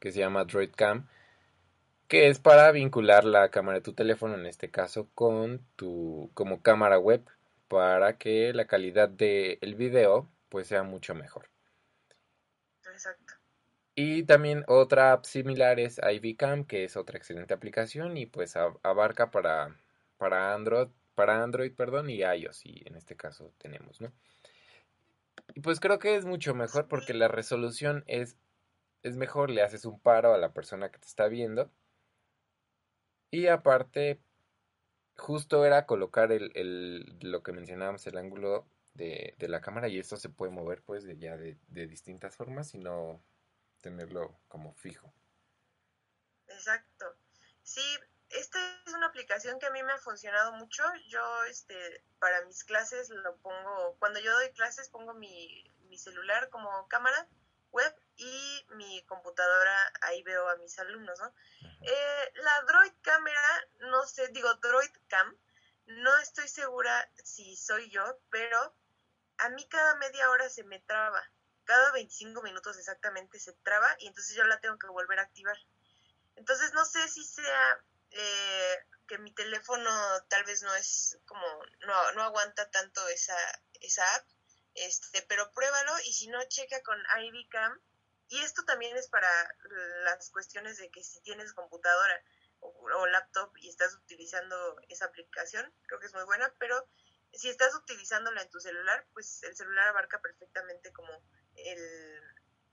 que 0.00 0.12
se 0.12 0.18
llama 0.18 0.44
DroidCam, 0.44 1.08
que 2.08 2.28
es 2.28 2.38
para 2.38 2.70
vincular 2.72 3.24
la 3.24 3.48
cámara 3.50 3.78
de 3.78 3.84
tu 3.84 3.94
teléfono, 3.94 4.34
en 4.34 4.46
este 4.46 4.70
caso, 4.70 5.08
con 5.14 5.64
tu 5.76 6.30
como 6.34 6.60
cámara 6.60 6.98
web 6.98 7.22
para 7.72 8.18
que 8.18 8.52
la 8.52 8.66
calidad 8.66 9.08
del 9.08 9.56
el 9.62 9.74
video 9.76 10.28
pues 10.50 10.66
sea 10.66 10.82
mucho 10.82 11.14
mejor. 11.14 11.48
Exacto. 12.84 13.32
Y 13.94 14.24
también 14.24 14.62
otra 14.68 15.12
app 15.14 15.24
similar 15.24 15.80
es 15.80 15.98
iVcam, 15.98 16.66
que 16.66 16.84
es 16.84 16.98
otra 16.98 17.16
excelente 17.16 17.54
aplicación 17.54 18.18
y 18.18 18.26
pues 18.26 18.56
abarca 18.56 19.30
para, 19.30 19.74
para 20.18 20.52
Android, 20.52 20.88
para 21.14 21.42
Android, 21.42 21.72
perdón, 21.74 22.10
y 22.10 22.18
iOS, 22.18 22.66
y 22.66 22.82
en 22.84 22.94
este 22.96 23.16
caso 23.16 23.54
tenemos, 23.56 24.02
¿no? 24.02 24.12
Y 25.54 25.60
pues 25.60 25.80
creo 25.80 25.98
que 25.98 26.16
es 26.16 26.26
mucho 26.26 26.54
mejor 26.54 26.88
porque 26.88 27.14
la 27.14 27.28
resolución 27.28 28.04
es, 28.06 28.36
es 29.02 29.16
mejor, 29.16 29.48
le 29.48 29.62
haces 29.62 29.86
un 29.86 29.98
paro 29.98 30.34
a 30.34 30.38
la 30.38 30.52
persona 30.52 30.90
que 30.90 30.98
te 30.98 31.06
está 31.06 31.26
viendo. 31.28 31.70
Y 33.30 33.46
aparte, 33.46 34.20
justo 35.16 35.64
era 35.64 35.86
colocar 35.86 36.32
el, 36.32 36.52
el, 36.54 37.18
lo 37.20 37.42
que 37.42 37.52
mencionábamos, 37.52 38.06
el 38.06 38.16
ángulo 38.16 38.66
de, 38.94 39.34
de, 39.38 39.48
la 39.48 39.60
cámara 39.60 39.88
y 39.88 39.98
esto 39.98 40.16
se 40.16 40.28
puede 40.28 40.52
mover 40.52 40.82
pues 40.82 41.04
de 41.04 41.16
ya 41.18 41.36
de, 41.36 41.56
de, 41.68 41.86
distintas 41.86 42.36
formas 42.36 42.74
y 42.74 42.78
no 42.78 43.22
tenerlo 43.80 44.38
como 44.48 44.74
fijo. 44.74 45.12
Exacto. 46.48 47.16
Sí, 47.62 47.82
esta 48.30 48.58
es 48.86 48.94
una 48.94 49.06
aplicación 49.06 49.58
que 49.58 49.66
a 49.66 49.70
mí 49.70 49.82
me 49.82 49.92
ha 49.92 49.98
funcionado 49.98 50.52
mucho. 50.52 50.82
Yo 51.08 51.44
este 51.44 52.04
para 52.18 52.44
mis 52.44 52.64
clases 52.64 53.08
lo 53.10 53.36
pongo, 53.38 53.96
cuando 53.98 54.20
yo 54.20 54.32
doy 54.32 54.50
clases 54.52 54.88
pongo 54.88 55.14
mi, 55.14 55.70
mi 55.88 55.98
celular 55.98 56.48
como 56.50 56.86
cámara 56.88 57.28
web 57.72 57.94
y 58.16 58.66
mi 58.76 59.02
computadora, 59.06 59.92
ahí 60.02 60.22
veo 60.22 60.48
a 60.48 60.56
mis 60.56 60.78
alumnos, 60.78 61.18
¿no? 61.18 61.34
Eh, 61.80 62.32
la 62.34 62.64
Droid 62.66 62.92
Camera, 63.00 63.61
no 64.02 64.08
sé, 64.08 64.26
digo 64.32 64.52
Droid 64.54 64.90
Cam, 65.06 65.38
no 65.86 66.18
estoy 66.18 66.48
segura 66.48 67.08
si 67.22 67.56
soy 67.56 67.88
yo, 67.88 68.02
pero 68.30 68.74
a 69.38 69.48
mí 69.50 69.64
cada 69.68 69.94
media 69.94 70.28
hora 70.28 70.50
se 70.50 70.64
me 70.64 70.80
traba, 70.80 71.22
cada 71.62 71.92
25 71.92 72.42
minutos 72.42 72.76
exactamente 72.78 73.38
se 73.38 73.52
traba 73.62 73.94
y 74.00 74.08
entonces 74.08 74.34
yo 74.34 74.42
la 74.42 74.58
tengo 74.58 74.76
que 74.76 74.88
volver 74.88 75.20
a 75.20 75.22
activar. 75.22 75.56
Entonces 76.34 76.72
no 76.74 76.84
sé 76.84 77.06
si 77.06 77.22
sea 77.22 77.80
eh, 78.10 78.86
que 79.06 79.18
mi 79.18 79.32
teléfono 79.32 79.88
tal 80.28 80.42
vez 80.42 80.62
no 80.62 80.74
es 80.74 81.16
como, 81.24 81.46
no, 81.86 82.12
no 82.12 82.24
aguanta 82.24 82.68
tanto 82.72 83.06
esa, 83.06 83.36
esa 83.82 84.02
app, 84.16 84.26
este, 84.74 85.22
pero 85.28 85.52
pruébalo 85.52 85.92
y 86.06 86.12
si 86.12 86.26
no, 86.26 86.42
checa 86.48 86.82
con 86.82 87.00
iVcam. 87.22 87.80
Y 88.30 88.40
esto 88.40 88.64
también 88.64 88.96
es 88.96 89.06
para 89.06 89.28
las 90.04 90.30
cuestiones 90.30 90.78
de 90.78 90.90
que 90.90 91.04
si 91.04 91.20
tienes 91.20 91.52
computadora 91.52 92.20
o, 92.62 92.68
o, 92.68 93.06
laptop 93.06 93.56
y 93.58 93.68
estás 93.68 93.94
utilizando 93.94 94.76
esa 94.88 95.06
aplicación, 95.06 95.72
creo 95.86 96.00
que 96.00 96.06
es 96.06 96.14
muy 96.14 96.24
buena, 96.24 96.54
pero 96.58 96.88
si 97.32 97.48
estás 97.48 97.74
utilizándola 97.74 98.42
en 98.42 98.50
tu 98.50 98.60
celular, 98.60 99.06
pues 99.12 99.42
el 99.42 99.56
celular 99.56 99.88
abarca 99.88 100.20
perfectamente 100.20 100.92
como 100.92 101.10
el, 101.56 102.20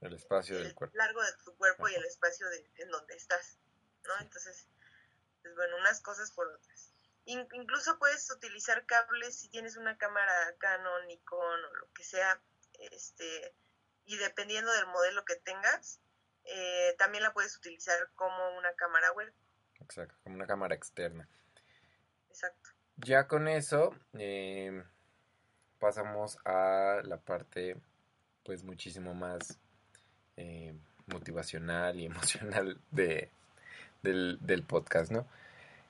el 0.01 0.13
espacio 0.13 0.57
el 0.57 0.63
del 0.65 0.75
cuerpo. 0.75 0.97
largo 0.97 1.21
de 1.23 1.33
tu 1.43 1.55
cuerpo 1.57 1.85
Ajá. 1.85 1.93
y 1.93 1.95
el 1.97 2.05
espacio 2.05 2.47
de, 2.49 2.71
en 2.77 2.89
donde 2.89 3.15
estás, 3.15 3.59
¿no? 4.05 4.17
Sí. 4.17 4.23
Entonces, 4.23 4.67
pues 5.41 5.55
bueno, 5.55 5.77
unas 5.77 6.01
cosas 6.01 6.31
por 6.31 6.47
otras. 6.47 6.93
Incluso 7.25 7.99
puedes 7.99 8.29
utilizar 8.31 8.85
cables 8.87 9.39
si 9.39 9.49
tienes 9.49 9.77
una 9.77 9.97
cámara 9.97 10.55
Canon, 10.57 11.05
Nikon 11.07 11.63
o 11.63 11.73
lo 11.75 11.91
que 11.93 12.03
sea, 12.03 12.41
este, 12.91 13.55
y 14.05 14.17
dependiendo 14.17 14.71
del 14.71 14.87
modelo 14.87 15.23
que 15.25 15.35
tengas, 15.35 16.01
eh, 16.45 16.95
también 16.97 17.23
la 17.23 17.33
puedes 17.33 17.55
utilizar 17.55 18.11
como 18.15 18.57
una 18.57 18.73
cámara 18.73 19.11
web. 19.11 19.31
Exacto, 19.89 20.15
como 20.23 20.35
una 20.35 20.45
cámara 20.45 20.75
externa. 20.75 21.27
Exacto. 22.29 22.69
Ya 22.97 23.27
con 23.27 23.47
eso 23.47 23.95
eh, 24.13 24.83
pasamos 25.79 26.37
a 26.45 27.01
la 27.03 27.17
parte 27.17 27.75
pues 28.43 28.63
muchísimo 28.63 29.13
más 29.13 29.57
eh, 30.37 30.75
motivacional 31.07 31.99
y 31.99 32.05
emocional 32.05 32.79
de, 32.91 33.31
del, 34.03 34.37
del 34.41 34.63
podcast, 34.63 35.11
¿no? 35.11 35.25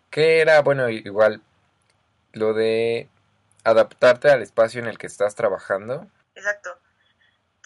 que 0.09 0.41
era, 0.41 0.61
bueno, 0.61 0.89
igual 0.89 1.41
lo 2.33 2.53
de 2.53 3.09
adaptarte 3.63 4.29
al 4.29 4.41
espacio 4.41 4.81
en 4.81 4.87
el 4.87 4.97
que 4.97 5.07
estás 5.07 5.35
trabajando. 5.35 6.07
Exacto. 6.35 6.77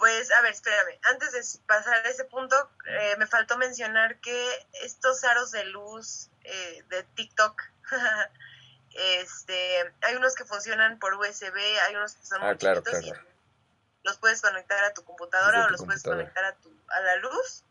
Pues, 0.04 0.30
a 0.32 0.42
ver, 0.42 0.52
espérame, 0.52 1.00
antes 1.04 1.32
de 1.32 1.60
pasar 1.66 2.06
a 2.06 2.10
ese 2.10 2.26
punto, 2.26 2.58
eh, 2.88 3.16
me 3.20 3.26
faltó 3.26 3.58
mencionar 3.58 4.20
que 4.20 4.68
estos 4.82 5.24
aros 5.24 5.52
de 5.52 5.64
luz 5.64 6.30
eh, 6.44 6.84
de 6.90 7.04
TikTok, 7.04 7.64
este, 8.92 9.94
hay 10.02 10.16
unos 10.18 10.36
que 10.36 10.44
funcionan 10.44 11.00
por 11.00 11.14
USB, 11.14 11.56
hay 11.56 11.96
unos 11.96 12.16
que 12.16 12.26
son 12.26 12.44
ah, 12.44 12.48
muy 12.48 12.58
claro, 12.58 12.82
chiquitos 12.82 13.00
claro. 13.00 13.22
y 13.22 14.06
los 14.06 14.18
puedes 14.18 14.42
conectar 14.42 14.84
a 14.84 14.94
tu 14.94 15.06
computadora 15.06 15.68
o 15.68 15.70
los 15.70 15.80
computadora. 15.80 16.18
puedes 16.18 16.34
conectar 16.34 16.44
a, 16.44 16.56
tu, 16.58 16.78
a 16.90 17.00
la 17.00 17.16
luz 17.16 17.64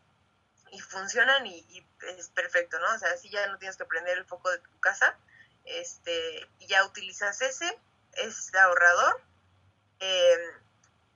y 0.71 0.79
funcionan 0.79 1.45
y, 1.45 1.59
y, 1.69 1.87
es 2.17 2.29
perfecto, 2.29 2.79
¿no? 2.79 2.95
O 2.95 2.97
sea, 2.97 3.11
así 3.11 3.29
ya 3.29 3.45
no 3.45 3.59
tienes 3.59 3.77
que 3.77 3.85
prender 3.85 4.17
el 4.17 4.25
foco 4.25 4.49
de 4.49 4.57
tu 4.57 4.79
casa, 4.79 5.15
este, 5.65 6.49
y 6.57 6.65
ya 6.65 6.83
utilizas 6.83 7.43
ese, 7.43 7.79
es 8.13 8.55
ahorrador, 8.55 9.21
eh, 9.99 10.63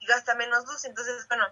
gasta 0.08 0.36
menos 0.36 0.66
luz, 0.66 0.86
entonces, 0.86 1.28
bueno, 1.28 1.45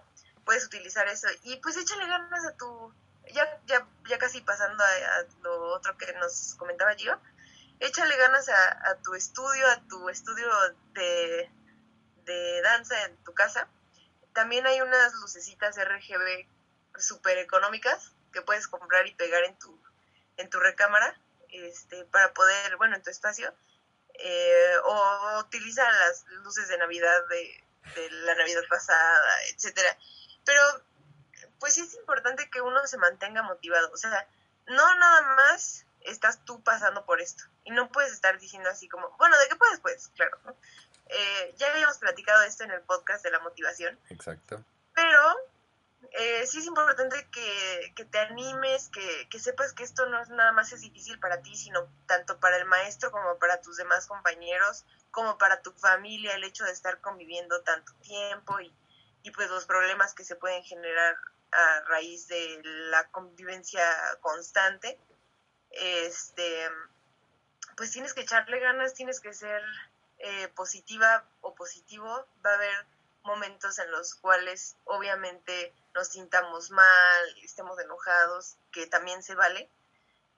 puedes 0.44 0.64
utilizar 0.64 1.06
eso. 1.08 1.28
Y 1.42 1.56
pues 1.56 1.76
échale 1.76 2.06
ganas 2.06 2.46
a 2.46 2.56
tu, 2.56 2.94
ya, 3.32 3.60
ya, 3.66 3.86
ya 4.08 4.18
casi 4.18 4.40
pasando 4.40 4.82
a, 4.82 5.24
lo 5.42 5.74
otro 5.74 5.96
que 5.96 6.12
nos 6.14 6.54
comentaba 6.56 6.94
Gio, 6.94 7.20
échale 7.80 8.16
ganas 8.16 8.48
a, 8.48 8.90
a 8.90 8.94
tu 9.02 9.14
estudio, 9.14 9.66
a 9.68 9.80
tu 9.88 10.08
estudio 10.08 10.48
de, 10.94 11.50
de 12.24 12.62
danza 12.62 13.04
en 13.04 13.16
tu 13.24 13.34
casa. 13.34 13.68
También 14.32 14.66
hay 14.66 14.80
unas 14.80 15.14
lucecitas 15.14 15.76
RGB 15.76 16.46
súper 16.98 17.38
económicas 17.38 18.12
que 18.32 18.42
puedes 18.42 18.68
comprar 18.68 19.06
y 19.06 19.14
pegar 19.14 19.44
en 19.44 19.58
tu, 19.58 19.80
en 20.36 20.50
tu 20.50 20.60
recámara 20.60 21.18
este, 21.48 22.04
para 22.06 22.32
poder, 22.34 22.76
bueno, 22.76 22.96
en 22.96 23.02
tu 23.02 23.10
espacio, 23.10 23.52
eh, 24.14 24.76
o 24.84 25.40
utilizar 25.40 25.92
las 25.92 26.24
luces 26.44 26.68
de 26.68 26.78
Navidad 26.78 27.26
de, 27.28 27.65
de 27.94 28.10
la 28.10 28.34
Navidad 28.34 28.62
pasada, 28.68 29.42
etcétera. 29.52 29.96
Pero, 30.44 30.60
pues 31.58 31.74
sí 31.74 31.80
es 31.80 31.94
importante 31.94 32.50
que 32.50 32.60
uno 32.60 32.86
se 32.86 32.98
mantenga 32.98 33.42
motivado, 33.42 33.90
o 33.92 33.96
sea, 33.96 34.28
no 34.66 34.94
nada 34.98 35.22
más 35.36 35.84
estás 36.00 36.44
tú 36.44 36.62
pasando 36.62 37.04
por 37.04 37.20
esto 37.20 37.44
y 37.64 37.72
no 37.72 37.90
puedes 37.90 38.12
estar 38.12 38.38
diciendo 38.38 38.70
así 38.70 38.88
como, 38.88 39.10
bueno, 39.18 39.36
¿de 39.38 39.48
qué 39.48 39.56
puedes? 39.56 39.80
Pues, 39.80 40.08
claro, 40.14 40.38
¿no? 40.44 40.56
eh, 41.08 41.54
ya 41.56 41.70
habíamos 41.70 41.98
platicado 41.98 42.42
esto 42.44 42.64
en 42.64 42.70
el 42.70 42.80
podcast 42.82 43.22
de 43.24 43.30
la 43.30 43.40
motivación. 43.40 43.98
Exacto. 44.10 44.64
Pero 44.94 45.36
eh, 46.12 46.46
sí 46.46 46.58
es 46.58 46.66
importante 46.66 47.28
que, 47.30 47.92
que 47.94 48.04
te 48.04 48.18
animes, 48.18 48.88
que, 48.88 49.28
que, 49.28 49.38
sepas 49.38 49.72
que 49.72 49.84
esto 49.84 50.06
no 50.06 50.20
es 50.20 50.28
nada 50.30 50.52
más 50.52 50.72
es 50.72 50.80
difícil 50.80 51.18
para 51.18 51.42
ti, 51.42 51.54
sino 51.56 51.88
tanto 52.06 52.38
para 52.38 52.56
el 52.56 52.64
maestro 52.64 53.10
como 53.10 53.38
para 53.38 53.60
tus 53.60 53.76
demás 53.76 54.06
compañeros, 54.06 54.84
como 55.16 55.38
para 55.38 55.62
tu 55.62 55.72
familia, 55.72 56.34
el 56.34 56.44
hecho 56.44 56.64
de 56.64 56.72
estar 56.72 57.00
conviviendo 57.00 57.62
tanto 57.62 57.90
tiempo 58.02 58.60
y, 58.60 58.70
y 59.22 59.30
pues 59.30 59.48
los 59.48 59.64
problemas 59.64 60.12
que 60.12 60.24
se 60.24 60.36
pueden 60.36 60.62
generar 60.62 61.16
a 61.52 61.80
raíz 61.88 62.28
de 62.28 62.60
la 62.62 63.08
convivencia 63.08 63.82
constante. 64.20 65.00
Este, 65.70 66.68
pues 67.78 67.92
tienes 67.92 68.12
que 68.12 68.20
echarle 68.20 68.60
ganas, 68.60 68.92
tienes 68.92 69.20
que 69.20 69.32
ser 69.32 69.62
eh, 70.18 70.48
positiva 70.48 71.24
o 71.40 71.54
positivo. 71.54 72.26
Va 72.44 72.50
a 72.50 72.56
haber 72.56 72.86
momentos 73.22 73.78
en 73.78 73.90
los 73.92 74.16
cuales 74.16 74.76
obviamente 74.84 75.74
nos 75.94 76.08
sintamos 76.08 76.70
mal, 76.70 77.36
estemos 77.42 77.80
enojados, 77.80 78.58
que 78.70 78.86
también 78.86 79.22
se 79.22 79.34
vale, 79.34 79.70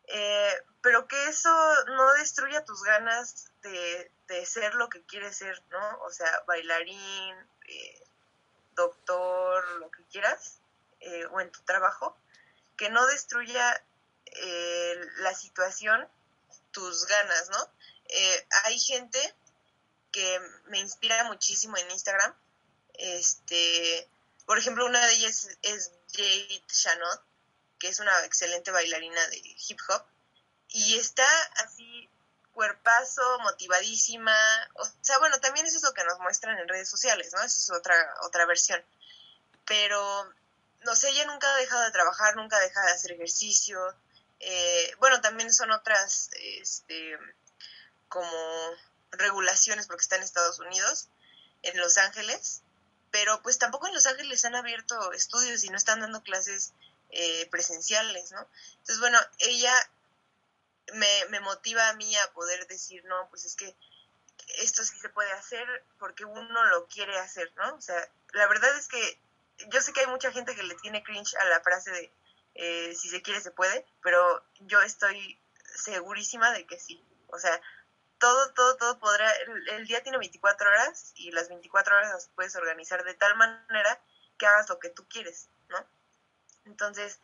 eh, 0.09 0.55
pero 0.81 1.07
que 1.07 1.29
eso 1.29 1.51
no 1.87 2.13
destruya 2.15 2.65
tus 2.65 2.83
ganas 2.83 3.51
de, 3.63 4.11
ser 4.47 4.75
lo 4.75 4.89
que 4.89 5.03
quieres 5.03 5.37
ser, 5.37 5.63
¿no? 5.71 6.01
O 6.03 6.11
sea, 6.11 6.43
bailarín, 6.47 7.37
eh, 7.67 8.03
doctor, 8.75 9.69
lo 9.79 9.91
que 9.91 10.05
quieras, 10.05 10.61
eh, 11.01 11.27
o 11.27 11.41
en 11.41 11.51
tu 11.51 11.61
trabajo, 11.63 12.17
que 12.77 12.91
no 12.91 13.07
destruya 13.07 13.85
la 15.21 15.35
situación 15.35 16.07
tus 16.71 17.07
ganas, 17.07 17.49
¿no? 17.51 17.73
hay 18.65 18.79
gente 18.79 19.19
que 20.13 20.41
me 20.67 20.79
inspira 20.79 21.25
muchísimo 21.25 21.77
en 21.79 21.91
Instagram, 21.91 22.35
este, 22.99 24.09
por 24.45 24.59
ejemplo, 24.59 24.87
una 24.87 25.05
de 25.07 25.15
ellas 25.15 25.49
es 25.63 25.93
Jade 26.13 26.63
Shanot, 26.69 27.23
que 27.79 27.89
es 27.89 28.01
una 28.01 28.25
excelente 28.25 28.71
bailarina 28.71 29.27
de 29.29 29.39
hip 29.69 29.79
hop, 29.89 30.05
y 30.69 30.99
está 30.99 31.27
así 31.65 32.11
cuerpazo, 32.53 33.23
motivadísima, 33.41 34.37
o 34.75 34.85
sea, 35.01 35.19
bueno, 35.19 35.39
también 35.39 35.65
eso 35.67 35.77
es 35.77 35.83
lo 35.85 35.95
que 35.95 36.03
nos 36.03 36.19
muestran 36.19 36.59
en 36.59 36.69
redes 36.69 36.91
sociales, 36.91 37.33
¿no? 37.33 37.41
Eso 37.43 37.59
es 37.61 37.71
otra, 37.71 37.95
otra 38.23 38.47
versión. 38.47 38.85
Pero, 39.65 40.35
no 40.81 40.97
sé, 40.97 41.11
ella 41.11 41.25
nunca 41.27 41.49
ha 41.49 41.57
dejado 41.59 41.85
de 41.85 41.93
trabajar, 41.93 42.35
nunca 42.35 42.57
ha 42.57 42.61
dejado 42.61 42.87
de 42.87 42.93
hacer 42.95 43.13
ejercicio. 43.13 43.79
Eh, 44.41 44.93
bueno, 44.99 45.21
también 45.21 45.53
son 45.53 45.71
otras, 45.71 46.31
este, 46.35 47.17
como 48.09 48.77
regulaciones 49.13 49.87
porque 49.87 50.03
está 50.03 50.17
en 50.17 50.23
Estados 50.23 50.59
Unidos, 50.59 51.09
en 51.63 51.79
Los 51.79 51.97
Ángeles, 51.97 52.63
pero 53.11 53.41
pues 53.43 53.59
tampoco 53.59 53.87
en 53.87 53.95
Los 53.95 54.07
Ángeles 54.07 54.45
han 54.45 54.57
abierto 54.57 55.13
estudios 55.13 55.65
y 55.65 55.71
no 55.71 55.77
están 55.77 56.01
dando 56.01 56.23
clases 56.23 56.73
eh, 57.11 57.49
presenciales, 57.51 58.33
¿no? 58.33 58.49
Entonces, 58.71 59.01
bueno, 59.01 59.19
ella 59.39 59.73
me, 60.95 61.27
me 61.31 61.41
motiva 61.41 61.89
a 61.89 61.95
mí 61.95 62.15
a 62.17 62.33
poder 62.33 62.67
decir, 62.67 63.05
no, 63.05 63.29
pues 63.31 63.45
es 63.45 63.57
que 63.57 63.77
esto 64.59 64.83
sí 64.85 64.99
se 64.99 65.09
puede 65.09 65.31
hacer 65.33 65.67
porque 65.99 66.25
uno 66.25 66.65
lo 66.67 66.87
quiere 66.89 67.19
hacer, 67.19 67.53
¿no? 67.57 67.75
O 67.75 67.81
sea, 67.81 68.09
la 68.33 68.47
verdad 68.47 68.77
es 68.77 68.89
que 68.89 69.21
yo 69.69 69.81
sé 69.81 69.93
que 69.93 70.01
hay 70.01 70.07
mucha 70.07 70.33
gente 70.33 70.55
que 70.55 70.63
le 70.63 70.75
tiene 70.77 71.03
cringe 71.03 71.35
a 71.37 71.45
la 71.47 71.61
frase 71.61 71.91
de 71.91 72.13
eh, 72.55 72.95
si 72.95 73.09
se 73.09 73.23
quiere 73.23 73.41
se 73.41 73.51
puede, 73.51 73.87
pero 74.03 74.45
yo 74.61 74.81
estoy 74.83 75.41
segurísima 75.77 76.53
de 76.53 76.67
que 76.67 76.79
sí. 76.79 77.05
O 77.29 77.39
sea, 77.39 77.61
todo, 78.19 78.53
todo, 78.53 78.77
todo 78.77 78.99
podrá, 78.99 79.31
el, 79.77 79.87
día 79.87 80.03
tiene 80.03 80.19
24 80.19 80.69
horas 80.69 81.13
y 81.15 81.31
las 81.31 81.49
24 81.49 81.97
horas 81.97 82.13
las 82.13 82.29
puedes 82.35 82.57
organizar 82.57 83.05
de 83.05 83.15
tal 83.15 83.37
manera 83.37 84.03
que 84.39 84.47
hagas 84.47 84.69
lo 84.69 84.79
que 84.79 84.91
tú 84.91 85.07
quieres. 85.09 85.49
Entonces, 86.69 87.19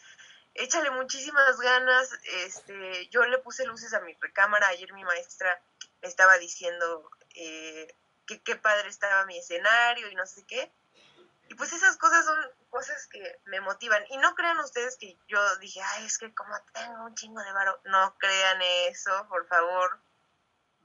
échale 0.54 0.90
muchísimas 0.90 1.58
ganas, 1.58 2.10
este, 2.46 3.08
yo 3.08 3.24
le 3.24 3.38
puse 3.38 3.66
luces 3.66 3.94
a 3.94 4.00
mi 4.00 4.14
recámara, 4.14 4.68
ayer 4.68 4.92
mi 4.92 5.04
maestra 5.04 5.62
me 6.02 6.08
estaba 6.08 6.38
diciendo 6.38 7.10
eh, 7.34 7.94
que 8.26 8.40
qué 8.42 8.56
padre 8.56 8.88
estaba 8.88 9.26
mi 9.26 9.38
escenario 9.38 10.10
y 10.10 10.14
no 10.14 10.26
sé 10.26 10.44
qué, 10.44 10.72
y 11.48 11.54
pues 11.54 11.72
esas 11.72 11.96
cosas 11.98 12.24
son 12.24 12.38
cosas 12.70 13.06
que 13.06 13.38
me 13.44 13.60
motivan. 13.60 14.02
Y 14.08 14.16
no 14.16 14.34
crean 14.34 14.58
ustedes 14.60 14.96
que 14.96 15.16
yo 15.28 15.56
dije, 15.58 15.80
ay, 15.82 16.06
es 16.06 16.18
que 16.18 16.34
como 16.34 16.58
tengo 16.72 17.04
un 17.04 17.14
chingo 17.14 17.42
de 17.42 17.52
varo. 17.52 17.78
No 17.84 18.16
crean 18.18 18.62
eso, 18.62 19.26
por 19.28 19.46
favor 19.46 20.00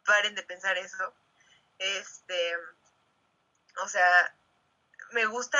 paren 0.10 0.34
de 0.34 0.43
pensar 0.43 0.76
eso. 0.78 1.14
Este, 1.78 2.57
o 3.84 3.88
sea, 3.88 4.36
me 5.12 5.26
gusta 5.28 5.60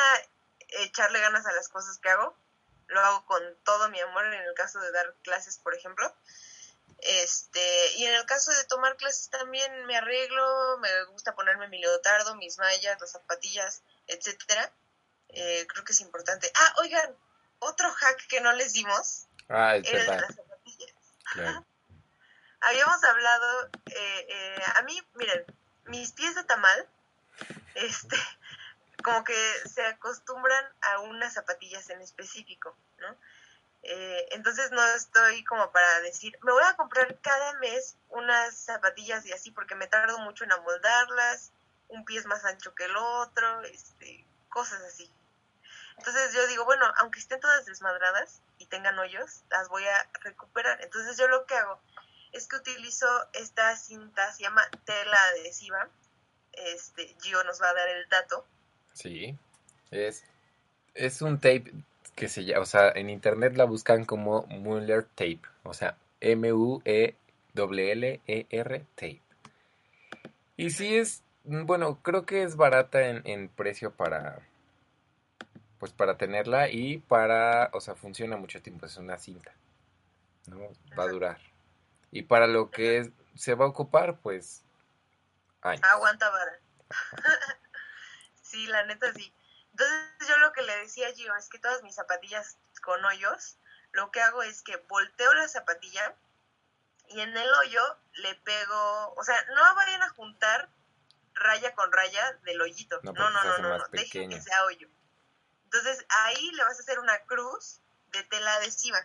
echarle 0.70 1.20
ganas 1.20 1.46
a 1.46 1.54
las 1.54 1.70
cosas 1.70 2.00
que 2.00 2.10
hago. 2.10 2.36
Lo 2.90 3.02
hago 3.02 3.26
con 3.26 3.42
todo 3.64 3.90
mi 3.90 4.00
amor 4.00 4.26
en 4.26 4.42
el 4.42 4.54
caso 4.54 4.80
de 4.80 4.92
dar 4.92 5.16
clases, 5.24 5.58
por 5.58 5.74
ejemplo. 5.74 6.14
Este, 7.02 7.94
y 7.96 8.06
en 8.06 8.14
el 8.14 8.26
caso 8.26 8.52
de 8.52 8.66
tomar 8.66 8.98
clases 8.98 9.30
también 9.30 9.86
me 9.86 9.96
arreglo, 9.96 10.78
me 10.80 11.04
gusta 11.06 11.34
ponerme 11.34 11.70
mi 11.70 11.80
leotardo, 11.80 12.36
mis 12.36 12.58
mallas, 12.58 13.00
las 13.00 13.12
zapatillas, 13.12 13.84
etcétera. 14.08 14.72
Eh, 15.30 15.66
creo 15.68 15.84
que 15.84 15.94
es 15.94 16.02
importante. 16.02 16.52
Ah, 16.56 16.76
oigan, 16.80 17.16
otro 17.60 17.92
hack 17.92 18.28
que 18.28 18.42
no 18.42 18.52
les 18.54 18.74
dimos. 18.74 19.28
Ah, 19.48 19.76
es 19.78 19.92
verdad. 19.92 20.22
las 20.22 20.36
zapatillas 20.36 20.94
habíamos 22.62 23.04
hablado, 23.04 23.70
eh, 23.86 24.28
eh, 24.30 24.64
a 24.76 24.82
mí, 24.84 25.02
miren, 25.16 25.46
mis 25.86 26.12
pies 26.12 26.36
de 26.36 26.44
tamal, 26.44 26.88
este, 27.76 28.18
como 29.04 29.24
que 29.24 29.54
se 29.68 29.86
acostumbran 29.86 30.66
a 30.82 31.00
unas 31.00 31.34
zapatillas 31.34 31.90
en 31.90 32.02
específico, 32.02 32.78
¿no? 32.98 33.18
Eh, 33.82 34.28
entonces 34.32 34.72
no 34.72 34.86
estoy 34.88 35.44
como 35.46 35.72
para 35.72 36.02
decir, 36.02 36.38
me 36.44 36.52
voy 36.52 36.64
a 36.64 36.76
comprar 36.76 37.18
cada 37.22 37.54
mes 37.60 37.96
unas 38.10 38.56
zapatillas 38.56 39.26
y 39.26 39.32
así 39.32 39.52
porque 39.52 39.76
me 39.76 39.88
tardo 39.88 40.20
mucho 40.20 40.44
en 40.44 40.52
amoldarlas, 40.52 41.54
un 41.88 42.04
pie 42.04 42.20
es 42.20 42.26
más 42.26 42.44
ancho 42.46 42.76
que 42.76 42.86
el 42.86 42.96
otro, 42.96 43.62
este, 43.64 44.26
cosas 44.50 44.82
así. 44.82 45.12
Entonces 45.98 46.34
yo 46.34 46.46
digo, 46.48 46.66
bueno, 46.66 46.86
aunque 46.98 47.20
estén 47.20 47.40
todas 47.40 47.66
desmadradas 47.66 48.42
y 48.58 48.68
tengan 48.68 48.98
hoyos, 49.00 49.44
las 49.50 49.68
voy 49.68 49.86
a 49.86 50.10
recuperar. 50.22 50.82
Entonces 50.82 51.18
yo 51.18 51.28
lo 51.28 51.46
que 51.46 51.56
hago 51.56 51.82
es 52.32 52.48
que 52.48 52.56
utilizo 52.56 53.08
esta 53.34 53.76
cinta, 53.76 54.32
se 54.32 54.44
llama 54.44 54.66
tela 54.86 55.22
adhesiva. 55.32 55.90
Este, 56.54 57.16
Gio 57.22 57.44
nos 57.44 57.62
va 57.62 57.70
a 57.70 57.74
dar 57.74 57.88
el 57.90 58.08
dato. 58.10 58.46
Sí, 59.00 59.38
es, 59.92 60.26
es 60.94 61.22
un 61.22 61.40
tape 61.40 61.72
que 62.16 62.28
se 62.28 62.44
llama, 62.44 62.64
o 62.64 62.66
sea, 62.66 62.90
en 62.90 63.10
internet 63.10 63.56
la 63.56 63.64
buscan 63.64 64.04
como 64.04 64.46
Muller 64.48 65.06
Tape, 65.06 65.40
o 65.64 65.74
sea, 65.74 65.96
M-U-E-L-L-E-R 66.20 67.16
Tape. 68.96 69.22
Y 70.58 70.72
sí 70.72 70.98
es, 70.98 71.24
bueno, 71.46 72.00
creo 72.02 72.26
que 72.26 72.44
es 72.44 72.58
barata 72.58 73.08
en, 73.08 73.22
en 73.26 73.48
precio 73.48 73.92
para, 73.92 74.40
pues 75.80 75.94
para 75.94 76.18
tenerla 76.18 76.70
y 76.70 76.98
para, 76.98 77.70
o 77.72 77.80
sea, 77.80 77.96
funciona 77.96 78.36
mucho 78.36 78.62
tiempo, 78.62 78.86
es 78.86 78.98
una 78.98 79.18
cinta, 79.18 79.54
¿no? 80.48 80.60
Va 81.00 81.04
a 81.06 81.08
durar. 81.08 81.40
Y 82.12 82.24
para 82.24 82.48
lo 82.48 82.70
que 82.70 83.14
se 83.34 83.56
va 83.56 83.64
a 83.64 83.70
ocupar, 83.70 84.18
pues... 84.18 84.62
Aguanta 85.62 86.30
vara. 86.30 86.60
Sí, 88.50 88.68
la 88.68 88.84
neta 88.84 89.12
sí. 89.14 89.34
Entonces 89.72 90.28
yo 90.28 90.38
lo 90.38 90.52
que 90.54 90.62
le 90.64 90.76
decía 90.78 91.08
a 91.08 91.14
Gio 91.14 91.36
es 91.36 91.50
que 91.50 91.60
todas 91.60 91.84
mis 91.84 91.96
zapatillas 91.96 92.58
con 92.82 93.04
hoyos, 93.06 93.58
lo 93.92 94.12
que 94.12 94.22
hago 94.22 94.44
es 94.44 94.62
que 94.62 94.78
volteo 94.78 95.34
la 95.34 95.48
zapatilla 95.48 96.16
y 97.10 97.22
en 97.22 97.36
el 97.36 97.54
hoyo 97.54 97.82
le 98.14 98.36
pego, 98.36 99.14
o 99.16 99.24
sea, 99.24 99.44
no 99.56 99.76
vayan 99.76 100.04
a 100.04 100.10
juntar 100.10 100.70
raya 101.34 101.74
con 101.74 101.92
raya 101.92 102.34
del 102.44 102.62
hoyito. 102.62 103.00
No, 103.04 103.14
no, 103.14 103.30
no, 103.30 103.44
no, 103.44 103.58
no, 103.60 103.78
no. 103.78 103.88
dejen 103.92 104.30
que 104.30 104.42
sea 104.42 104.66
hoyo. 104.66 104.88
Entonces 105.66 106.06
ahí 106.10 106.52
le 106.52 106.64
vas 106.64 106.78
a 106.78 106.82
hacer 106.82 107.00
una 107.00 107.18
cruz 107.26 107.80
de 108.12 108.24
tela 108.24 108.56
adhesiva. 108.56 109.00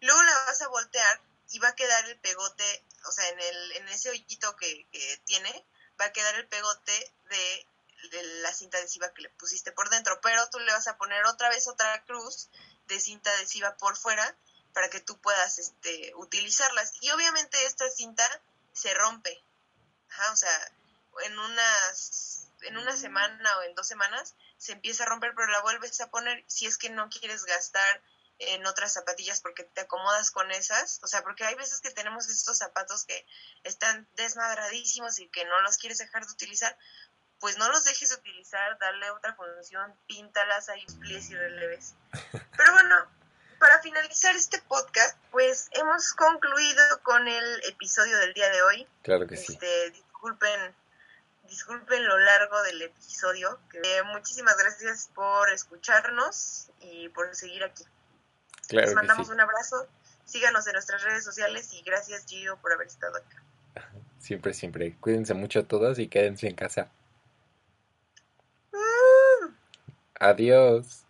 Luego 0.00 0.22
la 0.22 0.32
vas 0.46 0.60
a 0.62 0.68
voltear 0.68 1.20
y 1.50 1.58
va 1.58 1.68
a 1.68 1.74
quedar 1.74 2.04
el 2.08 2.18
pegote, 2.18 2.84
o 3.06 3.12
sea, 3.12 3.28
en, 3.28 3.40
el, 3.40 3.72
en 3.72 3.88
ese 3.88 4.10
hoyito 4.10 4.56
que, 4.56 4.86
tiene, 5.24 5.66
va 6.00 6.06
a 6.06 6.12
quedar 6.12 6.34
el 6.36 6.46
pegote 6.46 7.12
de, 7.28 7.66
la 8.42 8.52
cinta 8.52 8.78
adhesiva 8.78 9.12
que 9.12 9.22
le 9.22 9.30
pusiste 9.30 9.72
por 9.72 9.90
dentro, 9.90 10.20
pero 10.20 10.48
tú 10.50 10.58
le 10.58 10.72
vas 10.72 10.88
a 10.88 10.96
poner 10.96 11.24
otra 11.26 11.48
vez 11.48 11.68
otra 11.68 12.04
cruz 12.04 12.48
de 12.86 13.00
cinta 13.00 13.30
adhesiva 13.32 13.76
por 13.76 13.96
fuera 13.96 14.36
para 14.72 14.88
que 14.88 15.00
tú 15.00 15.20
puedas 15.20 15.58
este, 15.58 16.12
utilizarlas. 16.16 16.92
Y 17.00 17.10
obviamente 17.10 17.64
esta 17.66 17.88
cinta 17.90 18.24
se 18.72 18.94
rompe, 18.94 19.44
o 20.32 20.36
sea, 20.36 20.72
en 21.24 21.38
unas 21.38 22.46
en 22.62 22.76
una 22.76 22.96
semana 22.96 23.58
o 23.58 23.62
en 23.62 23.74
dos 23.74 23.86
semanas 23.86 24.34
se 24.58 24.72
empieza 24.72 25.04
a 25.04 25.06
romper, 25.06 25.32
pero 25.34 25.48
la 25.48 25.62
vuelves 25.62 26.00
a 26.00 26.10
poner 26.10 26.44
si 26.46 26.66
es 26.66 26.76
que 26.76 26.90
no 26.90 27.08
quieres 27.08 27.44
gastar 27.44 28.02
en 28.40 28.66
otras 28.66 28.94
zapatillas 28.94 29.40
porque 29.40 29.64
te 29.64 29.82
acomodas 29.82 30.30
con 30.30 30.50
esas, 30.50 30.98
o 31.02 31.06
sea, 31.06 31.22
porque 31.22 31.44
hay 31.44 31.54
veces 31.54 31.80
que 31.80 31.90
tenemos 31.90 32.28
estos 32.28 32.56
zapatos 32.56 33.04
que 33.04 33.26
están 33.64 34.08
desmadradísimos 34.16 35.18
y 35.18 35.28
que 35.28 35.44
no 35.44 35.60
los 35.60 35.76
quieres 35.76 35.98
dejar 35.98 36.26
de 36.26 36.32
utilizar, 36.32 36.76
pues 37.40 37.56
no 37.58 37.68
los 37.70 37.84
dejes 37.84 38.12
utilizar, 38.12 38.78
darle 38.78 39.10
otra 39.10 39.34
función, 39.34 39.94
píntalas 40.06 40.68
ahí, 40.68 40.84
plies 41.00 41.30
y 41.30 41.36
releves. 41.36 41.94
Pero 42.56 42.72
bueno, 42.72 42.96
para 43.58 43.80
finalizar 43.80 44.36
este 44.36 44.60
podcast, 44.62 45.16
pues 45.30 45.68
hemos 45.72 46.12
concluido 46.12 46.82
con 47.02 47.26
el 47.26 47.64
episodio 47.64 48.16
del 48.18 48.34
día 48.34 48.50
de 48.50 48.62
hoy. 48.62 48.86
Claro 49.02 49.26
que 49.26 49.36
sí. 49.36 49.54
Este, 49.54 49.90
disculpen, 49.90 50.74
disculpen 51.44 52.06
lo 52.06 52.18
largo 52.18 52.62
del 52.62 52.82
episodio. 52.82 53.58
Eh, 53.72 54.02
muchísimas 54.12 54.56
gracias 54.58 55.10
por 55.14 55.50
escucharnos 55.50 56.70
y 56.80 57.08
por 57.08 57.34
seguir 57.34 57.64
aquí. 57.64 57.84
Claro 58.68 58.86
Les 58.86 58.90
que 58.90 58.96
mandamos 58.96 59.26
sí. 59.26 59.32
un 59.32 59.40
abrazo. 59.40 59.88
Síganos 60.26 60.66
en 60.66 60.74
nuestras 60.74 61.02
redes 61.02 61.24
sociales 61.24 61.72
y 61.72 61.82
gracias 61.82 62.24
Gio 62.26 62.56
por 62.58 62.72
haber 62.72 62.86
estado 62.86 63.16
acá. 63.16 63.42
Siempre, 64.20 64.52
siempre. 64.52 64.96
Cuídense 65.00 65.34
mucho 65.34 65.64
todos 65.64 65.98
y 65.98 66.08
quédense 66.08 66.46
en 66.46 66.54
casa. 66.54 66.90
Adiós. 70.20 71.06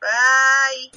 Bye. 0.00 0.90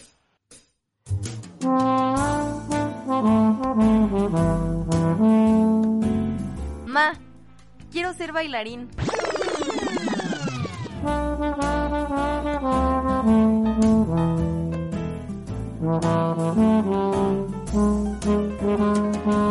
Ma, 6.87 7.13
quiero 7.91 8.13
ser 8.13 8.31
bailarín. 8.31 8.89